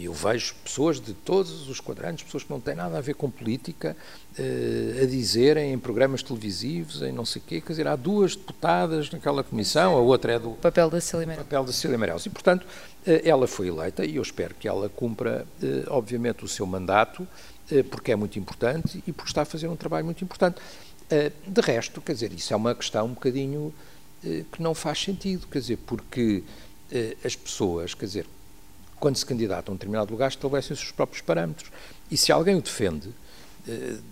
Eu 0.00 0.14
vejo 0.14 0.54
pessoas 0.64 0.98
de 0.98 1.12
todos 1.12 1.68
os 1.68 1.78
quadrantes, 1.78 2.24
pessoas 2.24 2.44
que 2.44 2.50
não 2.50 2.60
têm 2.60 2.74
nada 2.74 2.96
a 2.96 3.00
ver 3.00 3.14
com 3.14 3.28
política, 3.28 3.94
a 4.38 5.04
dizerem 5.04 5.72
em 5.72 5.78
programas 5.78 6.22
televisivos, 6.22 7.02
em 7.02 7.12
não 7.12 7.26
sei 7.26 7.42
o 7.42 7.44
quê, 7.44 7.60
quer 7.60 7.72
dizer, 7.72 7.86
há 7.86 7.94
duas 7.94 8.36
deputadas 8.36 9.10
naquela 9.10 9.44
comissão, 9.44 9.96
a 9.96 10.00
outra 10.00 10.32
é 10.32 10.38
do... 10.38 10.52
Papel 10.52 10.88
da 10.88 11.00
Cília 11.00 11.26
Meirelles. 11.26 11.46
papel 11.46 11.64
da 11.64 11.72
Cília 11.72 11.98
Meirelles. 11.98 12.26
E, 12.26 12.30
portanto, 12.30 12.66
eh, 12.66 12.89
ela 13.06 13.46
foi 13.46 13.68
eleita 13.68 14.04
e 14.04 14.16
eu 14.16 14.22
espero 14.22 14.54
que 14.54 14.68
ela 14.68 14.88
cumpra, 14.88 15.46
eh, 15.62 15.84
obviamente, 15.88 16.44
o 16.44 16.48
seu 16.48 16.66
mandato, 16.66 17.26
eh, 17.70 17.82
porque 17.82 18.12
é 18.12 18.16
muito 18.16 18.38
importante 18.38 19.02
e 19.06 19.12
porque 19.12 19.30
está 19.30 19.42
a 19.42 19.44
fazer 19.44 19.68
um 19.68 19.76
trabalho 19.76 20.04
muito 20.04 20.22
importante. 20.22 20.60
De 21.44 21.60
resto, 21.60 22.00
quer 22.00 22.12
dizer, 22.12 22.32
isso 22.32 22.52
é 22.52 22.56
uma 22.56 22.72
questão 22.72 23.06
um 23.06 23.14
bocadinho 23.14 23.74
que 24.22 24.62
não 24.62 24.76
faz 24.76 25.02
sentido, 25.02 25.48
quer 25.48 25.58
dizer, 25.58 25.78
porque 25.78 26.44
as 27.24 27.34
pessoas, 27.34 27.94
quer 27.94 28.06
dizer, 28.06 28.26
quando 29.00 29.16
se 29.16 29.26
candidatam 29.26 29.72
a 29.72 29.74
um 29.74 29.76
determinado 29.76 30.12
lugar, 30.12 30.28
estabelecem 30.28 30.72
os 30.72 30.78
seus 30.78 30.92
próprios 30.92 31.20
parâmetros. 31.20 31.68
E 32.12 32.16
se 32.16 32.30
alguém 32.30 32.54
o 32.54 32.62
defende, 32.62 33.08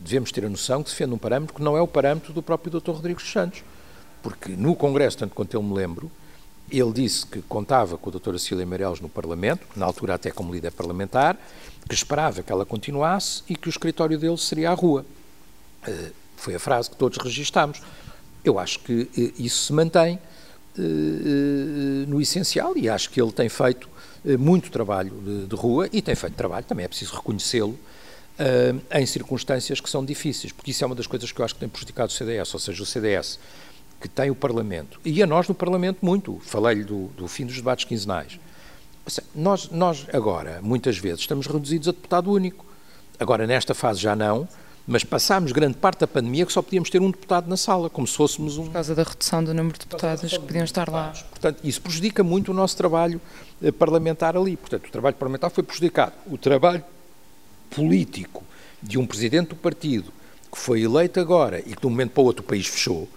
devemos 0.01 0.33
ter 0.33 0.45
a 0.45 0.49
noção 0.49 0.83
que 0.83 0.91
defende 0.91 1.15
um 1.15 1.19
parâmetro 1.19 1.55
que 1.55 1.63
não 1.63 1.77
é 1.77 1.81
o 1.81 1.87
parâmetro 1.87 2.33
do 2.33 2.43
próprio 2.43 2.81
Dr. 2.81 2.91
Rodrigues 2.91 3.31
Santos. 3.31 3.63
Porque 4.21 4.49
no 4.49 4.75
Congresso, 4.75 5.19
tanto 5.19 5.37
quanto 5.37 5.55
eu 5.55 5.63
me 5.63 5.73
lembro, 5.73 6.11
ele 6.71 6.93
disse 6.93 7.27
que 7.27 7.41
contava 7.43 7.97
com 7.97 8.11
a 8.11 8.13
doutora 8.13 8.39
Cília 8.39 8.67
Meireles 8.67 9.01
no 9.01 9.09
Parlamento, 9.09 9.67
na 9.75 9.87
altura 9.87 10.15
até 10.15 10.31
como 10.31 10.53
líder 10.53 10.71
parlamentar, 10.73 11.39
que 11.89 11.95
esperava 11.95 12.43
que 12.43 12.53
ela 12.53 12.67
continuasse 12.67 13.43
e 13.49 13.57
que 13.57 13.69
o 13.69 13.71
escritório 13.71 14.19
dele 14.19 14.37
seria 14.37 14.71
à 14.71 14.75
rua. 14.75 15.05
Uh, 15.87 16.13
foi 16.37 16.55
a 16.55 16.59
frase 16.59 16.91
que 16.91 16.97
todos 16.97 17.19
registámos. 17.19 17.81
Eu 18.45 18.59
acho 18.59 18.81
que 18.81 19.03
uh, 19.03 19.43
isso 19.43 19.67
se 19.67 19.73
mantém 19.73 20.19
uh, 20.79 20.81
no 22.07 22.21
essencial 22.21 22.77
e 22.77 22.89
acho 22.89 23.11
que 23.11 23.21
ele 23.21 23.33
tem 23.33 23.49
feito 23.49 23.89
muito 24.39 24.71
trabalho 24.71 25.11
de, 25.25 25.47
de, 25.47 25.57
rua 25.57 25.89
e 25.93 26.03
tem 26.03 26.15
feito 26.15 26.35
trabalho, 26.35 26.67
também 26.67 26.85
é 26.85 26.89
preciso 26.89 27.15
reconhecê-lo, 27.15 27.79
em 28.93 29.07
circunstâncias 29.07 29.81
que 29.81 29.89
são 29.89 30.05
difíceis, 30.05 30.53
porque 30.53 30.73
isso 30.73 30.83
é 30.83 30.87
uma 30.87 30.95
das 30.95 31.07
coisas 31.07 31.31
que 31.31 31.41
eu 31.41 31.45
acho 31.45 31.55
que 31.55 31.61
tem 31.61 31.69
prejudicado 31.69 32.11
o 32.11 32.13
CDS, 32.13 32.53
ou 32.53 32.61
seja, 32.61 32.83
o 32.83 32.87
CDS 32.87 33.39
que 34.01 34.09
tem 34.09 34.31
o 34.31 34.35
Parlamento, 34.35 35.01
e 35.05 35.23
a 35.23 35.27
nós 35.27 35.49
no 35.49 35.55
Parlamento 35.55 35.99
muito, 36.03 36.39
falei-lhe 36.45 36.85
do, 36.85 37.09
do, 37.09 37.27
fim 37.27 37.45
dos 37.45 37.57
debates 37.57 37.85
quinzenais. 37.85 38.39
Nós, 39.35 39.71
nós 39.71 40.07
agora, 40.13 40.61
muitas 40.63 40.99
vezes, 40.99 41.21
estamos 41.21 41.47
reduzidos 41.47 41.89
a 41.89 41.93
deputado 41.93 42.31
único. 42.31 42.65
Agora, 43.19 43.47
nesta 43.47 43.75
fase 43.75 44.01
já 44.01 44.15
não, 44.15 44.47
mas 44.87 45.03
passámos 45.03 45.51
grande 45.51 45.77
parte 45.77 46.01
da 46.01 46.07
pandemia 46.07 46.47
que 46.47 46.53
só 46.53 46.63
podíamos 46.63 46.89
ter 46.89 47.01
um 47.01 47.11
deputado 47.11 47.49
na 47.49 47.57
sala, 47.57 47.91
como 47.91 48.07
se 48.07 48.15
fôssemos 48.15 48.57
um... 48.57 48.65
Por 48.65 48.73
causa 48.73 48.95
da 48.95 49.03
redução 49.03 49.43
do 49.43 49.53
número 49.53 49.79
de 49.79 49.87
deputados 49.87 50.31
que 50.31 50.39
podiam 50.39 50.65
estar 50.65 50.89
lá. 50.89 51.13
Portanto, 51.31 51.61
isso 51.65 51.83
prejudica 51.83 52.23
muito 52.23 52.53
o 52.53 52.55
nosso 52.55 52.77
trabalho 52.77 53.21
eh, 53.63 53.73
parlamentar 53.73 54.37
ali. 54.37 54.57
Portanto, 54.57 54.87
o 54.87 54.91
trabalho 54.91 55.17
parlamentar 55.17 55.51
foi 55.51 55.63
prejudicado. 55.63 56.13
O 56.27 56.39
trabalho 56.39 56.85
político 57.71 58.45
de 58.83 58.99
um 58.99 59.07
presidente 59.07 59.49
do 59.49 59.57
partido 59.57 60.13
que 60.51 60.59
foi 60.59 60.83
eleito 60.83 61.21
agora 61.21 61.61
e 61.61 61.75
que 61.75 61.81
de 61.81 61.87
um 61.87 61.91
momento 61.91 62.13
para 62.13 62.23
o 62.23 62.25
outro 62.25 62.43
o 62.43 62.47
país 62.47 62.67
fechou, 62.67 63.09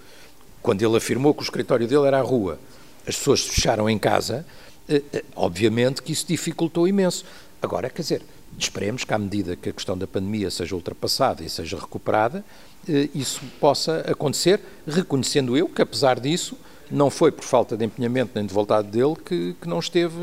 quando 0.62 0.82
ele 0.82 0.98
afirmou 0.98 1.34
que 1.34 1.42
o 1.42 1.44
escritório 1.44 1.88
dele 1.88 2.08
era 2.08 2.20
a 2.20 2.24
rua, 2.24 2.60
as 3.08 3.16
pessoas 3.16 3.42
se 3.42 3.50
fecharam 3.50 3.90
em 3.90 3.98
casa, 3.98 4.46
eh, 4.88 5.02
eh, 5.12 5.24
obviamente 5.36 6.02
que 6.02 6.12
isso 6.12 6.26
dificultou 6.28 6.88
imenso. 6.88 7.26
Agora, 7.62 7.90
quer 7.90 8.02
dizer, 8.02 8.22
esperemos 8.58 9.04
que 9.04 9.14
à 9.14 9.18
medida 9.18 9.56
que 9.56 9.70
a 9.70 9.74
questão 9.74 9.98
da 9.98 10.08
pandemia 10.08 10.52
seja 10.52 10.76
ultrapassada 10.76 11.44
e 11.44 11.50
seja 11.50 11.78
recuperada, 11.80 12.44
eh, 12.88 13.10
isso 13.14 13.42
possa 13.60 14.00
acontecer, 14.08 14.60
reconhecendo 14.88 15.58
eu 15.58 15.68
que, 15.68 15.82
apesar 15.82 16.20
disso, 16.20 16.56
não 16.92 17.10
foi 17.10 17.32
por 17.32 17.44
falta 17.44 17.78
de 17.78 17.86
empenhamento 17.86 18.32
nem 18.36 18.46
de 18.46 18.54
vontade 18.54 18.90
dele 18.90 19.16
que, 19.16 19.56
que 19.60 19.68
não 19.68 19.80
esteve 19.80 20.14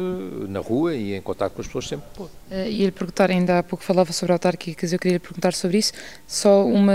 na 0.48 0.60
rua 0.60 0.94
e 0.94 1.14
em 1.14 1.22
contato 1.22 1.52
com 1.52 1.62
as 1.62 1.66
pessoas 1.66 1.88
sempre 1.88 2.06
pôde. 2.14 2.30
Uh, 2.50 2.66
e 2.66 2.84
lhe 2.84 2.90
perguntar, 2.90 3.30
ainda 3.30 3.58
há 3.58 3.62
pouco 3.62 3.82
falava 3.82 4.12
sobre 4.12 4.32
autárquicas, 4.32 4.92
eu 4.92 4.98
queria 4.98 5.16
lhe 5.16 5.18
perguntar 5.18 5.54
sobre 5.54 5.78
isso. 5.78 5.92
Só 6.26 6.66
uma, 6.66 6.92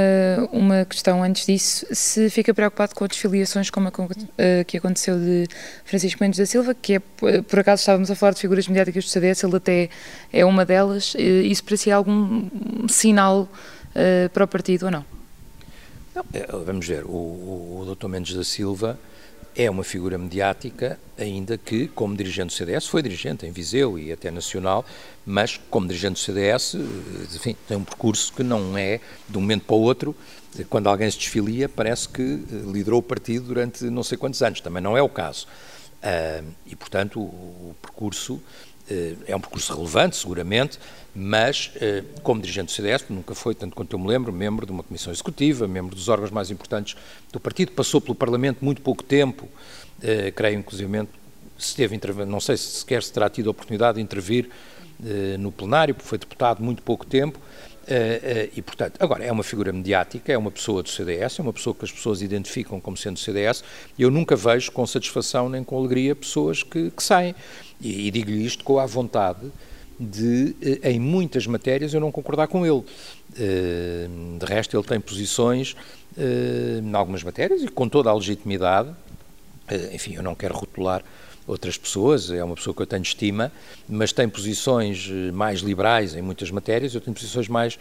uma 0.51 0.86
questão 0.86 1.23
antes 1.23 1.45
disso: 1.45 1.86
se 1.91 2.29
fica 2.29 2.53
preocupado 2.53 2.93
com 2.93 3.03
as 3.03 3.09
desfiliações 3.09 3.69
como 3.69 3.88
a, 3.88 3.91
uh, 3.91 4.65
que 4.65 4.77
aconteceu 4.77 5.17
de 5.17 5.47
Francisco 5.86 6.23
Mendes 6.23 6.39
da 6.39 6.45
Silva, 6.45 6.75
que 6.75 6.95
é, 6.95 6.99
por 7.41 7.59
acaso 7.59 7.81
estávamos 7.81 8.12
a 8.12 8.15
falar 8.15 8.33
de 8.33 8.41
figuras 8.41 8.67
mediáticas 8.67 9.05
do 9.05 9.09
CDS, 9.09 9.43
ele 9.43 9.55
até 9.55 9.89
é 10.31 10.45
uma 10.45 10.65
delas, 10.65 11.15
uh, 11.15 11.19
isso 11.19 11.63
para 11.63 11.77
si 11.77 11.89
é 11.89 11.93
algum 11.93 12.47
sinal 12.88 13.49
para 14.33 14.43
o 14.43 14.47
partido 14.47 14.86
ou 14.86 14.91
não? 14.91 15.05
não 16.15 16.65
vamos 16.65 16.88
ver, 16.88 17.05
o, 17.05 17.09
o, 17.09 17.86
o 17.88 17.95
Dr. 17.95 18.07
Mendes 18.07 18.36
da 18.36 18.43
Silva 18.43 18.99
é 19.55 19.69
uma 19.69 19.83
figura 19.83 20.17
mediática, 20.17 20.99
ainda 21.17 21.57
que, 21.57 21.87
como 21.87 22.15
dirigente 22.15 22.47
do 22.47 22.53
CDS, 22.53 22.87
foi 22.87 23.01
dirigente 23.01 23.45
em 23.45 23.51
Viseu 23.51 23.99
e 23.99 24.11
até 24.11 24.31
nacional, 24.31 24.85
mas 25.25 25.59
como 25.69 25.87
dirigente 25.87 26.13
do 26.13 26.19
CDS, 26.19 26.75
eh, 26.75 26.79
enfim, 27.35 27.55
tem 27.67 27.77
um 27.77 27.83
percurso 27.83 28.33
que 28.33 28.43
não 28.43 28.77
é 28.77 28.99
de 29.29 29.37
um 29.37 29.41
momento 29.41 29.65
para 29.65 29.75
o 29.75 29.81
outro, 29.81 30.15
quando 30.69 30.87
alguém 30.87 31.09
se 31.09 31.17
desfilia, 31.17 31.67
parece 31.67 32.09
que 32.09 32.21
eh, 32.21 32.71
liderou 32.71 32.99
o 32.99 33.03
partido 33.03 33.45
durante 33.45 33.83
não 33.85 34.03
sei 34.03 34.17
quantos 34.17 34.41
anos, 34.41 34.61
também 34.61 34.81
não 34.81 34.97
é 34.97 35.01
o 35.01 35.09
caso. 35.09 35.47
e, 36.65 36.75
portanto, 36.75 37.19
o, 37.21 37.75
percurso 37.81 38.41
é 39.28 39.36
um 39.36 39.39
percurso 39.39 39.74
relevante, 39.74 40.15
seguramente, 40.15 40.78
mas, 41.15 41.72
eh, 41.80 42.04
como 42.24 42.41
dirigente 42.41 42.67
do 42.67 42.72
CDS, 42.72 43.06
nunca 43.10 43.36
foi, 43.36 43.54
tanto 43.54 43.76
quanto 43.76 43.93
eu 43.93 44.00
me 44.00 44.08
lembro, 44.08 44.34
membro 44.34 44.65
de 44.65 44.72
uma 44.72 44.84
comissão 44.84 45.13
executiva, 45.13 45.67
membro 45.67 45.96
dos 45.96 46.10
órgãos 46.10 46.32
mais 46.32 46.50
importantes 46.50 46.96
do 47.32 47.39
partido, 47.39 47.72
passou 47.72 48.02
pelo 48.02 48.15
Parlamento 48.15 48.63
muito 48.65 48.82
pouco 48.82 49.04
tempo, 49.04 49.48
eh, 50.02 50.32
creio 50.32 50.58
inclusive, 50.58 51.08
se 51.58 51.76
teve, 51.76 52.00
não 52.26 52.39
sei 52.39 52.58
se 52.58 52.80
sequer 52.80 53.04
se 53.04 53.13
terá 53.13 53.30
tido 53.30 53.48
a 53.48 53.52
oportunidade 53.52 53.98
de 53.98 54.02
intervir 54.02 54.50
no 55.38 55.52
plenário, 55.52 55.93
porque 55.93 56.08
foi 56.08 56.17
deputado 56.17 56.63
muito 56.63 56.82
pouco 56.82 57.06
tempo, 57.06 57.38
e, 58.56 58.62
portanto, 58.62 58.96
agora, 59.02 59.26
é 59.26 59.32
uma 59.32 59.43
figura 59.43 59.74
mediática, 59.74 60.32
é 60.32 60.38
uma 60.38 60.52
pessoa 60.52 60.82
do 60.82 60.88
CDS, 60.88 61.39
é 61.39 61.41
uma 61.41 61.52
pessoa 61.52 61.76
que 61.76 61.84
as 61.84 61.91
pessoas 61.91 62.22
identificam 62.22 62.80
como 62.80 62.96
sendo 62.96 63.15
do 63.15 63.19
CDS, 63.19 63.63
eu 64.00 64.10
nunca 64.10 64.36
vejo 64.36 64.72
com 64.72 64.86
satisfação 64.88 65.50
nem 65.50 65.62
com 65.63 65.78
alegria 65.78 66.15
pessoas 66.15 66.63
que, 66.63 66.89
que 66.89 67.04
saem. 67.04 67.36
E, 67.84 68.08
e 68.08 68.12
digo-lhe 68.12 68.46
isto 68.46 68.63
com 68.63 68.80
a 68.80 68.86
vontade 68.86 69.52
de, 70.00 70.56
eh, 70.62 70.91
em 70.91 71.00
muitas 71.00 71.46
matérias, 71.46 71.93
eu 71.93 72.00
não 72.00 72.12
concordar 72.12 72.48
com 72.48 72.65
ele. 72.65 72.84
Eh, 73.38 74.08
de 74.39 74.46
resto, 74.46 74.76
ele 74.76 74.86
tem 74.86 75.00
posições 75.00 75.76
eh, 76.17 76.82
em 76.82 76.96
algumas 76.96 77.24
matérias 77.24 77.62
e 77.62 77.67
com 77.67 77.88
toda 77.88 78.10
a 78.10 78.13
legitimidade. 78.13 78.89
Enfim, 79.93 80.15
eu 80.15 80.24
não 80.24 80.36
quero 80.36 80.54
rotular 80.54 81.04
outras 81.48 81.78
pessoas, 81.78 82.30
é 82.30 82.43
uma 82.43 82.56
pessoa 82.56 82.76
que 82.76 82.82
eu 82.82 82.86
tenho 82.86 83.02
estima, 83.02 83.52
mas 83.88 84.12
tem 84.12 84.28
posições 84.28 85.10
mais 85.34 85.62
liberais 85.62 86.15
em 86.15 86.22
muitas 86.22 86.52
matérias, 86.52 86.93
eu 86.93 87.02
tenho 87.02 87.15
posições 87.15 87.48
mais 87.48 87.80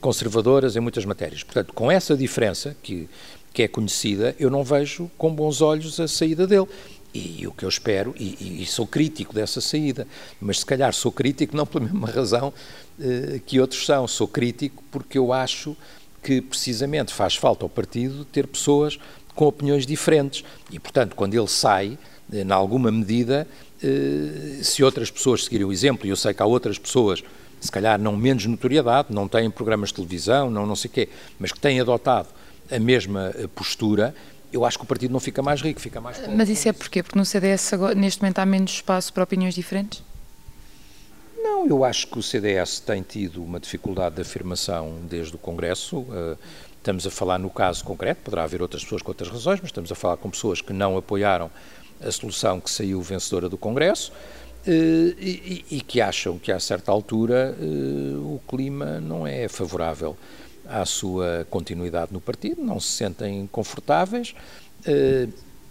conservadoras 0.00 0.76
em 0.76 0.80
muitas 0.80 1.04
matérias. 1.06 1.42
Portanto, 1.42 1.72
com 1.72 1.90
essa 1.90 2.14
diferença 2.14 2.76
que, 2.82 3.08
que 3.52 3.62
é 3.62 3.68
conhecida, 3.68 4.36
eu 4.38 4.50
não 4.50 4.62
vejo 4.62 5.10
com 5.16 5.34
bons 5.34 5.62
olhos 5.62 5.98
a 5.98 6.06
saída 6.06 6.46
dele. 6.46 6.68
E, 7.16 7.42
e 7.42 7.46
o 7.46 7.52
que 7.52 7.64
eu 7.64 7.68
espero, 7.68 8.14
e, 8.18 8.62
e, 8.62 8.66
sou 8.66 8.86
crítico 8.86 9.34
dessa 9.34 9.60
saída, 9.60 10.06
mas 10.40 10.60
se 10.60 10.66
calhar 10.66 10.92
sou 10.92 11.10
crítico 11.10 11.56
não 11.56 11.66
pela 11.66 11.84
mesma 11.86 12.08
razão 12.08 12.52
eh, 13.00 13.40
que 13.44 13.58
outros 13.58 13.86
são, 13.86 14.06
sou 14.06 14.28
crítico 14.28 14.84
porque 14.90 15.16
eu 15.16 15.32
acho 15.32 15.76
que 16.22 16.42
precisamente 16.42 17.14
faz 17.14 17.34
falta 17.34 17.64
ao 17.64 17.68
partido 17.68 18.24
ter 18.24 18.46
pessoas 18.46 18.98
com 19.34 19.46
opiniões 19.46 19.86
diferentes. 19.86 20.44
E, 20.70 20.78
portanto, 20.78 21.14
quando 21.14 21.34
ele 21.34 21.48
sai, 21.48 21.98
eh, 22.32 22.42
em 22.42 22.50
alguma 22.52 22.90
medida, 22.90 23.46
eh, 23.82 24.60
se 24.62 24.82
outras 24.82 25.10
pessoas 25.10 25.44
seguirem 25.44 25.66
o 25.66 25.72
exemplo, 25.72 26.06
e 26.06 26.10
eu 26.10 26.16
sei 26.16 26.34
que 26.34 26.42
há 26.42 26.46
outras 26.46 26.78
pessoas, 26.78 27.22
se 27.60 27.70
calhar 27.70 27.98
não 27.98 28.16
menos 28.16 28.44
notoriedade, 28.46 29.08
não 29.10 29.26
têm 29.28 29.50
programas 29.50 29.88
de 29.88 29.96
televisão, 29.96 30.50
não 30.50 30.66
não 30.66 30.76
sei 30.76 30.90
o 30.90 30.92
quê, 30.92 31.08
mas 31.38 31.52
que 31.52 31.60
têm 31.60 31.80
adotado 31.80 32.28
a 32.70 32.78
mesma 32.78 33.32
eh, 33.36 33.46
postura, 33.54 34.14
eu 34.56 34.64
acho 34.64 34.78
que 34.78 34.84
o 34.84 34.86
partido 34.86 35.12
não 35.12 35.20
fica 35.20 35.42
mais 35.42 35.60
rico, 35.60 35.80
fica 35.80 36.00
mais 36.00 36.18
pobre. 36.18 36.34
Mas 36.34 36.48
isso 36.48 36.68
é 36.68 36.72
porquê? 36.72 37.02
Porque 37.02 37.18
no 37.18 37.24
CDS 37.24 37.72
agora, 37.74 37.94
neste 37.94 38.22
momento 38.22 38.38
há 38.38 38.46
menos 38.46 38.72
espaço 38.72 39.12
para 39.12 39.22
opiniões 39.22 39.54
diferentes? 39.54 40.02
Não, 41.36 41.66
eu 41.66 41.84
acho 41.84 42.06
que 42.08 42.18
o 42.18 42.22
CDS 42.22 42.80
tem 42.80 43.02
tido 43.02 43.42
uma 43.42 43.60
dificuldade 43.60 44.16
de 44.16 44.22
afirmação 44.22 44.98
desde 45.08 45.36
o 45.36 45.38
Congresso. 45.38 45.98
Uh, 45.98 46.38
estamos 46.78 47.06
a 47.06 47.10
falar 47.10 47.38
no 47.38 47.50
caso 47.50 47.84
concreto, 47.84 48.22
poderá 48.22 48.44
haver 48.44 48.62
outras 48.62 48.82
pessoas 48.82 49.02
com 49.02 49.10
outras 49.10 49.28
razões, 49.28 49.60
mas 49.60 49.68
estamos 49.68 49.92
a 49.92 49.94
falar 49.94 50.16
com 50.16 50.30
pessoas 50.30 50.60
que 50.60 50.72
não 50.72 50.96
apoiaram 50.96 51.50
a 52.00 52.10
solução 52.10 52.60
que 52.60 52.70
saiu 52.70 53.00
vencedora 53.02 53.48
do 53.48 53.58
Congresso. 53.58 54.10
Uh, 54.66 55.14
e, 55.20 55.64
e, 55.70 55.80
que 55.80 56.00
acham 56.00 56.36
que 56.40 56.50
a 56.50 56.58
certa 56.58 56.90
altura 56.90 57.56
uh, 57.56 58.34
o 58.34 58.40
clima 58.48 59.00
não 59.00 59.24
é 59.24 59.46
favorável 59.46 60.16
à 60.68 60.84
sua 60.84 61.46
continuidade 61.50 62.12
no 62.12 62.20
partido, 62.20 62.62
não 62.62 62.80
se 62.80 62.88
sentem 62.88 63.48
confortáveis, 63.50 64.34
eh, 64.84 65.28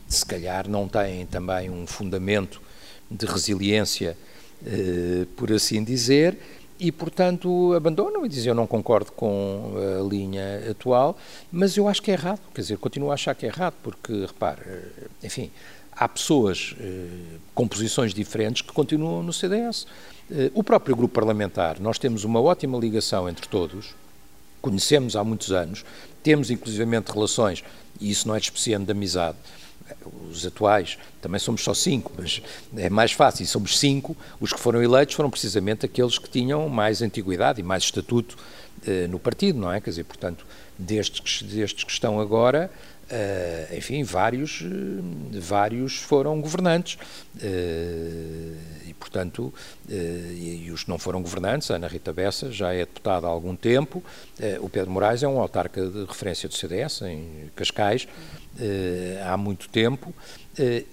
se 0.07 0.25
calhar 0.25 0.67
não 0.67 0.87
têm 0.87 1.25
também 1.25 1.69
um 1.69 1.87
fundamento 1.87 2.61
de 3.09 3.25
resiliência, 3.25 4.17
eh, 4.65 5.25
por 5.35 5.51
assim 5.51 5.83
dizer, 5.83 6.37
e, 6.79 6.91
portanto, 6.91 7.73
abandonam 7.73 8.25
e 8.25 8.29
dizem 8.29 8.49
eu 8.49 8.55
não 8.55 8.67
concordo 8.67 9.11
com 9.13 9.73
a 9.77 10.07
linha 10.07 10.69
atual, 10.69 11.17
mas 11.51 11.77
eu 11.77 11.87
acho 11.87 12.01
que 12.01 12.11
é 12.11 12.15
errado, 12.15 12.41
quer 12.53 12.61
dizer, 12.61 12.77
continuo 12.77 13.11
a 13.11 13.13
achar 13.13 13.33
que 13.33 13.45
é 13.45 13.49
errado, 13.49 13.75
porque, 13.81 14.25
repare, 14.25 14.61
eh, 14.65 15.07
enfim, 15.23 15.49
há 15.91 16.09
pessoas 16.09 16.75
com 17.53 17.65
posições 17.69 18.13
diferentes 18.13 18.61
que 18.61 18.73
continuam 18.73 19.23
no 19.23 19.31
CDS. 19.31 19.87
o 20.53 20.61
próprio 20.61 20.93
grupo 20.93 21.13
parlamentar, 21.13 21.79
nós 21.79 21.97
temos 21.97 22.25
uma 22.25 22.41
ótima 22.41 22.77
ligação 22.77 23.29
entre 23.29 23.47
todos, 23.47 23.95
conhecemos 24.65 25.15
há 25.15 25.23
muitos 25.23 25.51
anos, 25.51 25.85
temos 26.23 26.49
inclusivamente 26.49 27.11
relações, 27.11 27.63
e 28.01 28.09
isso 28.09 28.27
não 28.27 28.35
é 28.35 28.39
despeciando 28.39 28.83
de 28.83 28.91
amizade, 28.91 29.37
os 30.31 30.43
atuais 30.43 30.97
também 31.21 31.39
somos 31.39 31.63
só 31.63 31.71
cinco, 31.71 32.11
mas 32.17 32.41
é 32.75 32.89
mais 32.89 33.11
fácil, 33.11 33.45
somos 33.45 33.77
cinco, 33.77 34.17
os 34.39 34.51
que 34.51 34.59
foram 34.59 34.81
eleitos 34.81 35.13
foram 35.13 35.29
precisamente 35.29 35.85
aqueles 35.85 36.17
que 36.17 36.27
tinham 36.27 36.67
mais 36.67 37.03
antiguidade 37.03 37.59
e 37.59 37.63
mais 37.63 37.83
estatuto 37.83 38.35
eh, 38.87 39.05
no 39.05 39.19
partido, 39.19 39.59
não 39.59 39.71
é? 39.71 39.79
Quer 39.79 39.91
dizer, 39.91 40.05
portanto, 40.05 40.43
destes, 40.79 41.43
destes 41.43 41.83
que 41.83 41.91
estão 41.91 42.19
agora, 42.19 42.71
Uh, 43.05 43.77
enfim, 43.77 44.01
vários, 44.03 44.61
uh, 44.61 44.65
vários 45.39 45.97
foram 45.97 46.41
governantes. 46.41 46.97
Uh, 47.35 48.57
e, 48.87 48.93
portanto, 48.97 49.53
e, 49.87 50.63
e, 50.65 50.71
os 50.71 50.85
que 50.85 50.89
não 50.89 50.97
foram 50.97 51.21
governantes, 51.21 51.69
a 51.69 51.75
Ana 51.75 51.87
Rita 51.87 52.11
Bessa 52.11 52.51
já 52.51 52.73
é 52.73 52.79
deputada 52.79 53.27
há 53.27 53.29
algum 53.29 53.55
tempo, 53.55 54.03
o 54.61 54.69
Pedro 54.69 54.91
Moraes 54.91 55.21
é 55.21 55.27
um 55.27 55.39
autarca 55.39 55.85
de 55.85 56.05
referência 56.05 56.47
do 56.47 56.55
CDS 56.55 57.01
em 57.01 57.51
Cascais 57.55 58.07
há 59.27 59.35
muito 59.35 59.67
tempo 59.69 60.13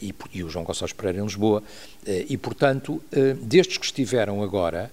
e, 0.01 0.14
e, 0.33 0.42
o 0.42 0.51
João 0.51 0.64
Gonçalves 0.64 0.92
Pereira 0.92 1.20
em 1.20 1.22
Lisboa. 1.22 1.62
E, 2.07 2.37
portanto, 2.37 3.03
destes 3.43 3.78
que 3.78 3.84
estiveram 3.84 4.43
agora, 4.43 4.91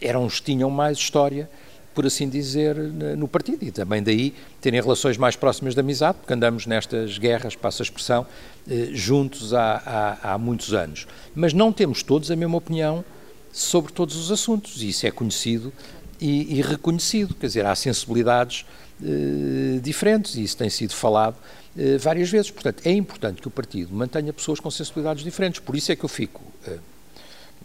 eram 0.00 0.26
os 0.26 0.38
que 0.40 0.46
tinham 0.46 0.70
mais 0.70 0.98
história 0.98 1.48
por 1.96 2.04
assim 2.04 2.28
dizer, 2.28 2.76
no 2.76 3.26
partido 3.26 3.64
e 3.64 3.70
também 3.70 4.02
daí 4.02 4.34
terem 4.60 4.78
relações 4.78 5.16
mais 5.16 5.34
próximas 5.34 5.72
de 5.72 5.80
amizade, 5.80 6.18
porque 6.18 6.34
andamos 6.34 6.66
nestas 6.66 7.16
guerras, 7.16 7.56
passa 7.56 7.82
a 7.82 7.84
expressão, 7.84 8.26
eh, 8.70 8.90
juntos 8.92 9.54
há, 9.54 10.18
há, 10.22 10.34
há 10.34 10.38
muitos 10.38 10.74
anos. 10.74 11.06
Mas 11.34 11.54
não 11.54 11.72
temos 11.72 12.02
todos 12.02 12.30
a 12.30 12.36
mesma 12.36 12.58
opinião 12.58 13.02
sobre 13.50 13.94
todos 13.94 14.14
os 14.14 14.30
assuntos 14.30 14.82
e 14.82 14.90
isso 14.90 15.06
é 15.06 15.10
conhecido 15.10 15.72
e, 16.20 16.58
e 16.58 16.60
reconhecido. 16.60 17.34
Quer 17.34 17.46
dizer, 17.46 17.64
há 17.64 17.74
sensibilidades 17.74 18.66
eh, 19.02 19.80
diferentes 19.82 20.34
e 20.34 20.42
isso 20.42 20.58
tem 20.58 20.68
sido 20.68 20.94
falado 20.94 21.36
eh, 21.78 21.96
várias 21.96 22.28
vezes. 22.28 22.50
Portanto, 22.50 22.82
é 22.84 22.92
importante 22.92 23.40
que 23.40 23.48
o 23.48 23.50
partido 23.50 23.94
mantenha 23.94 24.34
pessoas 24.34 24.60
com 24.60 24.70
sensibilidades 24.70 25.24
diferentes. 25.24 25.60
Por 25.60 25.74
isso 25.74 25.90
é 25.90 25.96
que 25.96 26.04
eu 26.04 26.10
fico. 26.10 26.42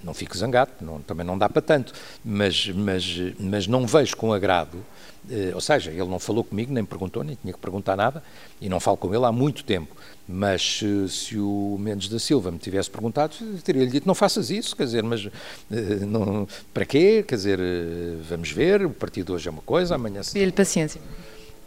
Não 0.03 0.13
fico 0.13 0.37
zangado, 0.37 0.71
não, 0.81 1.01
também 1.01 1.25
não 1.25 1.37
dá 1.37 1.49
para 1.49 1.61
tanto, 1.61 1.93
mas, 2.23 2.67
mas, 2.69 3.17
mas 3.39 3.67
não 3.67 3.85
vejo 3.85 4.15
com 4.17 4.33
agrado, 4.33 4.83
eh, 5.29 5.51
ou 5.53 5.61
seja, 5.61 5.91
ele 5.91 6.05
não 6.05 6.19
falou 6.19 6.43
comigo, 6.43 6.73
nem 6.73 6.83
perguntou, 6.83 7.23
nem 7.23 7.35
tinha 7.35 7.53
que 7.53 7.59
perguntar 7.59 7.95
nada, 7.95 8.23
e 8.59 8.67
não 8.67 8.79
falo 8.79 8.97
com 8.97 9.13
ele 9.13 9.25
há 9.25 9.31
muito 9.31 9.63
tempo, 9.63 9.95
mas 10.27 10.79
se, 10.79 11.09
se 11.09 11.37
o 11.37 11.77
Mendes 11.79 12.09
da 12.09 12.17
Silva 12.17 12.51
me 12.51 12.57
tivesse 12.57 12.89
perguntado, 12.89 13.35
teria-lhe 13.63 13.91
dito, 13.91 14.07
não 14.07 14.15
faças 14.15 14.49
isso, 14.49 14.75
quer 14.75 14.85
dizer, 14.85 15.03
mas 15.03 15.27
eh, 15.71 16.05
não, 16.05 16.47
para 16.73 16.85
quê, 16.85 17.23
quer 17.27 17.35
dizer, 17.35 17.59
eh, 17.59 18.17
vamos 18.27 18.51
ver, 18.51 18.85
o 18.85 18.89
partido 18.89 19.33
hoje 19.33 19.47
é 19.47 19.51
uma 19.51 19.61
coisa, 19.61 19.95
amanhã... 19.95 20.21
Pedia-lhe 20.21 20.51
paciência. 20.51 21.01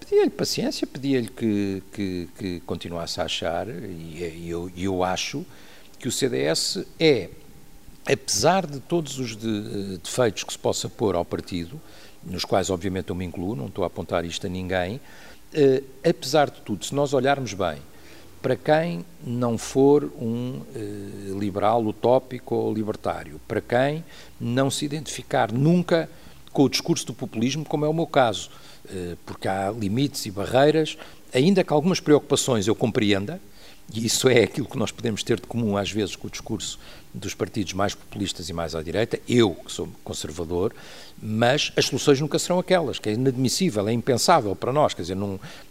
Pedia-lhe 0.00 0.30
paciência, 0.30 0.86
pedia-lhe 0.86 1.28
que, 1.28 1.82
que, 1.92 2.28
que, 2.36 2.60
continuasse 2.60 3.20
a 3.20 3.24
achar, 3.24 3.68
e 3.68 4.48
eu, 4.48 4.70
eu 4.76 5.04
acho 5.04 5.46
que 5.98 6.08
o 6.08 6.12
CDS 6.12 6.84
é 6.98 7.30
apesar 8.06 8.66
de 8.66 8.80
todos 8.80 9.18
os 9.18 9.36
de, 9.36 9.48
eh, 9.48 9.98
defeitos 10.02 10.44
que 10.44 10.52
se 10.52 10.58
possa 10.58 10.88
pôr 10.88 11.14
ao 11.14 11.24
partido, 11.24 11.80
nos 12.22 12.44
quais 12.44 12.70
obviamente 12.70 13.10
eu 13.10 13.14
me 13.14 13.24
incluo, 13.24 13.54
não 13.54 13.66
estou 13.66 13.84
a 13.84 13.86
apontar 13.86 14.24
isto 14.24 14.46
a 14.46 14.50
ninguém, 14.50 15.00
eh, 15.52 15.82
apesar 16.04 16.50
de 16.50 16.60
tudo, 16.62 16.84
se 16.84 16.94
nós 16.94 17.12
olharmos 17.12 17.54
bem, 17.54 17.78
para 18.44 18.56
quem 18.56 19.06
não 19.24 19.56
for 19.56 20.04
um 20.20 20.60
eh, 20.74 21.38
liberal 21.38 21.82
utópico 21.82 22.54
ou 22.54 22.74
libertário, 22.74 23.40
para 23.48 23.60
quem 23.60 24.04
não 24.38 24.70
se 24.70 24.84
identificar 24.84 25.50
nunca 25.50 26.10
com 26.52 26.64
o 26.64 26.68
discurso 26.68 27.06
do 27.06 27.14
populismo, 27.14 27.64
como 27.64 27.86
é 27.86 27.88
o 27.88 27.94
meu 27.94 28.06
caso, 28.06 28.50
eh, 28.90 29.16
porque 29.24 29.48
há 29.48 29.70
limites 29.70 30.26
e 30.26 30.30
barreiras, 30.30 30.98
ainda 31.32 31.64
que 31.64 31.72
algumas 31.72 32.00
preocupações 32.00 32.66
eu 32.66 32.74
compreenda, 32.74 33.40
e 33.92 34.06
isso 34.06 34.28
é 34.28 34.42
aquilo 34.42 34.66
que 34.66 34.78
nós 34.78 34.90
podemos 34.90 35.22
ter 35.22 35.40
de 35.40 35.46
comum 35.46 35.76
às 35.76 35.90
vezes 35.90 36.16
com 36.16 36.26
o 36.26 36.30
discurso 36.30 36.78
dos 37.12 37.34
partidos 37.34 37.72
mais 37.72 37.94
populistas 37.94 38.48
e 38.48 38.52
mais 38.52 38.74
à 38.74 38.82
direita, 38.82 39.20
eu 39.28 39.54
que 39.54 39.70
sou 39.70 39.88
conservador, 40.02 40.74
mas 41.22 41.72
as 41.76 41.86
soluções 41.86 42.20
nunca 42.20 42.38
serão 42.38 42.58
aquelas, 42.58 42.98
que 42.98 43.08
é 43.08 43.12
inadmissível, 43.12 43.86
é 43.86 43.92
impensável 43.92 44.56
para 44.56 44.72
nós, 44.72 44.94
quer 44.94 45.02
dizer, 45.02 45.16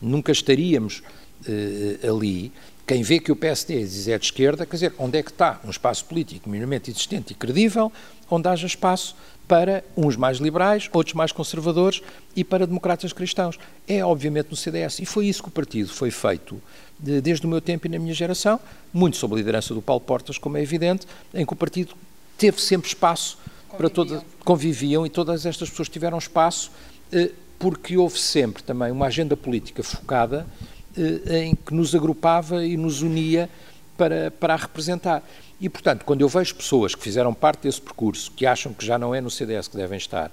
nunca 0.01 0.31
estaríamos 0.31 1.03
uh, 1.45 2.15
ali. 2.15 2.51
Quem 2.87 3.01
vê 3.01 3.19
que 3.19 3.31
o 3.31 3.35
PSD 3.35 3.81
é 3.81 4.17
de 4.17 4.25
esquerda, 4.25 4.65
quer 4.65 4.75
dizer, 4.75 4.93
onde 4.97 5.17
é 5.17 5.23
que 5.23 5.31
está 5.31 5.59
um 5.65 5.69
espaço 5.69 6.05
político 6.05 6.49
minimamente 6.49 6.91
existente 6.91 7.33
e 7.33 7.35
credível, 7.35 7.91
onde 8.29 8.47
haja 8.47 8.67
espaço 8.67 9.15
para 9.47 9.83
uns 9.95 10.15
mais 10.15 10.37
liberais, 10.37 10.89
outros 10.93 11.13
mais 11.13 11.31
conservadores 11.31 12.01
e 12.35 12.43
para 12.43 12.65
democratas 12.65 13.11
cristãos. 13.13 13.59
É 13.87 14.03
obviamente 14.03 14.49
no 14.49 14.55
CDS. 14.55 14.99
E 14.99 15.05
foi 15.05 15.27
isso 15.27 15.43
que 15.43 15.49
o 15.49 15.51
partido 15.51 15.89
foi 15.89 16.11
feito 16.11 16.61
desde 17.03 17.45
o 17.45 17.49
meu 17.49 17.59
tempo 17.59 17.85
e 17.85 17.89
na 17.89 17.99
minha 17.99 18.13
geração, 18.13 18.59
muito 18.93 19.17
sob 19.17 19.33
a 19.33 19.37
liderança 19.37 19.73
do 19.73 19.81
Paulo 19.81 20.01
Portas, 20.01 20.37
como 20.37 20.57
é 20.57 20.61
evidente, 20.61 21.05
em 21.33 21.45
que 21.45 21.53
o 21.53 21.55
partido 21.55 21.93
teve 22.37 22.61
sempre 22.61 22.87
espaço 22.87 23.37
conviviam. 23.67 23.77
para 23.77 23.89
todas, 23.89 24.23
conviviam 24.43 25.05
e 25.05 25.09
todas 25.09 25.45
estas 25.45 25.69
pessoas 25.69 25.89
tiveram 25.89 26.17
espaço, 26.17 26.71
eh, 27.11 27.31
porque 27.59 27.97
houve 27.97 28.19
sempre 28.19 28.63
também 28.63 28.91
uma 28.91 29.07
agenda 29.07 29.35
política 29.35 29.83
focada 29.83 30.47
eh, 30.95 31.43
em 31.45 31.55
que 31.55 31.73
nos 31.73 31.93
agrupava 31.93 32.65
e 32.65 32.77
nos 32.77 33.01
unia 33.01 33.49
para, 33.97 34.31
para 34.31 34.53
a 34.53 34.57
representar. 34.57 35.23
E, 35.59 35.69
portanto, 35.69 36.05
quando 36.05 36.21
eu 36.21 36.29
vejo 36.29 36.55
pessoas 36.55 36.95
que 36.95 37.01
fizeram 37.01 37.33
parte 37.33 37.63
desse 37.63 37.81
percurso, 37.81 38.31
que 38.31 38.45
acham 38.45 38.73
que 38.73 38.85
já 38.85 38.97
não 38.97 39.13
é 39.13 39.21
no 39.21 39.29
CDS 39.29 39.67
que 39.67 39.77
devem 39.77 39.97
estar, 39.97 40.31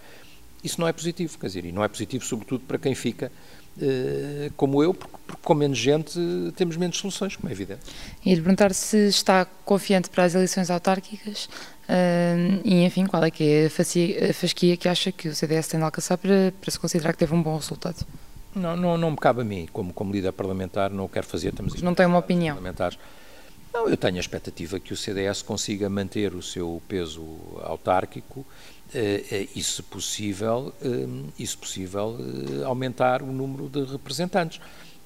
isso 0.62 0.81
não 0.81 0.87
é 0.87 0.93
positivo, 0.93 1.39
quer 1.39 1.47
dizer, 1.47 1.64
e 1.64 1.73
não 1.73 1.83
é 1.83 1.89
positivo 1.89 2.25
sobretudo 2.25 2.64
para 2.66 2.79
quem 2.79 2.95
fica 2.95 3.33
como 4.57 4.83
eu, 4.83 4.93
porque, 4.93 5.16
porque, 5.27 5.43
com 5.43 5.55
menos 5.55 5.79
gente 5.79 6.18
temos 6.57 6.77
menos 6.77 6.99
soluções, 6.99 7.37
como 7.37 7.49
é 7.49 7.53
evidente. 7.53 7.81
E 8.25 8.35
lhe 8.35 8.41
perguntar 8.41 8.75
se 8.75 9.09
está 9.09 9.45
confiante 9.64 10.11
para 10.11 10.25
as 10.25 10.35
eleições 10.35 10.71
autárquicas 10.71 11.47
uh, 11.89 12.61
e, 12.64 12.85
enfim, 12.85 13.07
qual 13.07 13.25
é 13.25 13.31
que 13.31 13.45
é 13.45 13.66
a, 13.66 14.35
fasquia 14.35 14.77
que 14.77 14.89
acha 14.89 15.12
que 15.12 15.29
o 15.29 15.35
CDS 15.35 15.68
tem 15.68 15.79
de 15.81 15.85
alcançar 15.85 16.18
para, 16.18 16.53
para 16.61 16.71
se 16.71 16.79
considerar 16.79 17.12
que 17.12 17.18
teve 17.18 17.35
um 17.35 17.43
bom 17.43 17.57
resultado? 17.57 18.07
Não, 18.55 18.77
não, 18.77 18.99
não 18.99 19.12
me 19.12 19.16
cabe 19.16 19.43
a 19.43 19.45
mim, 19.45 19.68
como, 19.73 19.93
como 19.93 20.12
líder 20.12 20.33
parlamentar, 20.33 20.91
não 20.91 21.05
o 21.05 21.09
quero 21.09 21.27
fazer. 21.27 21.51
Estamos 21.51 21.81
não 21.81 21.95
tem 21.95 22.07
uma 22.07 22.18
opinião? 22.18 22.59
Não, 23.73 23.89
eu 23.89 23.97
tenho 23.97 24.16
a 24.16 24.21
expectativa 24.21 24.81
que 24.81 24.93
o 24.93 24.97
CDS 24.97 25.43
consiga 25.43 25.89
manter 25.89 26.35
o 26.35 26.43
seu 26.43 26.83
peso 26.89 27.25
autárquico 27.62 28.45
eh, 28.93 29.25
eh, 29.31 29.49
e, 29.55 29.62
se 29.62 29.81
possível, 29.81 30.75
e, 31.39 31.47
se 31.47 31.57
possível 31.57 32.16
eh, 32.18 32.64
aumentar 32.64 33.23
o 33.23 33.27
número 33.27 33.68
de 33.68 33.85
representantes. 33.85 34.61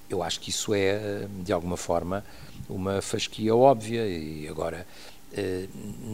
Eu 0.09 0.23
acho 0.23 0.41
que 0.41 0.49
isso 0.49 0.73
é, 0.73 1.27
de 1.43 1.53
alguma 1.53 1.77
forma, 1.77 2.25
uma 2.67 3.03
fasquia 3.03 3.55
óbvia 3.55 4.07
e 4.07 4.49
agora 4.49 4.87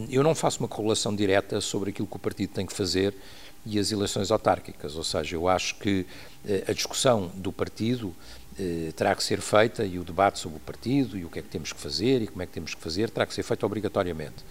eu 0.09 0.23
não 0.23 0.33
faço 0.33 0.59
uma 0.59 0.67
correlação 0.67 1.15
direta 1.15 1.61
sobre 1.61 1.91
aquilo 1.91 2.07
que 2.07 2.15
o 2.15 2.19
partido 2.19 2.53
tem 2.53 2.65
que 2.65 2.73
fazer 2.73 3.13
e 3.63 3.77
as 3.77 3.91
eleições 3.91 4.31
autárquicas, 4.31 4.95
ou 4.95 5.03
seja, 5.03 5.35
eu 5.35 5.47
acho 5.47 5.75
que 5.75 6.07
a 6.67 6.73
discussão 6.73 7.29
do 7.35 7.51
partido 7.51 8.15
terá 8.95 9.15
que 9.15 9.23
ser 9.23 9.41
feita 9.41 9.83
e 9.83 9.97
o 9.97 10.03
debate 10.03 10.39
sobre 10.39 10.57
o 10.57 10.61
partido 10.61 11.17
e 11.17 11.25
o 11.25 11.29
que 11.29 11.39
é 11.39 11.41
que 11.41 11.49
temos 11.49 11.73
que 11.73 11.79
fazer 11.79 12.21
e 12.21 12.27
como 12.27 12.41
é 12.41 12.45
que 12.45 12.51
temos 12.51 12.75
que 12.75 12.81
fazer 12.81 13.09
terá 13.09 13.25
que 13.25 13.33
ser 13.33 13.43
feito 13.43 13.65
obrigatoriamente 13.65 14.43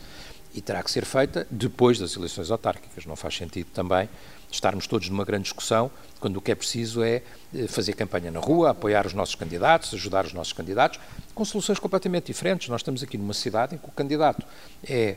e 0.55 0.61
terá 0.61 0.83
que 0.83 0.91
ser 0.91 1.05
feita 1.05 1.47
depois 1.51 1.99
das 1.99 2.17
eleições 2.17 2.51
autárquicas. 2.51 3.07
Não 3.07 3.17
faz 3.17 3.37
sentido 3.37 3.69
também 3.73 4.09
estarmos 4.51 4.87
todos 4.87 5.09
numa 5.09 5.25
grande 5.25 5.45
discussão 5.45 5.91
quando 6.19 6.37
o 6.37 6.41
que 6.41 6.51
é 6.51 6.55
preciso 6.55 7.03
é 7.03 7.23
eh, 7.55 7.67
fazer 7.69 7.93
campanha 7.93 8.31
na 8.31 8.41
rua, 8.41 8.71
apoiar 8.71 9.07
os 9.07 9.15
nossos 9.15 9.35
candidatos, 9.35 9.95
ajudar 9.95 10.25
os 10.25 10.33
nossos 10.33 10.53
candidatos, 10.53 10.99
com 11.35 11.45
soluções 11.45 11.79
completamente 11.79 12.27
diferentes. 12.27 12.69
Nós 12.69 12.81
estamos 12.81 13.03
aqui 13.03 13.17
numa 13.17 13.33
cidade 13.33 13.77
em 13.77 13.79
que 13.79 13.89
o 13.89 13.93
candidato 13.93 14.45
é 14.85 15.17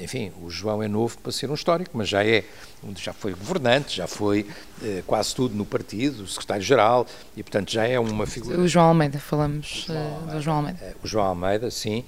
enfim, 0.00 0.32
o 0.42 0.48
João 0.48 0.82
é 0.82 0.88
novo 0.88 1.18
para 1.18 1.30
ser 1.30 1.50
um 1.50 1.54
histórico, 1.54 1.90
mas 1.94 2.08
já 2.08 2.24
é, 2.24 2.44
já 2.96 3.12
foi 3.12 3.32
governante, 3.34 3.96
já 3.96 4.06
foi 4.06 4.42
uh, 4.80 5.02
quase 5.06 5.34
tudo 5.34 5.54
no 5.54 5.66
partido, 5.66 6.26
secretário-geral, 6.26 7.06
e 7.36 7.42
portanto 7.42 7.70
já 7.70 7.86
é 7.86 7.98
uma 7.98 8.26
figura. 8.26 8.58
O 8.58 8.66
João 8.66 8.86
Almeida, 8.86 9.18
falamos 9.18 9.86
uh, 9.88 10.32
do 10.32 10.40
João 10.40 10.56
Almeida. 10.58 10.96
o 11.02 11.06
João 11.06 11.26
Almeida, 11.26 11.70
sim, 11.70 12.04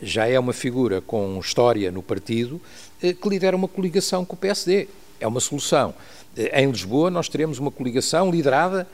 já 0.00 0.26
é 0.26 0.38
uma 0.38 0.52
figura 0.52 1.00
com 1.00 1.38
história 1.38 1.90
no 1.90 2.02
partido 2.02 2.60
que 3.00 3.28
lidera 3.28 3.56
uma 3.56 3.68
coligação 3.68 4.24
com 4.24 4.34
o 4.34 4.38
PSD. 4.38 4.88
É 5.20 5.26
uma 5.26 5.40
solução. 5.40 5.92
em 6.36 6.70
Lisboa 6.70 7.10
nós 7.10 7.28
teremos 7.28 7.58
uma 7.58 7.70
coligação 7.70 8.30
liderada 8.30 8.86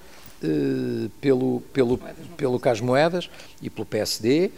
pelo, 1.20 1.60
pelo, 1.72 2.00
pelo 2.36 2.60
Cas 2.60 2.80
Moedas 2.80 3.28
e 3.60 3.68
pelo 3.68 3.84
PSD, 3.84 4.46
eh, 4.46 4.50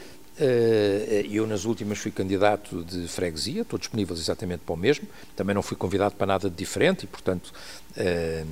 eu, 1.29 1.47
nas 1.47 1.65
últimas, 1.65 1.99
fui 1.99 2.11
candidato 2.11 2.83
de 2.85 3.07
freguesia, 3.09 3.63
estou 3.63 3.79
disponível 3.79 4.17
exatamente 4.17 4.61
para 4.65 4.75
o 4.75 4.77
mesmo. 4.77 5.07
Também 5.37 5.55
não 5.55 5.63
fui 5.63 5.77
convidado 5.77 6.15
para 6.15 6.27
nada 6.27 6.49
de 6.49 6.57
diferente 6.57 7.05
e, 7.05 7.07
portanto, 7.07 7.53
eh, 7.97 8.45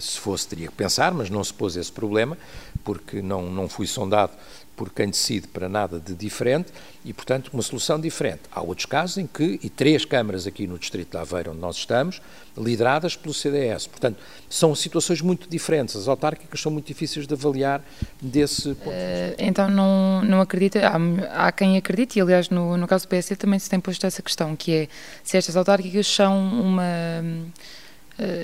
se 0.00 0.18
fosse, 0.18 0.48
teria 0.48 0.68
que 0.68 0.74
pensar, 0.74 1.12
mas 1.12 1.30
não 1.30 1.42
se 1.42 1.54
pôs 1.54 1.76
esse 1.76 1.92
problema, 1.92 2.36
porque 2.84 3.22
não, 3.22 3.50
não 3.50 3.68
fui 3.68 3.86
sondado 3.86 4.32
por 4.80 4.88
quem 4.88 5.10
decide 5.10 5.46
para 5.46 5.68
nada 5.68 6.00
de 6.00 6.14
diferente 6.14 6.72
e, 7.04 7.12
portanto, 7.12 7.50
uma 7.52 7.62
solução 7.62 8.00
diferente. 8.00 8.40
Há 8.50 8.62
outros 8.62 8.86
casos 8.86 9.18
em 9.18 9.26
que, 9.26 9.60
e 9.62 9.68
três 9.68 10.06
câmaras 10.06 10.46
aqui 10.46 10.66
no 10.66 10.78
Distrito 10.78 11.10
de 11.10 11.18
Aveiro, 11.18 11.50
onde 11.50 11.60
nós 11.60 11.76
estamos, 11.76 12.22
lideradas 12.56 13.14
pelo 13.14 13.34
CDS. 13.34 13.86
Portanto, 13.86 14.18
são 14.48 14.74
situações 14.74 15.20
muito 15.20 15.46
diferentes. 15.50 15.94
As 15.96 16.08
autárquicas 16.08 16.58
são 16.58 16.72
muito 16.72 16.86
difíceis 16.86 17.26
de 17.26 17.34
avaliar 17.34 17.84
desse 18.22 18.74
ponto 18.74 18.88
de 18.88 19.26
vista. 19.26 19.42
Uh, 19.42 19.44
então, 19.44 19.68
não, 19.68 20.22
não 20.22 20.40
acredita, 20.40 20.80
há, 20.88 21.46
há, 21.48 21.52
quem 21.52 21.76
acredite, 21.76 22.18
e 22.18 22.22
aliás, 22.22 22.48
no, 22.48 22.78
no 22.78 22.86
caso 22.88 23.04
do 23.04 23.08
PSD 23.08 23.36
também 23.36 23.58
se 23.58 23.68
tem 23.68 23.78
posto 23.78 24.06
essa 24.06 24.22
questão, 24.22 24.56
que 24.56 24.72
é 24.72 24.88
se 25.22 25.36
estas 25.36 25.58
autárquicas 25.58 26.06
são 26.06 26.38
uma 26.38 26.86
eh, 26.86 27.22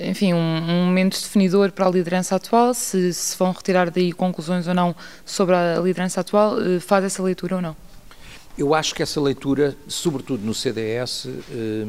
enfim, 0.03 0.33
um, 0.33 0.37
um, 0.37 0.85
momento 0.85 1.19
definidor 1.19 1.71
para 1.71 1.87
a 1.87 1.89
liderança 1.89 2.35
atual, 2.35 2.73
se, 2.73 3.13
se 3.13 3.37
vão 3.37 3.51
retirar 3.51 3.89
daí 3.91 4.11
conclusões 4.11 4.67
ou 4.67 4.73
não 4.73 4.95
sobre 5.25 5.55
a 5.55 5.79
liderança 5.79 6.21
atual, 6.21 6.59
eh, 6.59 6.79
faz 6.79 7.05
essa 7.05 7.21
leitura 7.21 7.57
ou 7.57 7.61
não? 7.61 7.75
Eu 8.57 8.73
acho 8.73 8.95
que 8.95 9.03
essa 9.03 9.21
leitura, 9.21 9.75
sobretudo 9.87 10.43
no 10.43 10.53
CDS, 10.53 11.27
eh, 11.27 11.85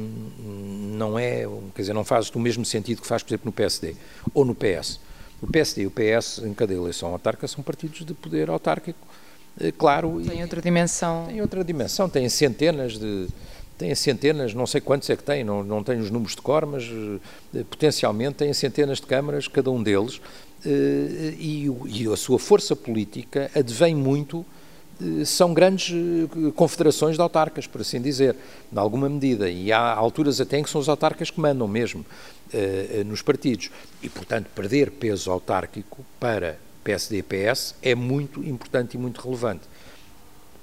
não 0.93 1.18
é, 1.18 1.47
quer 1.74 1.82
dizer, 1.82 1.95
não 1.95 2.05
faz 2.05 2.28
do 2.28 2.39
mesmo 2.39 2.64
sentido 2.64 3.01
que 3.01 3.07
faz, 3.07 3.22
por 3.22 3.30
exemplo, 3.30 3.47
no 3.47 3.53
PSD 3.53 3.97
ou 4.34 4.45
no 4.45 4.55
PS. 4.55 5.01
O 5.41 5.47
PSD 5.47 5.82
e 5.82 5.86
o 5.86 5.91
PS, 5.91 6.41
em 6.45 6.53
cada 6.53 6.74
eleição 6.74 7.12
autárquica, 7.12 7.49
são 7.49 7.62
partidos 7.62 8.05
de 8.05 8.12
poder 8.12 8.51
autárquico, 8.51 8.99
claro. 9.76 10.20
Tem 10.24 10.43
outra 10.43 10.61
dimensão. 10.61 11.26
Tem 11.26 11.41
outra 11.41 11.64
dimensão, 11.64 12.09
têm 12.09 12.28
centenas 12.28 12.99
de, 12.99 13.28
tem 13.79 13.95
centenas, 13.95 14.53
não 14.53 14.66
sei 14.66 14.81
quantos 14.81 15.09
é 15.09 15.16
que 15.16 15.22
tem, 15.22 15.45
não, 15.45 15.62
não 15.62 15.85
tenho 15.85 16.01
os 16.01 16.11
números 16.11 16.35
de 16.35 16.43
cor, 16.43 16.66
mas 16.66 16.85
eh, 17.55 17.62
potencialmente 17.70 18.35
têm 18.39 18.53
centenas 18.53 18.99
de 18.99 19.07
câmaras, 19.07 19.47
cada 19.47 19.70
um 19.70 19.81
deles, 19.81 20.20
eh, 20.66 21.35
e, 21.39 21.70
e, 21.87 22.12
a 22.12 22.16
sua 22.16 22.41
força 22.41 22.74
política 22.74 23.49
advém 23.55 23.95
muito 23.95 24.45
eh, 25.01 25.24
são 25.24 25.55
grandes 25.55 25.95
confederações 26.57 27.14
de 27.14 27.22
autarcas, 27.22 27.68
por 27.68 27.81
assim 27.81 28.03
dizer, 28.03 28.35
em 28.72 28.76
alguma 28.76 29.09
medida, 29.09 29.49
e 29.49 29.70
há 29.70 29.95
alturas 29.95 30.41
até 30.41 30.59
em 30.59 30.64
que 30.64 30.70
são 30.70 30.81
os 30.81 30.89
autarcas 30.89 31.31
que 31.31 31.41
mandam 31.41 31.68
mesmo 31.68 32.05
nos 33.05 33.20
partidos. 33.20 33.70
E, 34.03 34.09
portanto, 34.09 34.47
perder 34.55 34.91
peso 34.91 35.31
autárquico 35.31 36.03
para 36.18 36.59
PSD 36.83 37.18
e 37.18 37.22
PS 37.22 37.74
é 37.83 37.95
muito 37.95 38.43
importante 38.43 38.95
e 38.95 38.99
muito 38.99 39.20
relevante. 39.20 39.64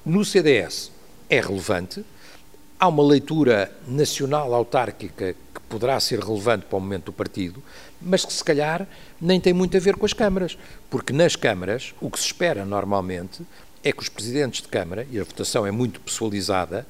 No 0.03 0.26
CDS 0.26 0.91
é 1.30 1.39
relevante, 1.39 2.03
há 2.80 2.88
uma 2.88 3.03
leitura 3.03 3.71
nacional 3.88 4.53
autárquica 4.53 5.34
que 5.34 5.61
poderá 5.69 5.99
ser 5.99 6.19
relevante 6.19 6.65
para 6.65 6.78
o 6.78 6.82
momento 6.82 7.05
do 7.05 7.13
partido, 7.13 7.61
mas 8.01 8.26
que 8.26 8.34
se 8.34 8.43
calhar 8.43 8.88
nem 9.19 9.39
tem 9.39 9.53
muito 9.53 9.76
a 9.76 9.80
ver 9.80 9.95
com 9.95 10.05
as 10.05 10.13
câmaras, 10.13 10.57
porque 10.89 11.13
nas 11.13 11.36
câmaras 11.36 11.93
o 12.01 12.09
que 12.09 12.19
se 12.19 12.26
espera 12.26 12.65
normalmente 12.65 13.43
é 13.86 13.91
que 13.91 14.01
os 14.01 14.09
presidentes 14.09 14.63
de 14.63 14.67
Câmara, 14.67 15.07
e 15.11 15.19
a 15.19 15.23
votação 15.23 15.65
é 15.65 15.69
muito 15.69 15.99
pessoalizada, 15.99 16.88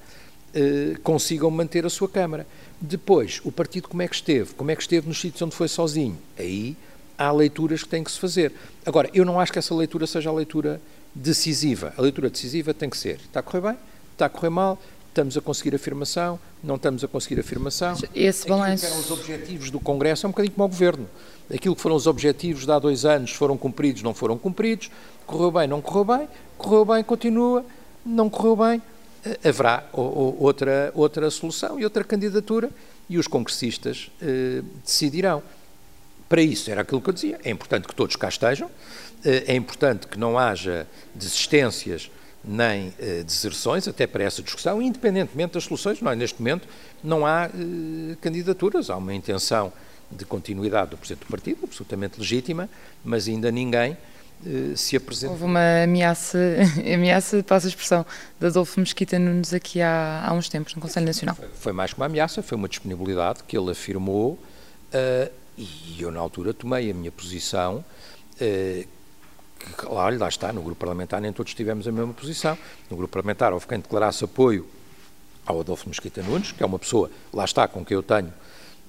eh, 0.53 0.95
consigam 1.03 1.51
manter 1.51 1.85
a 1.85 1.89
sua 1.89 2.07
Câmara. 2.07 2.47
Depois, 2.79 3.41
o 3.43 3.51
partido 3.51 3.89
como 3.89 4.01
é 4.01 4.07
que 4.07 4.15
esteve? 4.15 4.53
Como 4.53 4.71
é 4.71 4.75
que 4.77 4.81
esteve 4.81 5.05
nos 5.05 5.19
sítios 5.19 5.41
onde 5.41 5.53
foi 5.53 5.67
sozinho? 5.67 6.17
Aí 6.39 6.77
há 7.17 7.29
leituras 7.33 7.83
que 7.83 7.89
têm 7.89 8.01
que 8.01 8.11
se 8.11 8.19
fazer. 8.19 8.53
Agora, 8.85 9.09
eu 9.13 9.25
não 9.25 9.41
acho 9.41 9.51
que 9.51 9.59
essa 9.59 9.75
leitura 9.75 10.07
seja 10.07 10.29
a 10.29 10.33
leitura 10.33 10.81
decisiva. 11.13 11.93
A 11.97 12.01
leitura 12.01 12.29
decisiva 12.29 12.73
tem 12.73 12.89
que 12.89 12.97
ser: 12.97 13.17
está 13.17 13.41
a 13.41 13.43
correr 13.43 13.61
bem? 13.61 13.77
Está 14.13 14.27
a 14.27 14.29
correr 14.29 14.49
mal? 14.49 14.81
Estamos 15.15 15.37
a 15.37 15.41
conseguir 15.41 15.73
afirmação? 15.73 16.37
Não 16.61 16.75
estamos 16.75 17.01
a 17.01 17.07
conseguir 17.07 17.39
afirmação? 17.39 17.95
Esse 18.13 18.45
balanço. 18.49 18.85
que 18.85 18.91
eram 18.91 18.99
os 18.99 19.09
objetivos 19.09 19.71
do 19.71 19.79
Congresso 19.79 20.25
é 20.25 20.27
um 20.27 20.31
bocadinho 20.31 20.53
como 20.53 20.65
o 20.65 20.67
Governo. 20.67 21.07
Aquilo 21.49 21.73
que 21.73 21.81
foram 21.81 21.95
os 21.95 22.05
objetivos 22.05 22.65
de 22.65 22.71
há 22.73 22.77
dois 22.77 23.05
anos 23.05 23.31
foram 23.31 23.57
cumpridos, 23.57 24.03
não 24.03 24.13
foram 24.13 24.37
cumpridos, 24.37 24.91
correu 25.25 25.51
bem, 25.51 25.69
não 25.69 25.79
correu 25.79 26.03
bem, 26.03 26.27
correu 26.57 26.83
bem, 26.83 27.01
continua, 27.01 27.65
não 28.05 28.29
correu 28.29 28.57
bem, 28.57 28.81
eh, 29.25 29.39
haverá 29.47 29.87
outra, 29.93 30.91
outra 30.93 31.29
solução 31.31 31.79
e 31.79 31.85
outra 31.85 32.03
candidatura 32.03 32.69
e 33.09 33.17
os 33.17 33.25
congressistas 33.25 34.11
eh, 34.21 34.63
decidirão. 34.83 35.41
Para 36.27 36.41
isso, 36.41 36.69
era 36.69 36.81
aquilo 36.81 36.99
que 36.99 37.09
eu 37.09 37.13
dizia, 37.13 37.39
é 37.41 37.51
importante 37.51 37.87
que 37.87 37.95
todos 37.95 38.17
cá 38.17 38.27
estejam, 38.27 38.69
eh, 39.23 39.45
é 39.47 39.55
importante 39.55 40.07
que 40.07 40.19
não 40.19 40.37
haja 40.37 40.85
desistências 41.13 42.11
nem 42.47 42.93
eh, 42.99 43.23
deserções, 43.23 43.87
até 43.87 44.05
para 44.05 44.23
essa 44.23 44.41
discussão, 44.41 44.81
independentemente 44.81 45.53
das 45.53 45.63
soluções. 45.63 46.01
Não, 46.01 46.13
neste 46.13 46.39
momento 46.39 46.67
não 47.03 47.25
há 47.25 47.45
eh, 47.45 48.15
candidaturas, 48.21 48.89
há 48.89 48.97
uma 48.97 49.13
intenção 49.13 49.71
de 50.11 50.25
continuidade 50.25 50.91
do 50.91 50.97
Presidente 50.97 51.25
do 51.25 51.31
Partido, 51.31 51.59
absolutamente 51.63 52.19
legítima, 52.19 52.69
mas 53.03 53.27
ainda 53.27 53.51
ninguém 53.51 53.97
eh, 54.45 54.75
se 54.75 54.95
apresenta. 54.95 55.33
Houve 55.33 55.45
uma 55.45 55.83
ameaça, 55.83 56.37
ameaça, 56.93 57.43
passa 57.43 57.67
a 57.67 57.69
expressão, 57.69 58.05
de 58.39 58.47
Adolfo 58.47 58.79
Mesquita 58.79 59.17
Nunes 59.17 59.53
aqui 59.53 59.81
há, 59.81 60.23
há 60.27 60.33
uns 60.33 60.49
tempos 60.49 60.75
no 60.75 60.81
Conselho 60.81 61.05
Nacional. 61.05 61.35
Foi, 61.35 61.49
foi, 61.53 61.73
mais 61.73 61.93
que 61.93 61.99
uma 61.99 62.05
ameaça, 62.05 62.43
foi 62.43 62.57
uma 62.57 62.69
disponibilidade 62.69 63.43
que 63.47 63.57
ele 63.57 63.71
afirmou 63.71 64.33
uh, 64.33 65.31
e 65.57 66.01
eu 66.01 66.11
na 66.11 66.19
altura 66.19 66.53
tomei 66.53 66.91
a 66.91 66.93
minha 66.93 67.11
posição 67.11 67.83
uh, 68.41 68.87
que, 69.59 69.85
lá, 69.85 70.09
lá 70.09 70.29
está, 70.29 70.51
no 70.51 70.61
grupo 70.61 70.79
parlamentar 70.79 71.21
nem 71.21 71.31
todos 71.31 71.53
tivemos 71.53 71.87
a 71.87 71.91
mesma 71.91 72.13
posição. 72.13 72.57
No 72.89 72.97
grupo 72.97 73.13
parlamentar 73.13 73.53
houve 73.53 73.67
quem 73.67 73.79
declarasse 73.79 74.23
apoio 74.23 74.67
ao 75.45 75.59
Adolfo 75.59 75.87
Mesquita 75.87 76.21
Nunes, 76.21 76.51
que 76.51 76.63
é 76.63 76.65
uma 76.65 76.79
pessoa, 76.79 77.09
lá 77.33 77.45
está, 77.45 77.67
com 77.67 77.85
quem 77.85 77.95
eu 77.95 78.03
tenho 78.03 78.33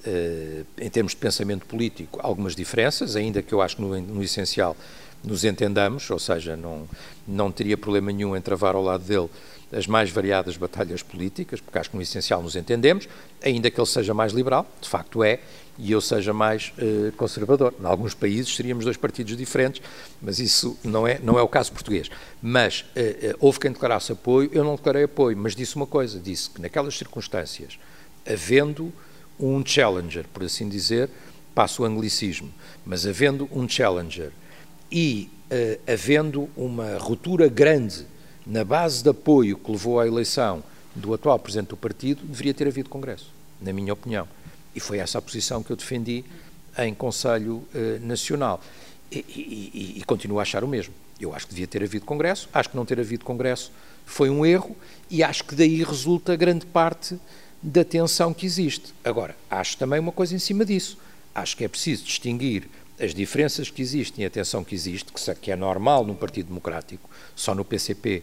eh, 0.04 0.62
em 0.78 0.88
termos 0.88 1.12
de 1.12 1.18
pensamento 1.18 1.66
político, 1.66 2.20
algumas 2.22 2.54
diferenças, 2.54 3.16
ainda 3.16 3.42
que 3.42 3.52
eu 3.52 3.60
acho 3.60 3.76
que 3.76 3.82
no, 3.82 4.00
no, 4.00 4.22
essencial 4.22 4.76
nos 5.24 5.44
entendamos, 5.44 6.08
ou 6.10 6.18
seja, 6.18 6.56
não, 6.56 6.88
não 7.26 7.50
teria 7.50 7.76
problema 7.76 8.12
nenhum 8.12 8.36
em 8.36 8.40
travar 8.40 8.76
ao 8.76 8.82
lado 8.82 9.02
dele 9.02 9.28
as 9.72 9.86
mais 9.88 10.10
variadas 10.10 10.56
batalhas 10.56 11.02
políticas, 11.02 11.60
porque 11.60 11.76
acho 11.76 11.90
que 11.90 11.96
no 11.96 12.02
essencial 12.02 12.40
nos 12.40 12.54
entendemos, 12.54 13.08
ainda 13.42 13.68
que 13.68 13.80
ele 13.80 13.86
seja 13.86 14.14
mais 14.14 14.32
liberal, 14.32 14.64
de 14.80 14.88
facto 14.88 15.24
é, 15.24 15.40
e 15.78 15.92
eu 15.92 16.00
seja 16.00 16.32
mais 16.32 16.72
uh, 16.78 17.12
conservador. 17.12 17.74
Em 17.80 17.84
alguns 17.84 18.14
países 18.14 18.54
seríamos 18.54 18.84
dois 18.84 18.96
partidos 18.96 19.36
diferentes, 19.36 19.82
mas 20.20 20.38
isso 20.38 20.76
não 20.82 21.06
é, 21.06 21.18
não 21.18 21.38
é 21.38 21.42
o 21.42 21.48
caso 21.48 21.72
português. 21.72 22.10
Mas 22.40 22.80
uh, 22.80 23.32
uh, 23.32 23.36
houve 23.40 23.60
quem 23.60 23.72
declarasse 23.72 24.12
apoio, 24.12 24.50
eu 24.52 24.64
não 24.64 24.76
declarei 24.76 25.04
apoio, 25.04 25.36
mas 25.36 25.54
disse 25.54 25.76
uma 25.76 25.86
coisa, 25.86 26.18
disse 26.18 26.50
que 26.50 26.60
naquelas 26.60 26.96
circunstâncias, 26.96 27.78
havendo 28.26 28.92
um 29.38 29.64
challenger, 29.64 30.24
por 30.32 30.44
assim 30.44 30.68
dizer, 30.68 31.10
passo 31.54 31.82
o 31.82 31.84
anglicismo, 31.84 32.52
mas 32.84 33.06
havendo 33.06 33.48
um 33.52 33.68
challenger 33.68 34.30
e 34.90 35.30
havendo 35.86 36.48
uma 36.56 36.98
ruptura 36.98 37.48
grande 37.48 38.04
na 38.46 38.64
base 38.64 39.02
de 39.02 39.10
apoio 39.10 39.56
que 39.56 39.70
levou 39.70 40.00
à 40.00 40.06
eleição 40.06 40.62
do 40.94 41.12
atual 41.12 41.38
presidente 41.38 41.68
do 41.68 41.76
partido, 41.76 42.24
deveria 42.24 42.54
ter 42.54 42.66
havido 42.66 42.88
Congresso, 42.88 43.30
na 43.60 43.72
minha 43.72 43.92
opinião. 43.92 44.26
E 44.76 44.80
foi 44.80 44.98
essa 44.98 45.18
a 45.18 45.22
posição 45.22 45.62
que 45.62 45.72
eu 45.72 45.76
defendi 45.76 46.22
em 46.78 46.94
Conselho 46.94 47.66
uh, 47.74 48.06
Nacional. 48.06 48.60
E, 49.10 49.18
e, 49.18 49.94
e, 49.98 50.04
continuo 50.04 50.38
a 50.38 50.42
achar 50.42 50.62
o 50.62 50.68
mesmo. 50.68 50.92
Eu 51.18 51.34
acho 51.34 51.46
que 51.46 51.54
devia 51.54 51.66
ter 51.66 51.82
havido 51.82 52.04
Congresso, 52.04 52.48
acho 52.52 52.68
que 52.68 52.76
não 52.76 52.84
ter 52.84 53.00
havido 53.00 53.24
Congresso 53.24 53.72
foi 54.06 54.30
um 54.30 54.46
erro 54.46 54.76
e 55.10 55.22
acho 55.22 55.44
que 55.44 55.54
daí 55.54 55.82
resulta 55.82 56.36
grande 56.36 56.64
parte 56.64 57.18
da 57.60 57.84
tensão 57.84 58.32
que 58.32 58.46
existe. 58.46 58.94
Agora, 59.04 59.36
acho 59.50 59.76
também 59.76 59.98
uma 59.98 60.12
coisa 60.12 60.34
em 60.34 60.38
cima 60.38 60.64
disso. 60.64 60.96
Acho 61.34 61.56
que 61.56 61.64
é 61.64 61.68
preciso 61.68 62.04
distinguir 62.04 62.68
as 62.98 63.12
diferenças 63.12 63.68
que 63.68 63.82
existem 63.82 64.24
e 64.24 64.26
a 64.26 64.30
tensão 64.30 64.62
que 64.64 64.74
existe, 64.74 65.12
que 65.40 65.50
é 65.50 65.56
normal 65.56 66.04
num 66.04 66.14
Partido 66.14 66.46
Democrático, 66.46 67.10
só 67.34 67.54
no 67.54 67.64
PCP 67.64 68.22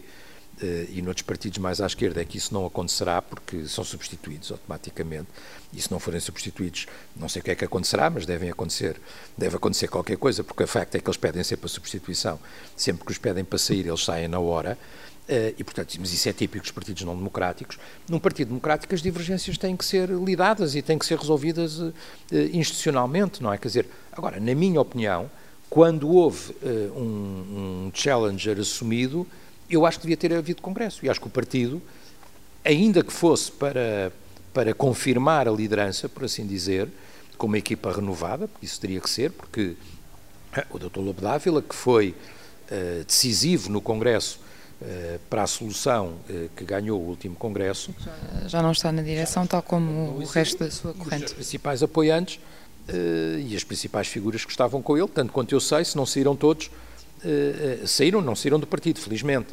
e 0.90 1.02
noutros 1.02 1.22
partidos 1.22 1.58
mais 1.58 1.80
à 1.80 1.86
esquerda 1.86 2.20
é 2.20 2.24
que 2.24 2.38
isso 2.38 2.54
não 2.54 2.64
acontecerá 2.64 3.20
porque 3.20 3.66
são 3.66 3.84
substituídos 3.84 4.52
automaticamente. 4.52 5.28
E 5.72 5.82
se 5.82 5.90
não 5.90 5.98
forem 5.98 6.20
substituídos, 6.20 6.86
não 7.16 7.28
sei 7.28 7.40
o 7.40 7.44
que 7.44 7.50
é 7.50 7.54
que 7.54 7.64
acontecerá, 7.64 8.08
mas 8.08 8.24
devem 8.24 8.48
acontecer, 8.48 9.00
deve 9.36 9.56
acontecer 9.56 9.88
qualquer 9.88 10.16
coisa, 10.16 10.44
porque 10.44 10.62
o 10.62 10.66
facto 10.66 10.94
é 10.94 11.00
que 11.00 11.08
eles 11.08 11.16
pedem 11.16 11.42
sempre 11.42 11.66
a 11.66 11.68
substituição. 11.68 12.38
Sempre 12.76 13.04
que 13.04 13.10
os 13.10 13.18
pedem 13.18 13.44
para 13.44 13.58
sair, 13.58 13.86
eles 13.86 14.04
saem 14.04 14.28
na 14.28 14.38
hora. 14.38 14.78
Uh, 15.28 15.54
e, 15.56 15.64
portanto, 15.64 15.96
mas 15.98 16.12
isso 16.12 16.28
é 16.28 16.34
típico 16.34 16.62
dos 16.62 16.70
partidos 16.70 17.02
não 17.02 17.16
democráticos. 17.16 17.78
Num 18.08 18.18
partido 18.18 18.48
democrático, 18.48 18.94
as 18.94 19.00
divergências 19.00 19.56
têm 19.56 19.74
que 19.74 19.84
ser 19.84 20.10
lidadas 20.10 20.74
e 20.74 20.82
têm 20.82 20.98
que 20.98 21.06
ser 21.06 21.18
resolvidas 21.18 21.78
uh, 21.78 21.94
institucionalmente, 22.52 23.42
não 23.42 23.52
é? 23.52 23.56
Quer 23.56 23.68
dizer, 23.68 23.88
agora, 24.12 24.38
na 24.38 24.54
minha 24.54 24.80
opinião, 24.80 25.30
quando 25.70 26.08
houve 26.08 26.54
um, 26.94 27.88
um, 27.88 27.90
challenger 27.92 28.60
assumido, 28.60 29.26
eu 29.68 29.86
acho 29.86 29.98
que 29.98 30.06
devia 30.06 30.16
ter 30.16 30.32
havido 30.32 30.62
Congresso. 30.62 31.04
E 31.04 31.08
acho 31.08 31.20
que 31.20 31.26
o 31.26 31.30
partido, 31.30 31.80
ainda 32.64 33.02
que 33.02 33.12
fosse 33.12 33.50
para, 33.50 34.12
para 34.52 34.74
confirmar 34.74 35.48
a 35.48 35.50
liderança, 35.50 36.08
por 36.08 36.24
assim 36.24 36.46
dizer, 36.46 36.88
com 37.36 37.46
uma 37.46 37.58
equipa 37.58 37.92
renovada, 37.92 38.48
porque 38.48 38.66
isso 38.66 38.80
teria 38.80 39.00
que 39.00 39.10
ser, 39.10 39.30
porque 39.30 39.76
o 40.70 40.78
Dr. 40.78 41.00
Lobo 41.00 41.20
Dávila, 41.20 41.62
que 41.62 41.74
foi 41.74 42.14
decisivo 43.06 43.70
no 43.70 43.80
Congresso 43.80 44.40
eh, 44.82 45.18
para 45.30 45.44
a 45.44 45.46
solução 45.46 46.14
eh, 46.28 46.48
que 46.54 46.64
ganhou 46.64 47.00
o 47.00 47.08
último 47.08 47.36
Congresso. 47.36 47.94
Já 48.46 48.60
não 48.60 48.72
está 48.72 48.90
na 48.90 49.02
direção, 49.02 49.46
tal 49.46 49.62
como 49.62 50.18
o 50.18 50.24
resto 50.26 50.58
da 50.58 50.70
sua 50.70 50.92
corrente. 50.92 51.26
Os 51.26 51.32
principais 51.32 51.82
apoiantes 51.82 52.40
e 53.48 53.56
as 53.56 53.64
principais 53.64 54.08
figuras 54.08 54.44
que 54.44 54.50
estavam 54.50 54.82
com 54.82 54.98
ele, 54.98 55.08
tanto 55.08 55.32
quanto 55.32 55.54
eu 55.54 55.60
sei, 55.60 55.86
se 55.86 55.96
não 55.96 56.04
saíram 56.04 56.36
todos, 56.36 56.70
saíram, 57.86 58.20
não 58.20 58.34
saíram 58.34 58.58
do 58.58 58.66
partido, 58.66 59.00
felizmente. 59.00 59.48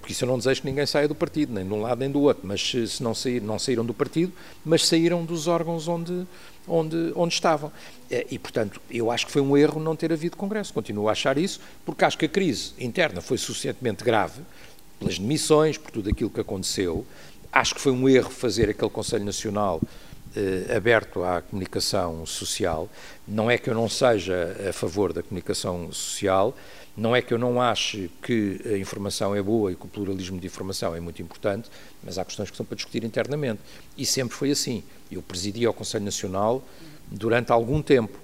Porque 0.00 0.12
isso 0.12 0.24
eu 0.24 0.28
não 0.28 0.38
desejo 0.38 0.62
que 0.62 0.66
ninguém 0.66 0.86
saia 0.86 1.06
do 1.06 1.14
partido, 1.14 1.52
nem 1.52 1.66
de 1.66 1.72
um 1.72 1.82
lado 1.82 1.98
nem 1.98 2.10
do 2.10 2.20
outro, 2.22 2.46
mas 2.46 2.62
se 2.62 3.02
não, 3.02 3.12
não 3.42 3.58
saíram 3.58 3.84
do 3.84 3.92
partido, 3.92 4.32
mas 4.64 4.86
saíram 4.86 5.22
dos 5.22 5.46
órgãos 5.48 5.86
onde, 5.86 6.26
onde, 6.66 7.12
onde 7.14 7.34
estavam. 7.34 7.70
E, 8.30 8.38
portanto, 8.38 8.80
eu 8.90 9.10
acho 9.10 9.26
que 9.26 9.32
foi 9.32 9.42
um 9.42 9.54
erro 9.54 9.78
não 9.78 9.94
ter 9.94 10.12
havido 10.12 10.36
Congresso. 10.36 10.72
Continuo 10.72 11.08
a 11.08 11.12
achar 11.12 11.36
isso, 11.36 11.60
porque 11.84 12.04
acho 12.06 12.16
que 12.16 12.24
a 12.24 12.28
crise 12.28 12.72
interna 12.78 13.20
foi 13.20 13.36
suficientemente 13.36 14.02
grave, 14.02 14.40
pelas 14.98 15.18
demissões, 15.18 15.76
por 15.76 15.90
tudo 15.90 16.08
aquilo 16.08 16.30
que 16.30 16.40
aconteceu. 16.40 17.04
Acho 17.52 17.74
que 17.74 17.80
foi 17.80 17.92
um 17.92 18.08
erro 18.08 18.30
fazer 18.30 18.70
aquele 18.70 18.90
Conselho 18.90 19.24
Nacional 19.24 19.80
eh, 20.34 20.74
aberto 20.76 21.22
à 21.22 21.40
comunicação 21.40 22.26
social. 22.26 22.88
Não 23.26 23.50
é 23.50 23.56
que 23.56 23.70
eu 23.70 23.74
não 23.74 23.88
seja 23.88 24.56
a 24.68 24.72
favor 24.72 25.12
da 25.12 25.22
comunicação 25.22 25.90
social, 25.92 26.54
não 26.96 27.14
é 27.14 27.20
que 27.20 27.34
eu 27.34 27.38
não 27.38 27.60
ache 27.60 28.10
que 28.22 28.58
a 28.64 28.78
informação 28.78 29.34
é 29.34 29.42
boa 29.42 29.70
e 29.70 29.76
que 29.76 29.84
o 29.84 29.88
pluralismo 29.88 30.40
de 30.40 30.46
informação 30.46 30.94
é 30.94 31.00
muito 31.00 31.20
importante, 31.20 31.68
mas 32.02 32.16
há 32.16 32.24
questões 32.24 32.50
que 32.50 32.56
são 32.56 32.64
para 32.64 32.74
discutir 32.74 33.04
internamente. 33.04 33.60
E 33.98 34.06
sempre 34.06 34.34
foi 34.34 34.50
assim. 34.50 34.82
Eu 35.12 35.20
presidi 35.20 35.66
ao 35.66 35.74
Conselho 35.74 36.04
Nacional 36.04 36.66
durante 37.10 37.52
algum 37.52 37.82
tempo, 37.82 38.18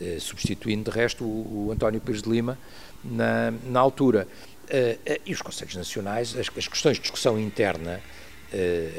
eh, 0.00 0.18
substituindo 0.18 0.90
de 0.90 0.96
resto 0.96 1.24
o, 1.24 1.68
o, 1.68 1.72
António 1.72 2.00
Pires 2.00 2.20
de 2.20 2.28
Lima 2.28 2.58
na, 3.04 3.52
na 3.64 3.78
altura. 3.78 4.26
Eh, 4.68 4.98
eh, 5.06 5.20
e 5.24 5.32
os 5.32 5.40
Conselhos 5.40 5.76
Nacionais, 5.76 6.36
as, 6.36 6.50
as, 6.56 6.66
questões 6.66 6.96
de 6.96 7.02
discussão 7.02 7.38
interna, 7.38 8.00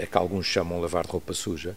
a 0.03 0.05
que 0.05 0.17
alguns 0.17 0.45
chamam 0.45 0.79
lavar 0.79 1.05
de 1.05 1.11
roupa 1.11 1.33
suja, 1.33 1.75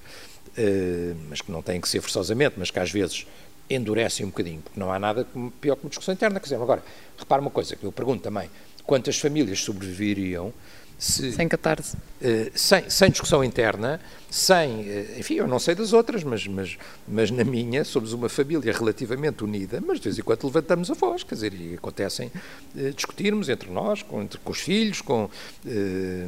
mas 1.29 1.41
que 1.41 1.51
não 1.51 1.63
têm 1.63 1.81
que 1.81 1.89
ser 1.89 2.01
forçosamente, 2.01 2.57
mas 2.59 2.71
que 2.71 2.79
às 2.79 2.91
vezes 2.91 3.27
endurecem 3.71 4.27
um 4.27 4.31
bocadinho, 4.31 4.61
porque 4.61 4.79
não 4.79 4.93
há 4.93 4.99
nada 4.99 5.27
pior 5.61 5.77
que 5.77 5.85
uma 5.85 5.89
discussão 5.89 6.13
interna. 6.13 6.41
Quer 6.41 6.45
dizer, 6.45 6.57
agora, 6.57 6.83
repara 7.17 7.41
uma 7.41 7.51
coisa 7.51 7.77
que 7.77 7.85
eu 7.85 7.93
pergunto 7.93 8.23
também, 8.23 8.51
quantas 8.85 9.19
famílias 9.19 9.61
sobreviveriam 9.61 10.53
se, 10.99 11.33
sem 11.33 11.49
catarse. 11.49 11.97
Uh, 11.97 12.51
sem, 12.55 12.91
sem 12.91 13.11
discussão 13.11 13.43
interna, 13.43 14.01
sem, 14.31 14.83
uh, 14.83 15.19
enfim, 15.19 15.35
eu 15.35 15.49
não 15.49 15.59
sei 15.59 15.75
das 15.75 15.93
outras, 15.93 16.23
mas, 16.23 16.47
mas, 16.47 16.79
mas 17.07 17.31
na 17.31 17.43
minha 17.43 17.85
somos 17.85 18.13
uma 18.13 18.29
família 18.29 18.73
relativamente 18.73 19.43
unida, 19.43 19.83
mas 19.85 19.99
de 19.99 20.05
vez 20.05 20.19
em 20.19 20.23
quando 20.23 20.45
levantamos 20.45 20.91
a 20.91 20.95
voz, 20.95 21.25
quer 21.25 21.35
dizer, 21.35 21.53
e 21.53 21.75
acontecem 21.75 22.31
uh, 22.75 22.93
discutirmos 22.93 23.49
entre 23.49 23.69
nós, 23.71 24.03
com, 24.03 24.23
entre, 24.23 24.39
com 24.39 24.53
os 24.53 24.61
filhos, 24.61 25.01
com, 25.01 25.29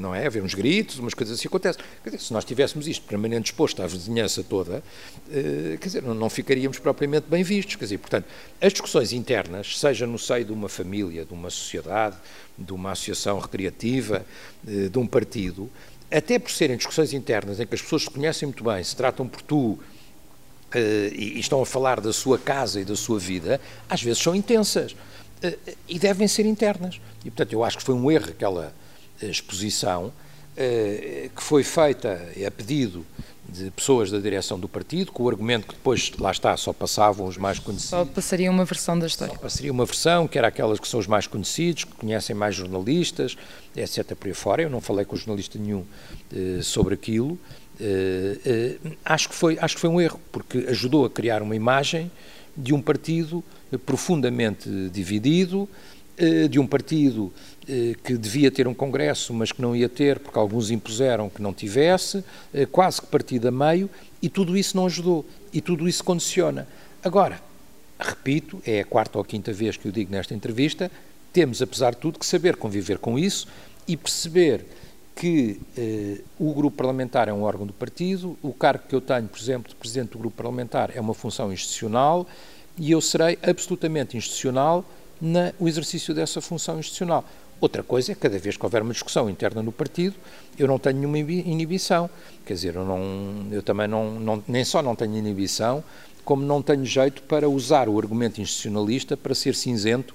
não 0.01 0.15
é, 0.15 0.27
haver 0.27 0.43
uns 0.43 0.55
gritos, 0.55 0.99
umas 0.99 1.15
coisas 1.15 1.39
assim 1.39 1.47
acontecem. 1.47 1.83
Quer 2.03 2.11
dizer, 2.11 2.25
se 2.25 2.33
nós 2.33 2.45
tivéssemos 2.45 2.89
isto 2.89 3.07
permanente 3.07 3.51
exposto 3.51 3.83
à 3.83 3.87
vizinhança 3.87 4.43
toda, 4.43 4.83
quer 5.29 5.87
dizer, 5.87 6.03
não, 6.03 6.15
não 6.15 6.31
ficaríamos 6.31 6.79
propriamente 6.79 7.27
bem 7.29 7.43
vistos, 7.43 7.77
quer 7.77 7.85
dizer, 7.85 7.99
portanto, 7.99 8.27
as 8.61 8.73
discussões 8.73 9.13
internas, 9.13 9.79
seja 9.79 10.07
no 10.07 10.19
seio 10.19 10.45
de 10.45 10.53
uma 10.53 10.69
família, 10.69 11.25
de 11.25 11.33
uma 11.33 11.51
sociedade, 11.51 12.17
de 12.59 12.73
uma 12.73 12.93
associação 12.93 13.39
recreativa, 13.39 14.25
eh, 14.67 14.89
de 14.89 14.99
um 14.99 15.07
partido, 15.07 15.71
até 16.13 16.39
por 16.39 16.51
serem 16.51 16.77
discussões 16.77 17.13
internas 17.13 17.59
em 17.59 17.67
que 17.67 17.75
as 17.75 17.83
pessoas 17.83 18.03
se 18.03 18.11
conhecem 18.11 18.47
muito 18.47 18.63
bem, 18.63 18.83
se 18.85 18.95
tratam 18.95 19.27
por 19.27 19.41
tu 19.43 19.79
eh, 20.75 21.11
e 21.13 21.41
estão 21.41 21.63
a 21.63 21.67
falar 21.67 22.01
da 22.01 22.13
sua 22.13 22.39
casa 22.39 22.81
e 22.81 22.85
da 22.85 22.95
sua 22.97 23.19
vida, 23.19 23.61
às 23.89 24.03
vezes 24.03 24.23
são 24.23 24.35
intensas 24.35 24.95
eh, 25.43 25.59
e 25.89 25.99
devem 25.99 26.29
ser 26.29 26.47
internas. 26.47 27.01
E, 27.25 27.31
portanto, 27.31 27.53
eu 27.53 27.65
acho 27.65 27.79
que 27.79 27.83
foi 27.83 27.95
um 27.95 28.11
erro 28.11 28.29
aquela 28.29 28.75
exposição 29.21 30.13
que 30.55 31.43
foi 31.43 31.65
feita 31.65 32.21
a 32.47 32.51
pedido 32.51 33.05
de 33.53 33.71
pessoas 33.71 34.11
da 34.11 34.19
direção 34.19 34.59
do 34.59 34.67
partido, 34.69 35.13
com 35.13 35.25
o 35.25 35.29
argumento 35.29 35.67
que 35.67 35.75
depois, 35.75 36.11
lá 36.19 36.31
está, 36.31 36.57
só 36.57 36.73
passavam 36.73 37.27
os 37.27 37.37
mais 37.37 37.59
conhecidos. 37.59 37.91
Só 37.91 38.05
passaria 38.05 38.51
uma 38.51 38.65
versão 38.65 38.99
da 38.99 39.07
história. 39.07 39.35
Só 39.35 39.41
passaria 39.41 39.71
uma 39.71 39.85
versão, 39.85 40.27
que 40.27 40.39
era 40.39 40.49
aquelas 40.49 40.81
que 40.81 40.89
são 40.89 40.99
os 40.99 41.07
mais 41.07 41.27
conhecidos, 41.27 41.85
que 41.85 41.93
conhecem 41.93 42.35
mais 42.35 42.55
jornalistas, 42.55 43.37
etc. 43.77 44.15
por 44.15 44.29
aí 44.29 44.35
fora. 44.35 44.63
Eu 44.63 44.71
não 44.71 44.81
falei 44.81 45.05
com 45.05 45.17
jornalista 45.17 45.59
nenhum 45.59 45.85
eh, 46.35 46.61
sobre 46.63 46.95
aquilo. 46.95 47.39
Eh, 47.79 48.39
eh, 48.45 48.77
acho, 49.05 49.29
que 49.29 49.35
foi, 49.35 49.59
acho 49.61 49.75
que 49.75 49.81
foi 49.81 49.91
um 49.91 50.01
erro, 50.01 50.19
porque 50.31 50.59
ajudou 50.69 51.05
a 51.05 51.11
criar 51.11 51.43
uma 51.43 51.55
imagem 51.55 52.11
de 52.57 52.73
um 52.73 52.81
partido 52.81 53.45
profundamente 53.85 54.69
dividido, 54.91 55.69
eh, 56.17 56.47
de 56.47 56.59
um 56.59 56.67
partido 56.67 57.33
eh, 57.35 57.52
que 58.03 58.17
devia 58.17 58.51
ter 58.51 58.67
um 58.67 58.75
congresso, 58.75 59.33
mas 59.33 59.53
que 59.53 59.63
não 59.63 59.75
ia 59.75 59.89
ter, 59.89 60.19
porque 60.19 60.39
alguns 60.39 60.71
impuseram 60.71 61.29
que 61.31 61.41
não 61.41 61.53
tivesse, 61.53 62.25
eh, 62.53 62.67
quase 62.67 63.01
que 63.01 63.07
partido 63.07 63.49
a 63.49 63.51
meio, 63.51 63.89
e 64.21 64.29
tudo 64.29 64.57
isso 64.57 64.77
não 64.77 64.87
ajudou, 64.87 65.25
e 65.53 65.61
tudo 65.61 65.89
isso 65.89 66.03
condiciona. 66.03 66.67
Agora, 67.03 67.41
repito, 67.99 68.61
é 68.67 68.81
a 68.81 68.85
quarta 68.85 69.19
ou 69.19 69.25
quinta 69.25 69.53
vez 69.53 69.77
que 69.77 69.87
eu 69.87 69.93
digo 69.93 70.11
nesta 70.11 70.35
entrevista, 70.35 70.91
temos, 71.33 71.63
apesar 71.63 71.93
de 71.93 71.99
tudo, 71.99 72.19
que 72.19 72.27
saber 72.27 72.57
conviver 72.57 72.99
com 72.99 73.19
isso 73.19 73.47
e 73.87 73.97
perceber 73.97 74.65
que 75.15 75.61
eh, 75.77 76.21
o 76.39 76.53
grupo 76.53 76.77
parlamentar 76.77 77.29
é 77.29 77.33
um 77.33 77.43
órgão 77.43 77.67
do 77.67 77.73
partido, 77.73 78.37
o 78.43 78.53
cargo 78.53 78.85
que 78.89 78.95
eu 78.95 79.01
tenho, 79.01 79.29
por 79.29 79.39
exemplo, 79.39 79.69
de 79.69 79.75
presidente 79.77 80.11
do 80.11 80.19
grupo 80.19 80.37
parlamentar 80.37 80.91
é 80.95 81.01
uma 81.01 81.15
função 81.15 81.53
institucional 81.53 82.27
e 82.79 82.91
eu 82.91 83.01
serei 83.01 83.39
absolutamente 83.43 84.17
institucional 84.17 84.85
no 85.21 85.69
exercício 85.69 86.13
dessa 86.13 86.41
função 86.41 86.81
institucional. 86.81 87.25
Outra 87.63 87.85
coisa 87.85 88.11
é, 88.11 88.15
cada 88.17 88.41
vez 88.41 88.57
que 88.57 88.67
houver 88.67 88.83
uma 88.83 88.93
discussão 88.93 89.31
interna 89.31 89.63
no 89.63 89.71
partido, 89.71 90.17
eu 90.59 90.67
não 90.67 90.81
tenho 90.81 90.97
nenhuma 90.97 91.17
inibição. 91.17 92.11
Quer 92.45 92.55
dizer, 92.55 92.75
eu, 92.75 92.85
não, 92.85 93.47
eu 93.53 93.63
também 93.63 93.87
não, 93.87 94.19
não, 94.19 94.43
nem 94.49 94.65
só 94.65 94.83
não 94.83 94.97
tenho 94.97 95.17
inibição, 95.17 95.85
como 96.25 96.45
não 96.45 96.61
tenho 96.61 96.85
jeito 96.85 97.23
para 97.23 97.49
usar 97.49 97.89
o 97.89 97.97
argumento 98.01 98.41
institucionalista 98.41 99.17
para 99.17 99.33
ser 99.33 99.55
cinzento 99.55 100.13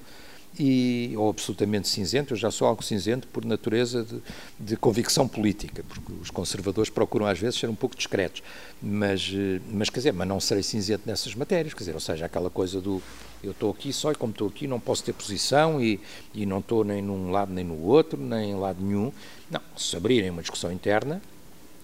e, 0.59 1.13
ou 1.15 1.29
absolutamente 1.29 1.87
cinzento, 1.87 2.33
eu 2.33 2.37
já 2.37 2.51
sou 2.51 2.67
algo 2.67 2.83
cinzento 2.83 3.29
por 3.29 3.45
natureza 3.45 4.03
de, 4.03 4.21
de, 4.59 4.75
convicção 4.75 5.25
política, 5.25 5.85
porque 5.87 6.11
os 6.21 6.29
conservadores 6.29 6.89
procuram 6.89 7.27
às 7.27 7.39
vezes 7.39 7.57
ser 7.57 7.69
um 7.69 7.75
pouco 7.75 7.95
discretos, 7.95 8.43
mas, 8.81 9.31
eh, 9.33 9.61
mas 9.71 9.89
quer 9.89 9.99
dizer, 9.99 10.13
mas 10.13 10.27
não 10.27 10.39
serei 10.41 10.63
cinzento 10.63 11.03
nessas 11.05 11.33
matérias, 11.33 11.73
quer 11.73 11.79
dizer, 11.79 11.93
ou 11.93 11.99
seja, 11.99 12.25
aquela 12.25 12.49
coisa 12.49 12.81
do 12.81 13.01
eu 13.47 13.51
estou 13.51 13.71
aqui 13.71 13.93
só 13.93 14.11
e 14.11 14.15
como 14.15 14.31
estou 14.31 14.47
aqui 14.47 14.67
não 14.67 14.79
posso 14.79 15.03
ter 15.03 15.13
posição 15.13 15.81
e, 15.81 15.99
e 16.33 16.45
não 16.45 16.59
estou 16.59 16.83
nem 16.83 17.01
num 17.01 17.31
lado 17.31 17.53
nem 17.53 17.63
no 17.63 17.81
outro, 17.83 18.19
nem 18.21 18.51
em 18.51 18.55
lado 18.55 18.83
nenhum. 18.83 19.11
Não, 19.49 19.61
se 19.75 19.95
abrirem 19.95 20.29
uma 20.29 20.41
discussão 20.41 20.71
interna, 20.71 21.21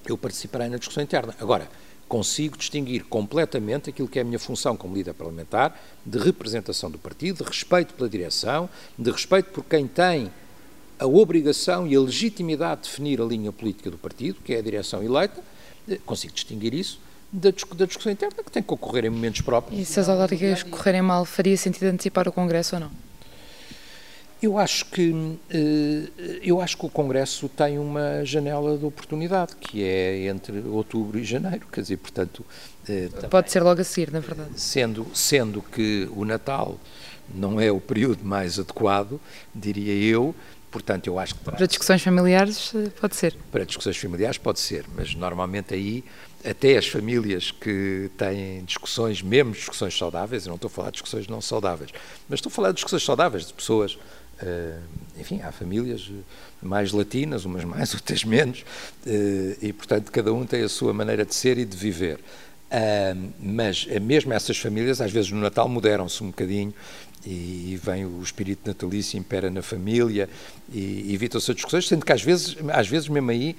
eu 0.05 0.17
participarei 0.17 0.67
na 0.67 0.77
discussão 0.77 1.01
interna. 1.01 1.33
Agora, 1.39 1.69
consigo 2.07 2.57
distinguir 2.57 3.05
completamente 3.05 3.89
aquilo 3.89 4.07
que 4.07 4.19
é 4.19 4.21
a 4.21 4.25
minha 4.25 4.39
função 4.39 4.75
como 4.75 4.93
líder 4.93 5.13
parlamentar, 5.13 5.81
de 6.05 6.17
representação 6.19 6.91
do 6.91 6.99
partido, 6.99 7.43
de 7.43 7.49
respeito 7.49 7.93
pela 7.93 8.09
direção, 8.09 8.69
de 8.99 9.09
respeito 9.09 9.49
por 9.51 9.63
quem 9.63 9.87
tem 9.87 10.29
a 10.99 11.07
obrigação 11.07 11.87
e 11.87 11.95
a 11.95 11.99
legitimidade 11.99 12.81
de 12.81 12.89
definir 12.89 13.21
a 13.21 13.25
linha 13.25 13.51
política 13.51 13.89
do 13.89 13.97
partido, 13.97 14.39
que 14.43 14.53
é 14.53 14.59
a 14.59 14.61
direção 14.61 15.01
eleita, 15.01 15.41
eh, 15.87 15.99
consigo 16.05 16.33
distinguir 16.33 16.73
isso 16.73 16.99
da, 17.33 17.49
discussão 17.85 18.11
interna, 18.11 18.43
que 18.43 18.51
tem 18.51 18.61
que 18.61 18.71
ocorrer 18.71 19.05
em 19.05 19.09
momentos 19.09 19.41
próprios. 19.41 19.81
E 19.81 19.83
se 19.83 19.99
as 19.99 20.07
autárquicas 20.07 20.61
correrem 20.61 21.01
mal, 21.01 21.25
faria 21.25 21.57
sentido 21.57 21.85
antecipar 21.85 22.27
o 22.27 22.31
Congresso 22.31 22.75
ou 22.75 22.81
não? 22.81 22.91
Eu 24.39 24.57
acho 24.57 24.85
que 24.87 25.39
eh, 25.49 26.39
eu 26.43 26.59
acho 26.59 26.77
que 26.77 26.85
o 26.85 26.89
Congresso 26.89 27.47
tem 27.47 27.79
uma 27.79 28.25
janela 28.25 28.77
de 28.77 28.85
oportunidade 28.85 29.55
que 29.55 29.81
é 29.81 30.27
entre 30.27 30.59
outubro 30.67 31.17
e 31.17 31.23
janeiro, 31.23 31.65
quer 31.71 31.79
dizer, 31.79 31.95
portanto 31.95 32.45
eh, 32.87 33.07
pode 33.29 33.49
ser 33.49 33.63
logo 33.63 33.79
a 33.79 33.83
seguir, 33.85 34.11
na 34.11 34.19
verdade. 34.19 34.49
Sendo 34.59 35.07
sendo 35.13 35.61
que 35.61 36.09
o 36.13 36.25
Natal 36.25 36.77
não 37.33 37.59
é 37.59 37.71
o 37.71 37.79
período 37.79 38.25
mais 38.25 38.59
adequado, 38.59 39.17
diria 39.55 39.93
eu, 39.93 40.35
portanto 40.69 41.07
eu 41.07 41.17
acho 41.17 41.35
que 41.35 41.43
para 41.45 41.65
discussões 41.65 42.01
familiares 42.01 42.73
eh, 42.75 42.89
pode 42.99 43.15
ser. 43.15 43.37
Para 43.49 43.65
discussões 43.65 43.95
familiares 43.95 44.37
pode 44.37 44.59
ser, 44.59 44.83
mas 44.93 45.15
normalmente 45.15 45.73
aí 45.73 46.03
até 46.45 46.77
as 46.77 46.87
famílias 46.87 47.51
que 47.51 48.09
têm 48.17 48.63
discussões, 48.65 49.21
mesmo 49.21 49.53
discussões 49.53 49.97
saudáveis, 49.97 50.45
eu 50.45 50.49
não 50.49 50.55
estou 50.55 50.67
a 50.67 50.71
falar 50.71 50.89
de 50.89 50.93
discussões 50.93 51.27
não 51.27 51.41
saudáveis, 51.41 51.91
mas 52.27 52.39
estou 52.39 52.49
a 52.49 52.53
falar 52.53 52.69
de 52.69 52.75
discussões 52.75 53.03
saudáveis, 53.03 53.47
de 53.47 53.53
pessoas 53.53 53.97
Uh, 54.41 54.81
enfim, 55.17 55.41
há 55.41 55.51
famílias 55.51 56.09
mais 56.61 56.91
latinas, 56.91 57.45
umas 57.45 57.63
mais, 57.63 57.93
outras 57.95 58.25
menos, 58.25 58.65
uh, 59.05 59.57
e 59.61 59.71
portanto 59.71 60.11
cada 60.11 60.33
um 60.33 60.45
tem 60.45 60.63
a 60.63 60.69
sua 60.69 60.91
maneira 60.91 61.23
de 61.23 61.33
ser 61.33 61.57
e 61.57 61.65
de 61.65 61.77
viver. 61.77 62.19
Mas 63.39 63.85
mesmo 64.01 64.33
essas 64.33 64.57
famílias, 64.57 64.99
às 64.99 65.11
vezes 65.11 65.29
no 65.29 65.39
Natal, 65.39 65.69
moderam-se 65.69 66.23
um 66.23 66.27
bocadinho 66.27 66.73
e, 67.23 67.79
vem 67.81 68.03
o 68.03 68.19
espírito 68.21 68.67
natalício 68.67 69.17
impera 69.17 69.49
na 69.51 69.61
família 69.61 70.27
e 70.73 71.13
evitam-se 71.13 71.51
as 71.51 71.55
discussões, 71.55 71.87
sendo 71.87 72.03
que 72.03 72.11
às 72.11 72.23
vezes, 72.23 72.57
às 72.71 72.87
vezes 72.87 73.07
mesmo 73.07 73.29
aí 73.29 73.55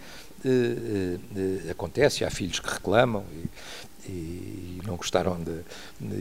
acontece, 1.70 2.24
há 2.24 2.30
filhos 2.30 2.60
que 2.60 2.70
reclamam 2.70 3.24
e, 3.32 4.10
e 4.10 4.80
não 4.86 4.96
gostaram 4.96 5.38
de, 5.42 5.60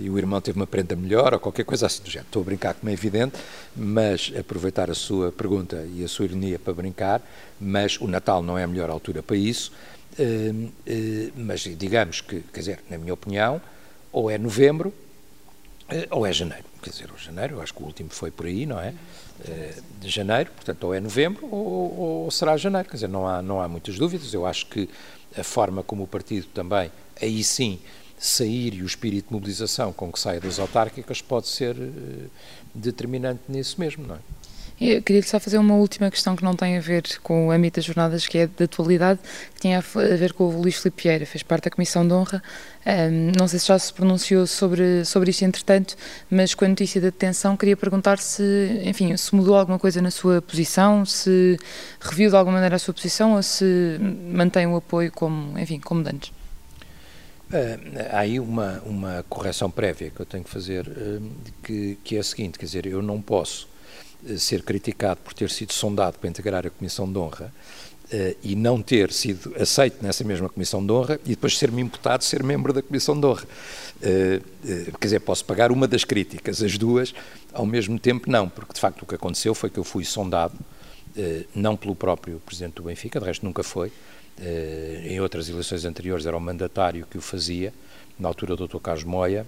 e 0.02 0.10
o 0.10 0.18
irmão 0.18 0.40
teve 0.40 0.58
uma 0.58 0.68
prenda 0.68 0.96
melhor 0.96 1.34
ou 1.34 1.40
qualquer 1.40 1.66
coisa 1.66 1.86
assim 1.86 2.02
do 2.02 2.10
género. 2.10 2.28
Estou 2.28 2.42
a 2.42 2.46
brincar 2.46 2.74
como 2.76 2.90
é 2.90 2.94
evidente, 2.94 3.38
mas 3.76 4.32
aproveitar 4.40 4.90
a 4.90 4.96
sua 4.96 5.32
pergunta 5.32 5.86
e 5.94 6.04
a 6.04 6.08
sua 6.08 6.26
ironia 6.26 6.58
para 6.58 6.74
brincar, 6.74 7.22
mas 7.60 8.00
o 8.00 8.08
Natal 8.08 8.42
não 8.42 8.58
é 8.58 8.64
a 8.64 8.68
melhor 8.68 8.90
altura 8.90 9.22
para 9.22 9.36
isso, 9.36 9.72
mas 11.36 11.62
digamos 11.62 12.22
que, 12.22 12.42
quer 12.54 12.60
dizer, 12.60 12.80
na 12.90 12.98
minha 12.98 13.14
opinião, 13.14 13.62
ou 14.12 14.30
é 14.30 14.38
novembro 14.38 14.94
ou 16.12 16.26
é 16.26 16.34
janeiro. 16.34 16.66
Quer 16.82 16.90
dizer, 16.90 17.12
o 17.12 17.18
janeiro, 17.18 17.56
eu 17.56 17.62
acho 17.62 17.74
que 17.74 17.82
o 17.82 17.86
último 17.86 18.10
foi 18.10 18.32
por 18.32 18.46
aí, 18.46 18.66
não 18.66 18.80
é? 18.80 18.94
de 20.00 20.10
janeiro, 20.10 20.52
portanto, 20.52 20.84
ou 20.86 20.94
é 20.94 21.00
novembro 21.00 21.48
ou, 21.52 22.24
ou 22.24 22.32
será 22.32 22.56
janeiro. 22.56 22.88
Quer 22.88 22.96
dizer, 22.96 23.10
não 23.10 23.28
há, 23.28 23.42
não 23.42 23.62
há 23.62 23.68
muitas 23.68 23.98
dúvidas. 23.98 24.34
Eu 24.34 24.46
acho 24.46 24.68
que 24.68 24.90
a 25.38 25.44
forma 25.44 25.84
como 25.84 26.04
o 26.04 26.08
partido 26.08 26.48
também 26.54 26.92
aí 27.22 27.44
sim 27.44 27.80
sair 28.18 28.74
e 28.76 28.82
o 28.82 28.86
espírito 28.86 29.28
de 29.28 29.34
mobilização 29.34 29.92
com 29.92 30.12
que 30.12 30.20
sai 30.20 30.40
das 30.40 30.60
autárquicas 30.60 31.22
pode 31.22 31.48
ser 31.48 31.76
uh, 31.76 32.30
determinante 32.74 33.42
nisso 33.50 33.80
mesmo, 33.80 34.08
não 34.08 34.16
é? 34.16 34.20
Eu 34.86 35.02
queria 35.02 35.24
só 35.24 35.40
fazer 35.40 35.58
uma 35.58 35.76
última 35.76 36.12
questão 36.12 36.36
que 36.36 36.44
não 36.44 36.58
tem 36.58 36.76
a 36.78 36.82
ver 36.82 37.04
com 37.24 37.48
o 37.48 37.52
âmbito 37.52 37.78
das 37.78 37.86
jornadas, 37.86 38.28
que 38.28 38.40
é 38.40 38.48
da 38.48 38.66
atualidade, 38.66 39.18
que 39.56 39.62
tinha 39.62 39.78
a 39.78 39.82
ver 40.18 40.34
com 40.34 40.44
o 40.44 40.62
Luís 40.62 40.76
Filipe 40.76 41.04
Vieira, 41.04 41.26
fez 41.26 41.42
parte 41.42 41.64
da 41.64 41.72
Comissão 41.72 42.06
de 42.06 42.14
Honra. 42.14 42.44
Um, 42.86 43.32
não 43.40 43.48
sei 43.48 43.60
se 43.60 43.68
já 43.68 43.80
se 43.80 43.94
pronunciou 43.94 44.46
sobre, 44.46 45.06
sobre 45.06 45.30
isto 45.30 45.46
entretanto, 45.46 45.96
mas 46.30 46.54
com 46.54 46.66
a 46.66 46.68
notícia 46.68 47.00
da 47.00 47.08
detenção, 47.08 47.56
queria 47.56 47.78
perguntar 47.78 48.20
se, 48.20 48.82
enfim, 48.84 49.16
se 49.16 49.34
mudou 49.34 49.56
alguma 49.56 49.80
coisa 49.80 50.02
na 50.02 50.12
sua 50.12 50.42
posição, 50.42 51.06
se 51.06 51.58
reviu 52.02 52.30
de 52.30 52.36
alguma 52.36 52.56
maneira 52.56 52.76
a 52.76 52.80
sua 52.80 52.94
posição 52.94 53.36
ou 53.36 53.42
se 53.42 53.98
mantém 54.34 54.68
o 54.68 54.76
apoio 54.76 55.14
como, 55.14 55.58
enfim, 55.58 55.80
como 55.80 56.02
antes. 56.02 56.28
Uh, 57.50 57.80
há 58.12 58.20
aí 58.20 58.38
uma, 58.38 58.82
uma 58.86 59.26
correção 59.30 59.72
prévia 59.72 60.10
que 60.10 60.20
eu 60.20 60.26
tenho 60.26 60.44
que 60.44 60.50
fazer, 60.50 60.86
uh, 60.90 61.32
que, 61.64 61.98
que 62.04 62.18
é 62.18 62.20
a 62.20 62.24
seguinte, 62.24 62.60
quer 62.60 62.66
dizer, 62.66 62.86
eu 62.86 63.02
não 63.02 63.22
posso 63.22 63.72
ser 64.38 64.64
criticado 64.64 65.20
por 65.24 65.34
ter 65.34 65.50
sido 65.50 65.74
sondado 65.74 66.18
para 66.20 66.30
integrar 66.30 66.66
a 66.66 66.70
Comissão 66.70 67.12
de 67.12 67.18
Honra 67.18 67.54
uh, 68.06 68.38
e 68.42 68.56
não 68.56 68.82
ter 68.82 69.12
sido 69.12 69.54
aceito 69.60 70.04
nessa 70.04 70.24
mesma 70.24 70.50
Comissão 70.50 70.86
de 70.86 70.92
Honra 70.92 71.20
e 71.26 71.30
depois 71.30 71.58
ser-me 71.58 71.82
imputado 71.82 72.24
ser 72.24 72.44
membro 72.44 72.72
da 72.72 72.82
Comissão 72.82 73.20
de 73.20 73.26
Honra. 73.26 73.46
Uh, 73.98 74.98
quer 74.98 75.08
dizer, 75.08 75.20
posso 75.22 75.44
pagar 75.46 75.72
uma 75.72 75.88
das 75.88 76.04
críticas, 76.04 76.62
as 76.62 76.78
duas, 76.78 77.14
ao 77.52 77.66
mesmo 77.66 78.00
tempo 78.00 78.30
não, 78.30 78.48
porque 78.48 78.74
de 78.74 78.80
facto 78.80 79.04
o 79.04 79.06
que 79.06 79.16
aconteceu 79.16 79.54
foi 79.54 79.70
que 79.70 79.78
eu 79.78 79.84
fui 79.84 80.06
sondado, 80.06 80.58
não 81.54 81.78
pelo 81.78 81.96
próprio 81.96 82.42
Presidente 82.44 82.74
do 82.74 82.84
Benfica, 82.84 83.20
de 83.20 83.26
resto 83.28 83.46
nunca 83.46 83.62
foi, 83.62 83.92
em 85.06 85.20
outras 85.22 85.48
eleições 85.48 85.86
anteriores 85.86 86.26
era 86.26 86.36
o 86.36 86.42
mandatário 86.42 87.06
que 87.06 87.20
o 87.20 87.22
fazia, 87.22 87.72
na 88.18 88.28
altura 88.28 88.56
o 88.56 88.68
Dr. 88.68 88.80
Carlos 88.80 89.04
Moia, 89.04 89.46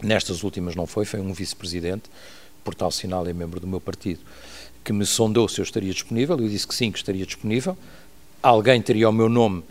nestas 0.00 0.44
últimas 0.44 0.76
não 0.76 0.86
foi, 0.86 1.04
foi 1.04 1.20
um 1.20 1.32
vice-presidente, 1.32 2.04
por 2.66 2.74
tal 2.74 2.90
sinal 2.90 3.24
é 3.28 3.32
membro 3.32 3.60
do 3.60 3.66
meu 3.66 3.80
partido 3.80 4.18
que 4.86 4.92
me 4.92 5.04
sondou 5.04 5.48
se 5.48 5.60
eu 5.60 5.64
estaria 5.64 5.92
disponível, 5.92 6.38
eu 6.38 6.48
disse 6.48 6.64
que 6.64 6.72
sim, 6.72 6.92
que 6.92 6.98
estaria 6.98 7.26
disponível. 7.26 7.76
Alguém 8.40 8.80
teria 8.80 9.08
o 9.08 9.12
meu 9.12 9.28
nome 9.28 9.64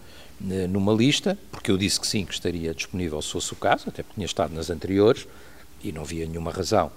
eh, 0.51 0.67
numa 0.67 0.91
lista, 0.91 1.37
porque 1.49 1.71
eu 1.71 1.77
disse 1.77 2.01
que 2.01 2.05
sim, 2.05 2.25
que 2.25 2.33
estaria 2.33 2.73
disponível 2.73 3.21
se 3.21 3.31
fosse 3.31 3.53
o 3.53 3.55
caso, 3.55 3.85
até 3.87 4.03
porque 4.03 4.15
tinha 4.15 4.25
estado 4.25 4.53
nas 4.53 4.69
anteriores 4.69 5.25
e 5.81 5.93
não 5.93 6.01
havia 6.01 6.25
nenhuma 6.25 6.51
razão. 6.51 6.91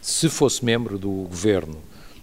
Se 0.00 0.30
fosse 0.30 0.64
membro 0.64 0.98
do 0.98 1.10
governo 1.10 1.76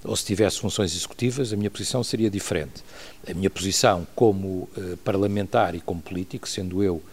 ou 0.03 0.15
se 0.15 0.25
tivesse 0.25 0.59
funções 0.59 0.95
executivas, 0.95 1.53
a 1.53 1.55
minha 1.55 1.69
posição 1.69 2.03
seria 2.03 2.29
diferente. 2.31 2.83
A 3.29 3.33
minha 3.35 3.51
posição 3.51 4.07
como 4.15 4.67
eh, 4.75 4.97
parlamentar 5.03 5.75
e 5.75 5.79
como 5.79 6.01
político, 6.01 6.49
sendo 6.49 6.81
eu 6.81 7.03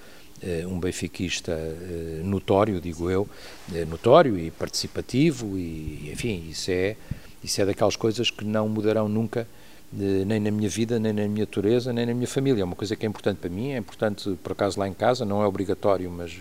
um 0.67 0.79
benfiquista 0.79 1.53
eh, 1.53 2.21
notório, 2.23 2.81
digo 2.81 3.11
eu, 3.11 3.29
eh, 3.75 3.85
notório 3.85 4.39
e 4.39 4.51
participativo, 4.51 5.59
e 5.59 6.11
enfim, 6.13 6.49
isso 6.51 6.71
é 6.71 6.97
isso 7.43 7.61
é 7.61 7.67
daquelas 7.67 7.97
coisas 7.97 8.31
que 8.31 8.45
não 8.45 8.69
mudarão 8.69 9.09
nunca, 9.09 9.47
nem 9.93 10.41
na 10.41 10.51
minha 10.51 10.69
vida, 10.69 10.99
nem 10.99 11.13
na 11.13 11.29
minha 11.29 11.45
natureza, 11.45 11.93
nem 11.93 12.05
na 12.05 12.13
minha 12.13 12.27
família. 12.27 12.63
É 12.63 12.65
uma 12.65 12.75
coisa 12.75 12.97
que 12.97 13.07
é 13.07 13.09
importante 13.09 13.39
para 13.39 13.49
mim, 13.49 13.71
é 13.71 13.79
importante, 13.79 14.37
por 14.43 14.53
acaso, 14.53 14.81
lá 14.81 14.89
em 14.89 14.93
casa, 14.93 15.25
não 15.25 15.41
é 15.43 15.47
obrigatório, 15.47 16.11
mas, 16.11 16.37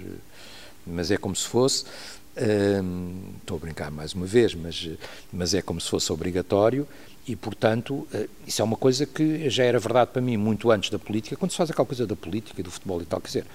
mas 0.85 1.11
é 1.11 1.17
como 1.17 1.35
se 1.35 1.47
fosse. 1.47 1.85
estou 3.39 3.57
a 3.57 3.59
brincar 3.59 3.91
mais 3.91 4.13
uma 4.13 4.25
vez, 4.25 4.55
mas, 4.55 4.89
mas 5.31 5.53
é 5.53 5.61
como 5.61 5.79
se 5.79 5.87
fosse 5.87 6.11
obrigatório 6.11 6.87
e, 7.27 7.35
portanto, 7.35 8.07
isso 8.47 8.61
é 8.61 8.65
uma 8.65 8.77
coisa 8.77 9.05
que 9.05 9.47
já 9.47 9.63
era 9.63 9.77
verdade 9.77 10.09
para 10.11 10.23
mim 10.23 10.37
muito 10.37 10.71
antes 10.71 10.89
da 10.89 10.97
política, 10.97 11.35
quando 11.35 11.51
se 11.51 11.57
faz 11.57 11.69
aquela 11.69 11.85
coisa 11.85 12.07
da 12.07 12.15
política, 12.15 12.63
do 12.63 12.71
futebol 12.71 12.99
e 12.99 13.05
tal. 13.05 13.21
Quer 13.21 13.27
dizer, 13.27 13.45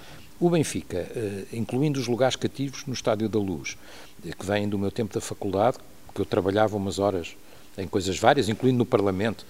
o 0.40 0.48
Benfica, 0.48 1.06
uh, 1.14 1.56
incluindo 1.56 2.00
os 2.00 2.08
lugares 2.08 2.34
cativos 2.34 2.86
no 2.86 2.94
Estádio 2.94 3.28
da 3.28 3.38
Luz, 3.38 3.76
que 4.22 4.46
vêm 4.46 4.68
do 4.68 4.78
meu 4.78 4.90
tempo 4.90 5.12
da 5.12 5.20
faculdade, 5.20 5.76
que 6.14 6.20
eu 6.20 6.24
trabalhava 6.24 6.76
umas 6.76 6.98
horas 6.98 7.36
em 7.76 7.86
coisas 7.86 8.18
várias, 8.18 8.48
incluindo 8.48 8.78
no 8.78 8.86
Parlamento, 8.86 9.44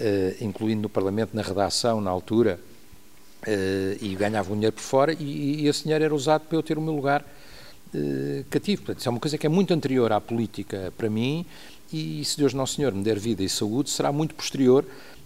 uh, 0.00 0.44
incluindo 0.44 0.82
no 0.82 0.88
Parlamento, 0.88 1.30
na 1.34 1.42
redação, 1.42 2.00
na 2.00 2.10
altura, 2.10 2.58
e 4.02 4.14
ganhava 4.16 4.52
um 4.52 4.54
dinheiro 4.54 4.76
por 4.76 4.82
fora, 4.82 5.16
e, 5.18 5.66
esse 5.66 5.84
dinheiro 5.84 6.04
era 6.04 6.14
usado 6.14 6.42
para 6.42 6.58
eu 6.58 6.62
ter 6.62 6.76
o 6.76 6.80
meu 6.80 6.94
lugar 6.94 7.24
cativo. 8.50 8.82
Portanto, 8.82 8.98
isso 8.98 9.08
é 9.08 9.10
uma 9.10 9.18
coisa 9.18 9.38
que 9.38 9.46
é 9.46 9.48
muito 9.48 9.72
anterior 9.72 10.12
à 10.12 10.20
política 10.20 10.92
para 10.94 11.08
mim, 11.08 11.46
e 11.90 12.22
se 12.22 12.36
Deus 12.36 12.52
Nosso 12.52 12.74
Senhor 12.74 12.92
me 12.92 13.02
der 13.02 13.18
vida 13.18 13.42
e 13.42 13.48
saúde, 13.48 13.88
será 13.88 14.12
muito 14.12 14.34
posterior 14.34 14.84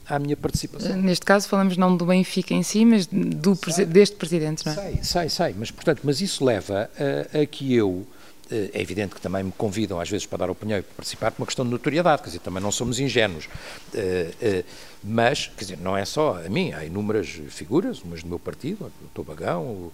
à 0.09 0.18
minha 0.18 0.36
participação. 0.36 0.96
Neste 0.96 1.24
caso 1.24 1.48
falamos 1.48 1.76
não 1.76 1.96
do 1.96 2.07
Benfica 2.07 2.55
em 2.55 2.62
si, 2.62 2.84
mas 2.84 3.07
do, 3.07 3.59
deste 3.88 4.16
presidente, 4.16 4.64
não 4.64 4.72
é? 4.72 4.74
Sai, 4.76 4.98
sai, 5.02 5.28
sai, 5.28 5.55
mas 5.59 5.70
portanto, 5.70 6.00
mas 6.05 6.20
isso 6.20 6.44
leva 6.44 6.90
a, 7.32 7.40
a 7.40 7.46
que 7.46 7.74
eu 7.74 8.07
é 8.50 8.80
evidente 8.80 9.14
que 9.14 9.20
também 9.20 9.42
me 9.42 9.52
convidam 9.52 9.98
às 9.98 10.09
vezes 10.09 10.26
para 10.26 10.38
dar 10.38 10.50
opinião 10.50 10.78
e 10.78 10.82
para 10.82 10.94
participar 10.96 11.30
por 11.30 11.42
uma 11.42 11.46
questão 11.46 11.64
de 11.64 11.70
notoriedade, 11.70 12.22
quer 12.22 12.28
dizer, 12.28 12.40
também 12.40 12.62
não 12.62 12.70
somos 12.70 13.00
ingênuos. 13.00 13.48
Eh, 13.94 14.32
eh, 14.40 14.64
mas, 15.02 15.48
quer 15.48 15.64
dizer, 15.64 15.78
não 15.78 15.96
é 15.96 16.05
só 16.05 16.42
a 16.44 16.48
mim, 16.48 16.72
há 16.72 16.84
inúmeras 16.84 17.28
figuras, 17.48 18.02
umas 18.02 18.22
do 18.22 18.28
meu 18.28 18.38
partido, 18.38 18.92
o 19.02 19.09
Tobagão, 19.14 19.90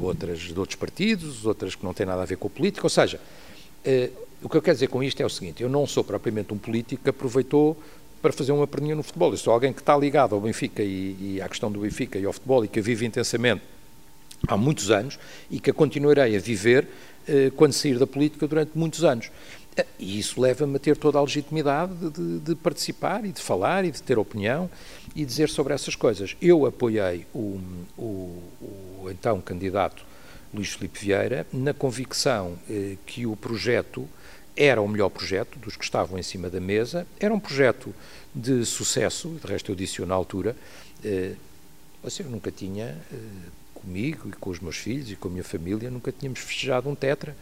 outras 0.00 0.40
de 0.40 0.58
outros 0.58 0.76
partidos, 0.76 1.44
outras 1.46 1.74
que 1.74 1.84
não 1.84 1.92
têm 1.92 2.06
nada 2.06 2.22
a 2.22 2.24
ver 2.24 2.36
com 2.36 2.46
a 2.46 2.50
política, 2.50 2.86
ou 2.86 2.90
seja, 2.90 3.20
eh, 3.84 4.10
o 4.42 4.48
que 4.48 4.56
eu 4.56 4.62
quero 4.62 4.74
dizer 4.74 4.88
com 4.88 5.02
isto 5.02 5.20
é 5.20 5.26
o 5.26 5.30
seguinte, 5.30 5.62
eu 5.62 5.68
não 5.68 5.86
sou 5.86 6.04
propriamente 6.04 6.52
um 6.52 6.58
político 6.58 7.02
que 7.02 7.10
aproveitou 7.10 7.76
para 8.24 8.32
fazer 8.32 8.52
uma 8.52 8.66
perninha 8.66 8.94
no 8.94 9.02
futebol, 9.02 9.32
eu 9.32 9.36
sou 9.36 9.52
alguém 9.52 9.70
que 9.70 9.80
está 9.80 9.94
ligado 9.94 10.34
ao 10.34 10.40
Benfica 10.40 10.82
e, 10.82 11.34
e 11.34 11.42
à 11.42 11.46
questão 11.46 11.70
do 11.70 11.80
Benfica 11.80 12.18
e 12.18 12.24
ao 12.24 12.32
futebol 12.32 12.64
e 12.64 12.68
que 12.68 12.80
vive 12.80 13.04
intensamente 13.04 13.60
há 14.48 14.56
muitos 14.56 14.90
anos 14.90 15.18
e 15.50 15.60
que 15.60 15.68
a 15.68 15.74
continuarei 15.74 16.34
a 16.34 16.40
viver 16.40 16.88
eh, 17.28 17.52
quando 17.54 17.74
sair 17.74 17.98
da 17.98 18.06
política 18.06 18.48
durante 18.48 18.70
muitos 18.74 19.04
anos. 19.04 19.30
Eh, 19.76 19.84
e 19.98 20.18
isso 20.18 20.40
leva-me 20.40 20.76
a 20.76 20.78
ter 20.78 20.96
toda 20.96 21.18
a 21.18 21.20
legitimidade 21.20 21.92
de, 21.92 22.38
de, 22.40 22.54
participar 22.54 23.26
e 23.26 23.30
de 23.30 23.42
falar 23.42 23.84
e 23.84 23.90
de 23.90 24.02
ter 24.02 24.18
opinião 24.18 24.70
e 25.14 25.22
dizer 25.22 25.50
sobre 25.50 25.74
essas 25.74 25.94
coisas. 25.94 26.34
Eu 26.40 26.64
apoiei 26.64 27.26
o, 27.34 27.60
o, 27.98 28.02
o 28.02 29.08
então 29.10 29.38
candidato 29.38 30.02
Luís 30.54 30.70
Filipe 30.70 30.98
Vieira 30.98 31.46
na 31.52 31.74
convicção 31.74 32.54
eh, 32.70 32.96
que 33.04 33.26
o 33.26 33.36
projeto 33.36 34.08
era 34.56 34.80
o 34.80 34.88
melhor 34.88 35.08
projeto 35.08 35.58
dos 35.58 35.76
que 35.76 35.84
estavam 35.84 36.18
em 36.18 36.22
cima 36.22 36.48
da 36.48 36.60
mesa, 36.60 37.06
era 37.18 37.32
um 37.32 37.40
projeto 37.40 37.94
de 38.34 38.64
sucesso, 38.64 39.28
de 39.42 39.46
resto 39.46 39.72
eu 39.72 39.76
disse 39.76 40.04
na 40.04 40.14
altura, 40.14 40.56
eh, 41.04 41.32
assim, 42.04 42.22
eu 42.22 42.30
nunca 42.30 42.50
tinha 42.50 42.96
eh, 43.12 43.16
comigo 43.84 44.28
e 44.28 44.32
com 44.32 44.50
os 44.50 44.60
meus 44.60 44.76
filhos 44.76 45.10
e 45.10 45.16
com 45.16 45.28
a 45.28 45.30
minha 45.30 45.44
família, 45.44 45.90
nunca 45.90 46.10
tínhamos 46.10 46.40
festejado 46.40 46.88
um 46.88 46.94
tetra. 46.94 47.36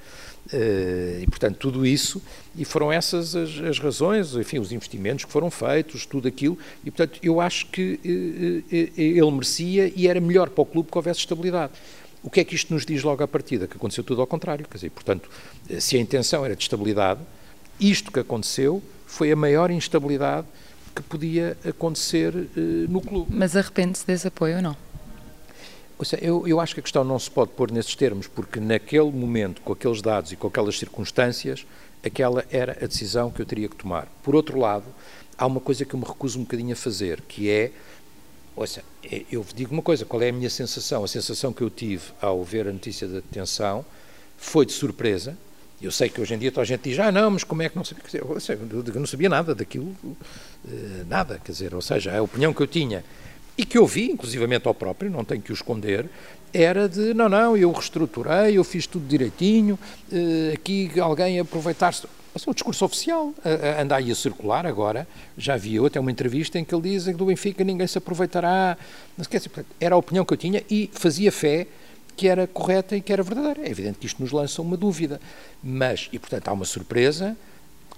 Uh, 0.53 1.23
e, 1.23 1.27
portanto, 1.29 1.57
tudo 1.57 1.87
isso, 1.87 2.21
e 2.57 2.65
foram 2.65 2.91
essas 2.91 3.37
as, 3.37 3.61
as, 3.61 3.79
razões, 3.79 4.35
enfim, 4.35 4.59
os 4.59 4.73
investimentos 4.73 5.25
que 5.25 5.31
foram 5.31 5.53
feitos, 5.53 6.05
tudo 6.05 6.27
aquilo, 6.27 6.59
e, 6.85 6.91
portanto, 6.91 7.21
eu 7.23 7.41
acho 7.41 7.67
que 7.67 8.01
uh, 8.05 8.75
uh, 8.75 9.01
ele 9.01 9.31
merecia 9.31 9.93
e 9.95 10.09
era 10.09 10.21
melhor 10.21 10.51
para 10.51 10.63
o 10.63 10.67
clube 10.67 10.91
que 10.91 10.99
houvesse 10.99 11.21
estabilidade. 11.21 11.73
O 12.23 12.31
que 12.31 12.41
é 12.41 12.45
que 12.45 12.55
isto 12.55 12.73
nos 12.73 12.87
diz 12.87 13.03
logo 13.03 13.23
à 13.23 13.29
partida? 13.29 13.67
Que 13.67 13.77
aconteceu 13.77 14.05
tudo 14.05 14.21
ao 14.21 14.27
contrário. 14.27 14.67
Quer 14.69 14.77
dizer, 14.77 14.91
portanto, 14.91 15.29
se 15.81 15.97
a 15.97 16.01
intenção 16.01 16.45
era 16.45 16.55
de 16.55 16.63
estabilidade, 16.63 17.21
isto 17.81 18.13
que 18.13 18.21
aconteceu 18.21 18.83
foi 19.07 19.33
a 19.33 19.37
maior 19.37 19.71
instabilidade 19.71 20.47
que 20.95 21.03
podia 21.03 21.57
acontecer 21.65 22.33
no 22.89 23.01
clube. 23.01 23.35
Mas 23.35 23.57
arrepende-se 23.57 24.07
desse 24.07 24.29
apoio 24.29 24.57
ou 24.57 24.63
não? 24.63 24.77
Eu, 26.21 26.47
eu 26.49 26.61
acho 26.61 26.75
que 26.75 26.81
a 26.81 26.83
questão 26.83 27.05
não 27.05 27.19
se 27.19 27.31
pode 27.31 27.53
pôr 27.53 27.71
nesses 27.71 27.95
termos, 27.95 28.27
porque 28.27 28.59
naquele 28.59 29.11
momento, 29.11 29.61
com 29.63 29.73
aqueles 29.73 30.03
dados 30.03 30.33
e 30.33 30.37
com 30.37 30.49
aquelas 30.49 30.79
circunstâncias, 30.79 31.65
aquela 32.05 32.45
era 32.51 32.73
a 32.83 32.87
decisão 32.87 33.31
que 33.31 33.41
eu 33.41 33.47
teria 33.47 33.69
que 33.69 33.77
tomar. 33.77 34.09
Por 34.23 34.35
outro 34.35 34.59
lado, 34.59 34.85
há 35.39 35.47
uma 35.47 35.61
coisa 35.61 35.85
que 35.85 35.95
eu 35.95 36.01
me 36.01 36.05
recuso 36.05 36.39
um 36.39 36.43
bocadinho 36.43 36.73
a 36.73 36.77
fazer, 36.77 37.21
que 37.23 37.49
é, 37.49 37.71
ouça, 38.57 38.83
é, 39.05 39.23
eu 39.31 39.45
digo 39.55 39.73
uma 39.73 39.83
coisa, 39.83 40.05
qual 40.05 40.23
é 40.23 40.29
a 40.29 40.33
minha 40.33 40.51
sensação? 40.51 41.05
A 41.05 41.09
sensação 41.09 41.53
que 41.53 41.63
eu 41.63 41.71
tive 41.71 42.05
ao 42.21 42.43
ver 42.45 42.69
a 42.69 42.73
notícia 42.73 43.07
da 43.07 43.15
detenção 43.15 43.85
foi 44.37 44.67
de 44.67 44.73
surpresa. 44.73 45.37
Eu 45.81 45.91
sei 45.91 46.09
que 46.09 46.21
hoje 46.21 46.35
em 46.35 46.39
dia 46.39 46.53
toda 46.53 46.63
a 46.63 46.65
gente 46.65 46.89
diz, 46.89 46.99
ah 46.99 47.11
não, 47.11 47.31
mas 47.31 47.43
como 47.43 47.63
é 47.63 47.69
que 47.69 47.77
não 47.77 47.85
sabia? 47.85 48.05
Eu 48.15 49.01
não 49.01 49.07
sabia 49.07 49.29
nada 49.29 49.53
daquilo, 49.53 49.97
eh, 50.69 51.05
nada, 51.09 51.41
quer 51.45 51.51
dizer, 51.51 51.75
ou 51.75 51.83
seja, 51.83 52.17
a 52.17 52.23
opinião 52.23 52.55
que 52.55 52.61
eu 52.63 52.69
tinha 52.69 53.05
e 53.57 53.65
que 53.65 53.77
eu 53.77 53.87
vi, 53.87 54.11
inclusivamente 54.11 54.67
ao 54.67 54.75
próprio, 54.75 55.11
não 55.11 55.25
tenho 55.25 55.43
que 55.43 55.53
o 55.53 55.55
esconder, 55.55 56.09
era 56.53 56.89
de, 56.89 57.13
não, 57.15 57.29
não, 57.29 57.57
eu 57.57 57.71
reestruturei, 57.73 58.57
eu 58.57 58.65
fiz 58.65 58.87
tudo 58.87 59.07
direitinho, 59.07 59.79
uh, 60.11 60.53
aqui 60.55 60.91
alguém 61.01 61.41
aproveitar-se... 61.41 62.07
Esse 62.35 62.49
é 62.49 62.51
o 62.51 62.55
discurso 62.55 62.85
oficial, 62.87 63.35
anda 63.79 63.97
aí 63.97 64.11
a 64.11 64.15
circular 64.15 64.65
agora, 64.67 65.07
já 65.37 65.55
vi 65.57 65.79
até 65.85 66.01
uma 66.01 66.11
entrevista 66.11 66.59
em 66.59 66.65
que 66.65 66.75
ele 66.75 66.91
diz 66.91 67.05
que 67.05 67.13
do 67.13 67.27
Benfica 67.27 67.63
ninguém 67.63 67.87
se 67.87 67.99
aproveitará, 67.99 68.79
não 69.19 69.23
esquece, 69.23 69.51
era 69.79 69.95
a 69.95 69.99
opinião 69.99 70.25
que 70.25 70.33
eu 70.33 70.39
tinha 70.39 70.63
e 70.71 70.91
fazia 70.95 71.31
fé 71.31 71.67
que 72.17 72.29
era 72.29 72.47
correta 72.47 72.97
e 72.97 73.01
que 73.01 73.13
era 73.13 73.23
verdadeira. 73.23 73.67
É 73.67 73.71
evidente 73.71 73.99
que 73.99 74.07
isto 74.07 74.23
nos 74.23 74.33
lança 74.33 74.63
uma 74.63 74.77
dúvida, 74.77 75.21
mas, 75.63 76.09
e 76.11 76.19
portanto 76.19 76.49
há 76.49 76.53
uma 76.53 76.65
surpresa, 76.65 77.37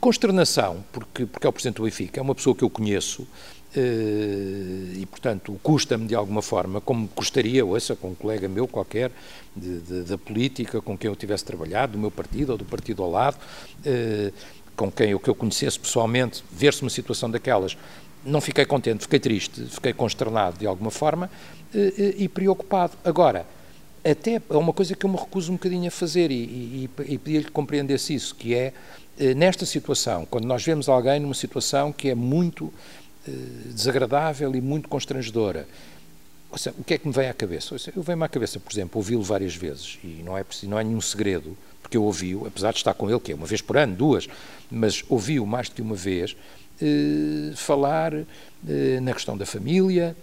consternação, 0.00 0.84
porque, 0.92 1.26
porque 1.26 1.46
é 1.46 1.50
o 1.50 1.52
Presidente 1.52 1.76
do 1.76 1.84
Benfica, 1.84 2.20
é 2.20 2.22
uma 2.22 2.34
pessoa 2.34 2.56
que 2.56 2.62
eu 2.62 2.70
conheço, 2.70 3.26
e, 3.76 5.06
portanto, 5.06 5.58
custa-me 5.62 6.06
de 6.06 6.14
alguma 6.14 6.42
forma, 6.42 6.80
como 6.80 7.08
custaria, 7.08 7.64
ouça, 7.64 7.96
com 7.96 8.10
um 8.10 8.14
colega 8.14 8.48
meu 8.48 8.68
qualquer 8.68 9.10
de, 9.56 9.80
de, 9.80 10.02
da 10.02 10.18
política, 10.18 10.80
com 10.80 10.96
quem 10.96 11.08
eu 11.08 11.16
tivesse 11.16 11.44
trabalhado, 11.44 11.92
do 11.92 11.98
meu 11.98 12.10
partido 12.10 12.50
ou 12.50 12.58
do 12.58 12.64
partido 12.64 13.02
ao 13.02 13.10
lado, 13.10 13.36
eh, 13.84 14.32
com 14.76 14.90
quem 14.90 15.10
eu, 15.10 15.20
que 15.20 15.28
eu 15.28 15.34
conhecesse 15.34 15.78
pessoalmente, 15.78 16.44
ver-se 16.52 16.82
uma 16.82 16.90
situação 16.90 17.30
daquelas, 17.30 17.76
não 18.24 18.40
fiquei 18.40 18.64
contente, 18.64 19.02
fiquei 19.02 19.20
triste, 19.20 19.64
fiquei 19.66 19.92
consternado 19.92 20.58
de 20.58 20.66
alguma 20.66 20.90
forma 20.90 21.30
eh, 21.74 22.14
e 22.16 22.28
preocupado. 22.28 22.96
Agora, 23.04 23.46
até 24.04 24.40
é 24.48 24.56
uma 24.56 24.72
coisa 24.72 24.94
que 24.94 25.04
eu 25.04 25.10
me 25.10 25.16
recuso 25.16 25.50
um 25.50 25.56
bocadinho 25.56 25.88
a 25.88 25.90
fazer 25.90 26.30
e, 26.30 26.34
e, 26.34 26.90
e 27.06 27.18
pedir-lhe 27.18 27.44
que 27.44 27.50
compreendesse 27.50 28.14
isso, 28.14 28.34
que 28.34 28.54
é, 28.54 28.72
nesta 29.34 29.64
situação, 29.64 30.26
quando 30.26 30.44
nós 30.44 30.62
vemos 30.64 30.88
alguém 30.88 31.20
numa 31.20 31.34
situação 31.34 31.92
que 31.92 32.10
é 32.10 32.14
muito 32.14 32.66
eh, 32.66 33.03
desagradável 33.72 34.54
e 34.54 34.60
muito 34.60 34.88
constrangedora. 34.88 35.66
Ou 36.50 36.58
seja, 36.58 36.76
o 36.78 36.84
que 36.84 36.94
é 36.94 36.98
que 36.98 37.06
me 37.08 37.12
vem 37.12 37.28
à 37.28 37.34
cabeça? 37.34 37.74
eu 37.96 38.02
venho-me 38.02 38.24
à 38.24 38.28
cabeça, 38.28 38.60
por 38.60 38.72
exemplo, 38.72 38.98
ouvi-lo 38.98 39.22
várias 39.22 39.56
vezes, 39.56 39.98
e 40.04 40.22
não 40.24 40.38
é, 40.38 40.44
não 40.64 40.78
é 40.78 40.84
nenhum 40.84 41.00
segredo, 41.00 41.56
porque 41.82 41.96
eu 41.96 42.04
ouvi-o, 42.04 42.46
apesar 42.46 42.70
de 42.70 42.78
estar 42.78 42.94
com 42.94 43.10
ele, 43.10 43.18
que 43.18 43.32
é 43.32 43.34
uma 43.34 43.46
vez 43.46 43.60
por 43.60 43.76
ano, 43.76 43.96
duas, 43.96 44.28
mas 44.70 45.02
ouvi-o 45.08 45.44
mais 45.44 45.68
do 45.68 45.74
que 45.74 45.82
uma 45.82 45.96
vez, 45.96 46.36
falar 47.56 48.12
na 49.02 49.12
questão 49.12 49.36
da 49.36 49.44
família, 49.44 50.16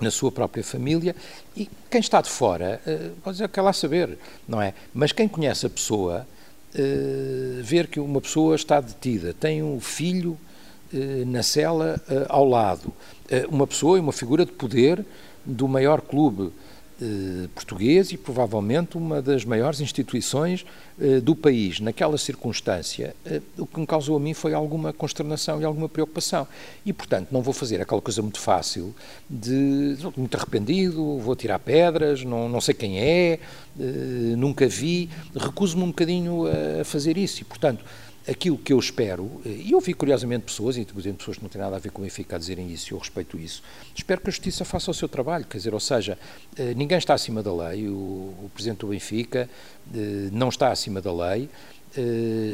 na 0.00 0.10
sua 0.10 0.32
própria 0.32 0.64
família, 0.64 1.14
e 1.56 1.68
quem 1.90 2.00
está 2.00 2.20
de 2.20 2.30
fora 2.30 2.80
pode 3.22 3.36
dizer 3.36 3.48
que 3.48 3.60
lá 3.60 3.72
saber, 3.72 4.18
não 4.48 4.60
é? 4.60 4.74
Mas 4.92 5.12
quem 5.12 5.28
conhece 5.28 5.66
a 5.66 5.70
pessoa, 5.70 6.26
ver 7.62 7.86
que 7.86 8.00
uma 8.00 8.20
pessoa 8.20 8.56
está 8.56 8.80
detida, 8.80 9.32
tem 9.34 9.62
um 9.62 9.80
filho 9.80 10.36
na 11.26 11.42
cela 11.42 12.00
ao 12.28 12.44
lado, 12.44 12.92
uma 13.48 13.66
pessoa 13.66 13.96
e 13.96 14.00
uma 14.00 14.12
figura 14.12 14.44
de 14.44 14.52
poder 14.52 15.04
do 15.44 15.68
maior 15.68 16.00
clube 16.00 16.52
eh, 17.02 17.48
português 17.54 18.12
e 18.12 18.18
provavelmente 18.18 18.98
uma 18.98 19.22
das 19.22 19.42
maiores 19.42 19.80
instituições 19.80 20.66
eh, 21.00 21.18
do 21.18 21.34
país. 21.34 21.80
Naquela 21.80 22.18
circunstância, 22.18 23.16
eh, 23.24 23.40
o 23.56 23.66
que 23.66 23.80
me 23.80 23.86
causou 23.86 24.18
a 24.18 24.20
mim 24.20 24.34
foi 24.34 24.52
alguma 24.52 24.92
consternação 24.92 25.62
e 25.62 25.64
alguma 25.64 25.88
preocupação. 25.88 26.46
E, 26.84 26.92
portanto, 26.92 27.28
não 27.32 27.40
vou 27.40 27.54
fazer 27.54 27.80
aquela 27.80 28.02
coisa 28.02 28.20
muito 28.20 28.38
fácil 28.38 28.94
de 29.30 29.96
muito 30.14 30.36
arrependido, 30.36 31.16
vou 31.20 31.34
tirar 31.34 31.58
pedras, 31.58 32.22
não, 32.22 32.50
não 32.50 32.60
sei 32.60 32.74
quem 32.74 33.00
é, 33.00 33.38
nunca 34.36 34.68
vi. 34.68 35.08
Recuso-me 35.34 35.84
um 35.84 35.88
bocadinho 35.88 36.44
a 36.78 36.84
fazer 36.84 37.16
isso 37.16 37.40
e, 37.40 37.44
portanto, 37.44 37.82
aquilo 38.28 38.58
que 38.58 38.72
eu 38.72 38.78
espero, 38.78 39.40
eh, 39.44 39.48
e 39.48 39.72
eu 39.72 39.80
vi 39.80 39.94
curiosamente 39.94 40.44
pessoas, 40.44 40.76
inclusive 40.76 41.16
pessoas 41.16 41.36
que 41.38 41.42
não 41.42 41.48
têm 41.48 41.60
nada 41.60 41.76
a 41.76 41.78
ver 41.78 41.90
com 41.90 42.02
o 42.02 42.04
Benfica, 42.04 42.36
a 42.36 42.38
dizerem 42.38 42.70
isso, 42.70 42.92
e 42.92 42.94
eu 42.94 42.98
respeito 42.98 43.38
isso, 43.38 43.62
espero 43.94 44.20
que 44.20 44.28
a 44.28 44.30
Justiça 44.30 44.64
faça 44.64 44.90
o 44.90 44.94
seu 44.94 45.08
trabalho, 45.08 45.44
quer 45.44 45.56
dizer, 45.56 45.72
ou 45.72 45.80
seja, 45.80 46.18
eh, 46.56 46.74
ninguém 46.74 46.98
está 46.98 47.14
acima 47.14 47.42
da 47.42 47.52
lei, 47.52 47.88
o, 47.88 47.92
o 47.92 48.50
Presidente 48.52 48.80
do 48.80 48.88
Benfica 48.88 49.48
eh, 49.94 50.28
não 50.32 50.48
está 50.48 50.70
acima 50.70 51.00
da 51.00 51.12
lei, 51.12 51.48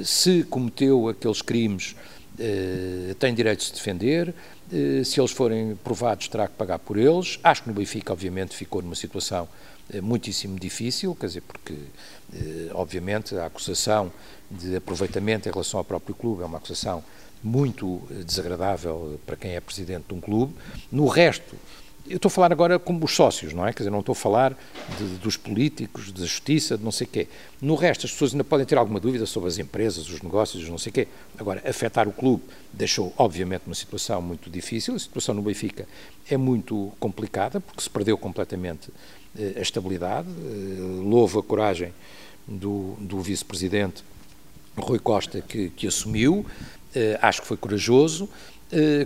se 0.03 0.45
cometeu 0.45 1.11
aqueles 1.11 1.43
crimes, 1.43 1.95
tem 3.19 3.35
direito 3.35 3.59
de 3.59 3.67
se 3.67 3.75
defender, 3.75 4.35
se 5.05 5.21
eles 5.21 5.31
forem 5.31 5.77
provados 5.77 6.27
terá 6.27 6.49
que 6.49 6.55
pagar 6.55 6.79
por 6.79 6.97
eles, 6.97 7.39
acho 7.45 7.65
que 7.65 7.69
no 7.69 7.75
Benfica 7.75 8.15
obviamente 8.15 8.57
ficou 8.57 8.81
numa 8.81 8.95
situação 8.95 9.47
muitíssimo 10.03 10.59
difícil, 10.59 11.15
quer 11.15 11.27
dizer, 11.27 11.43
porque 11.43 11.75
obviamente 12.75 13.37
a 13.37 13.47
acusação 13.47 14.13
de 14.51 14.77
aproveitamento 14.77 15.49
em 15.49 15.53
relação 15.53 15.79
ao 15.79 15.85
próprio 15.85 16.15
clube, 16.15 16.43
é 16.43 16.47
uma 16.47 16.59
acusação 16.59 17.03
muito 17.43 18.03
eh, 18.11 18.23
desagradável 18.25 19.21
para 19.25 19.37
quem 19.37 19.55
é 19.55 19.61
presidente 19.61 20.07
de 20.09 20.15
um 20.15 20.21
clube. 20.21 20.55
No 20.91 21.07
resto, 21.07 21.57
eu 22.09 22.17
estou 22.17 22.29
a 22.29 22.31
falar 22.31 22.53
agora 22.53 22.79
como 22.79 23.05
os 23.05 23.13
sócios, 23.15 23.53
não 23.53 23.67
é? 23.67 23.73
Quer 23.73 23.79
dizer, 23.79 23.91
não 23.91 23.99
estou 23.99 24.13
a 24.13 24.17
falar 24.17 24.57
de, 24.97 25.05
dos 25.19 25.37
políticos, 25.37 26.13
da 26.13 26.21
justiça, 26.21 26.79
de 26.79 26.85
não 26.85 26.93
sei 26.93 27.07
o 27.07 27.11
quê. 27.11 27.27
No 27.61 27.75
resto, 27.75 28.07
as 28.07 28.13
pessoas 28.13 28.33
ainda 28.33 28.45
podem 28.45 28.65
ter 28.65 28.79
alguma 28.79 29.01
dúvida 29.01 29.27
sobre 29.27 29.49
as 29.49 29.59
empresas, 29.59 30.09
os 30.09 30.23
negócios, 30.23 30.69
não 30.69 30.79
sei 30.79 30.91
o 30.91 30.93
quê. 30.93 31.09
Agora, 31.37 31.61
afetar 31.69 32.07
o 32.09 32.13
clube 32.13 32.45
deixou, 32.73 33.13
obviamente, 33.19 33.63
uma 33.67 33.75
situação 33.75 34.23
muito 34.23 34.49
difícil. 34.49 34.95
A 34.95 34.99
situação 35.01 35.35
no 35.35 35.43
Benfica 35.43 35.87
é 36.31 36.37
muito 36.37 36.93
complicada, 37.01 37.61
porque 37.61 37.83
se 37.83 37.91
perdeu 37.91 38.17
completamente 38.17 38.89
eh, 38.89 38.93
a 39.57 39.61
estabilidade. 39.61 40.29
Eh, 40.29 41.03
louvo 41.03 41.39
a 41.39 41.43
coragem 41.43 41.93
do, 42.47 42.97
do 43.01 43.21
vice-presidente 43.21 44.05
Rui 44.77 44.99
Costa 44.99 45.41
que, 45.41 45.71
que 45.71 45.87
assumiu, 45.87 46.41
uh, 46.41 46.47
acho 47.23 47.41
que 47.43 47.49
foi 47.49 47.57
corajoso. 47.57 48.29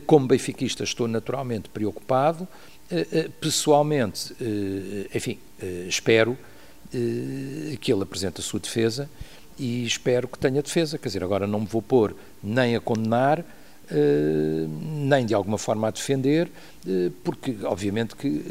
Como 0.06 0.26
benfiquista 0.26 0.82
estou 0.82 1.06
naturalmente 1.06 1.68
preocupado. 1.68 2.48
Pessoalmente, 3.38 4.34
enfim, 5.14 5.38
espero 5.86 6.36
que 7.78 7.92
ele 7.92 8.02
apresente 8.02 8.40
a 8.40 8.42
sua 8.42 8.58
defesa 8.58 9.08
e 9.58 9.84
espero 9.84 10.26
que 10.26 10.38
tenha 10.38 10.62
defesa. 10.62 10.96
Quer 10.96 11.08
dizer, 11.08 11.22
agora 11.22 11.46
não 11.46 11.60
me 11.60 11.66
vou 11.66 11.82
pôr 11.82 12.16
nem 12.42 12.74
a 12.74 12.80
condenar, 12.80 13.44
nem 13.90 15.26
de 15.26 15.34
alguma 15.34 15.58
forma 15.58 15.88
a 15.88 15.90
defender, 15.90 16.48
porque 17.24 17.56
obviamente 17.64 18.14
que, 18.14 18.44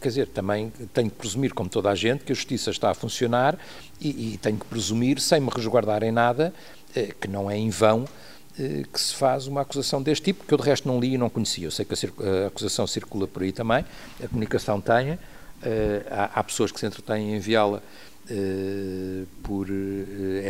quer 0.00 0.08
dizer, 0.08 0.28
também 0.28 0.72
tenho 0.92 1.10
que 1.10 1.16
presumir, 1.16 1.52
como 1.52 1.68
toda 1.68 1.90
a 1.90 1.94
gente, 1.94 2.24
que 2.24 2.32
a 2.32 2.34
justiça 2.34 2.70
está 2.70 2.90
a 2.90 2.94
funcionar 2.94 3.58
e, 4.00 4.34
e 4.34 4.38
tenho 4.38 4.56
que 4.56 4.64
presumir, 4.66 5.20
sem 5.20 5.40
me 5.40 5.50
resguardar 5.54 6.02
em 6.02 6.12
nada, 6.12 6.52
eh, 6.94 7.12
que 7.20 7.26
não 7.26 7.50
é 7.50 7.56
em 7.56 7.70
vão 7.70 8.04
eh, 8.58 8.84
que 8.92 9.00
se 9.00 9.14
faz 9.14 9.48
uma 9.48 9.62
acusação 9.62 10.00
deste 10.00 10.26
tipo, 10.26 10.44
que 10.44 10.54
eu 10.54 10.58
de 10.58 10.64
resto 10.64 10.86
não 10.86 11.00
li 11.00 11.14
e 11.14 11.18
não 11.18 11.28
conhecia. 11.28 11.66
Eu 11.66 11.70
sei 11.72 11.84
que 11.84 11.92
a, 11.92 12.46
acusação 12.46 12.86
circula 12.86 13.26
por 13.26 13.42
aí 13.42 13.50
também, 13.50 13.84
a 14.22 14.28
comunicação 14.28 14.80
tem, 14.80 15.18
eh, 15.62 16.06
há 16.08 16.42
pessoas 16.44 16.70
que 16.70 16.78
se 16.78 16.86
entretêm 16.86 17.32
em 17.32 17.36
enviá-la 17.36 17.82
por 19.42 19.66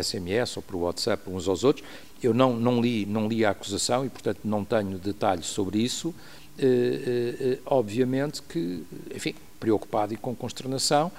SMS 0.01 0.57
ou 0.57 0.63
por 0.63 0.77
WhatsApp 0.77 1.29
uns 1.29 1.49
aos 1.49 1.65
outros. 1.65 1.85
Eu 2.25 2.35
não, 2.35 2.57
não, 2.57 2.81
li, 2.81 3.07
não 3.07 3.29
li 3.29 3.45
a 3.45 3.51
acusação 3.51 4.05
e, 4.05 4.09
portanto, 4.09 4.41
não 4.45 4.65
tenho 4.65 4.99
detalhes 4.99 5.47
sobre 5.47 5.79
isso. 5.79 6.15
obviamente 7.67 8.43
que, 8.43 8.83
enfim, 9.15 9.35
preocupado 9.61 10.13
e 10.13 10.17
com 10.17 10.35
consternação, 10.35 11.11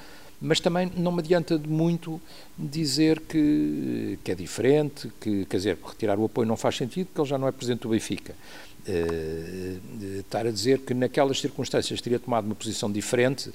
mas 0.41 0.59
também 0.59 0.91
não 0.95 1.11
me 1.11 1.19
adianta 1.19 1.57
de 1.57 1.67
muito 1.67 2.21
dizer 2.57 3.19
que, 3.21 4.19
que 4.23 4.31
é 4.31 4.35
diferente, 4.35 5.11
que, 5.19 5.45
quer 5.45 5.57
dizer, 5.57 5.77
retirar 5.83 6.19
o 6.19 6.25
apoio 6.25 6.47
não 6.47 6.57
faz 6.57 6.75
sentido, 6.75 7.07
porque 7.07 7.21
ele 7.21 7.29
já 7.29 7.37
não 7.37 7.47
é 7.47 7.51
presidente 7.51 7.81
do 7.81 7.89
Benfica. 7.89 8.35
Uh, 8.87 10.19
estar 10.19 10.45
a 10.45 10.51
dizer 10.51 10.79
que 10.79 10.93
naquelas 10.93 11.39
circunstâncias 11.39 11.99
teria 12.01 12.19
tomado 12.19 12.45
uma 12.45 12.53
posição 12.53 12.91
diferente, 12.91 13.51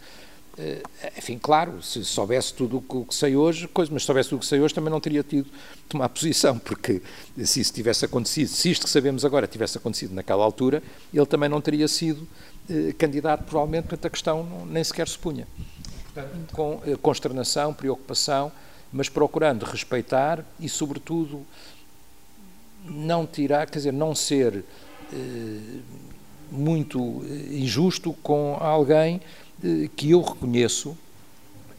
enfim, 1.17 1.39
claro, 1.39 1.83
se 1.83 2.05
soubesse 2.05 2.53
tudo 2.53 2.85
o 2.89 3.05
que 3.05 3.15
sei 3.15 3.37
hoje, 3.37 3.67
coisa, 3.69 3.91
mas 3.93 4.03
se 4.03 4.07
soubesse 4.07 4.29
tudo 4.29 4.39
o 4.39 4.41
que 4.41 4.47
sei 4.47 4.61
hoje 4.61 4.75
também 4.75 4.91
não 4.91 5.01
teria 5.01 5.23
tido 5.23 5.45
de 5.45 5.83
tomar 5.89 6.09
posição, 6.09 6.59
porque 6.59 7.03
se 7.45 7.61
isso 7.61 7.73
tivesse 7.73 8.05
acontecido, 8.05 8.49
se 8.49 8.71
isto 8.71 8.85
que 8.85 8.91
sabemos 8.91 9.25
agora 9.25 9.47
tivesse 9.47 9.79
acontecido 9.79 10.15
naquela 10.15 10.45
altura, 10.45 10.83
ele 11.13 11.27
também 11.27 11.49
não 11.49 11.61
teria 11.61 11.89
sido 11.89 12.23
uh, 12.69 12.95
candidato, 12.99 13.45
provavelmente, 13.45 13.85
portanto 13.85 14.07
a 14.07 14.11
questão 14.11 14.67
nem 14.67 14.85
sequer 14.85 15.09
se 15.09 15.19
punha. 15.19 15.47
Com 16.53 16.83
eh, 16.85 16.97
consternação, 17.01 17.73
preocupação, 17.73 18.51
mas 18.93 19.09
procurando 19.09 19.63
respeitar 19.65 20.45
e, 20.59 20.69
sobretudo, 20.69 21.47
não 22.85 23.27
tirar, 23.27 23.67
quer 23.67 23.79
dizer, 23.79 23.93
não 23.93 24.15
ser 24.15 24.65
eh, 25.13 25.81
muito 26.51 27.25
eh, 27.25 27.59
injusto 27.59 28.13
com 28.23 28.57
alguém 28.61 29.17
eh, 29.17 29.50
que 29.97 30.11
eu 30.11 30.21
reconheço. 30.21 30.97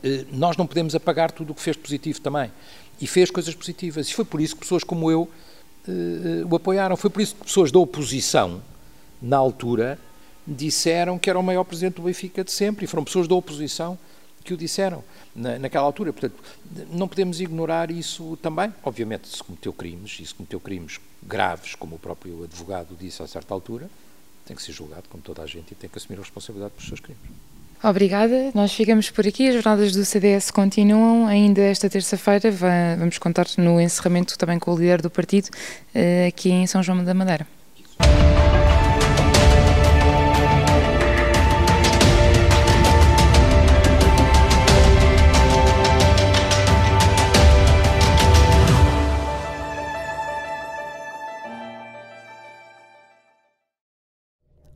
Eh, 0.03 0.25
nós 0.31 0.57
não 0.57 0.67
podemos 0.67 0.95
apagar 0.95 1.31
tudo 1.31 1.51
o 1.51 1.55
que 1.55 1.61
fez 1.61 1.75
positivo 1.75 2.19
também. 2.21 2.51
E 2.99 3.07
fez 3.07 3.31
coisas 3.31 3.53
positivas. 3.53 4.09
E 4.09 4.13
foi 4.13 4.25
por 4.25 4.41
isso 4.41 4.55
que 4.55 4.61
pessoas 4.61 4.83
como 4.83 5.09
eu 5.09 5.29
eh, 5.87 6.45
o 6.49 6.55
apoiaram. 6.55 6.95
Foi 6.97 7.09
por 7.09 7.21
isso 7.21 7.35
que 7.35 7.43
pessoas 7.43 7.71
da 7.71 7.79
oposição, 7.79 8.61
na 9.21 9.37
altura, 9.37 9.99
disseram 10.45 11.19
que 11.19 11.29
era 11.29 11.37
o 11.37 11.43
maior 11.43 11.63
presidente 11.63 11.95
do 11.95 12.03
Benfica 12.03 12.43
de 12.43 12.51
sempre. 12.51 12.85
E 12.85 12.87
foram 12.87 13.03
pessoas 13.03 13.27
da 13.27 13.35
oposição 13.35 13.97
que 14.43 14.53
o 14.53 14.57
disseram 14.57 15.03
na, 15.35 15.59
naquela 15.59 15.85
altura. 15.85 16.11
Portanto, 16.11 16.35
não 16.91 17.07
podemos 17.07 17.39
ignorar 17.39 17.91
isso 17.91 18.37
também. 18.41 18.73
Obviamente, 18.83 19.27
se 19.27 19.43
cometeu 19.43 19.73
crimes, 19.73 20.19
e 20.19 20.25
se 20.25 20.33
cometeu 20.33 20.59
crimes 20.59 20.99
graves, 21.21 21.75
como 21.75 21.95
o 21.95 21.99
próprio 21.99 22.43
advogado 22.43 22.95
disse 22.99 23.21
a 23.21 23.27
certa 23.27 23.53
altura, 23.53 23.89
tem 24.45 24.55
que 24.55 24.63
ser 24.63 24.71
julgado, 24.71 25.03
como 25.09 25.21
toda 25.21 25.43
a 25.43 25.45
gente, 25.45 25.71
e 25.71 25.75
tem 25.75 25.89
que 25.89 25.97
assumir 25.97 26.17
a 26.17 26.21
responsabilidade 26.21 26.73
pelos 26.73 26.87
seus 26.87 26.99
crimes. 26.99 27.21
Obrigada, 27.83 28.51
nós 28.53 28.71
ficamos 28.71 29.09
por 29.09 29.25
aqui. 29.25 29.47
As 29.47 29.55
jornadas 29.55 29.91
do 29.93 30.05
CDS 30.05 30.51
continuam. 30.51 31.25
Ainda 31.25 31.61
esta 31.61 31.89
terça-feira 31.89 32.51
vamos 32.51 33.17
contar 33.17 33.47
no 33.57 33.81
encerramento 33.81 34.37
também 34.37 34.59
com 34.59 34.71
o 34.71 34.77
líder 34.77 35.01
do 35.01 35.09
partido 35.09 35.49
eh, 35.93 36.27
aqui 36.27 36.51
em 36.51 36.67
São 36.67 36.83
João 36.83 37.03
da 37.03 37.13
Madeira. 37.13 37.47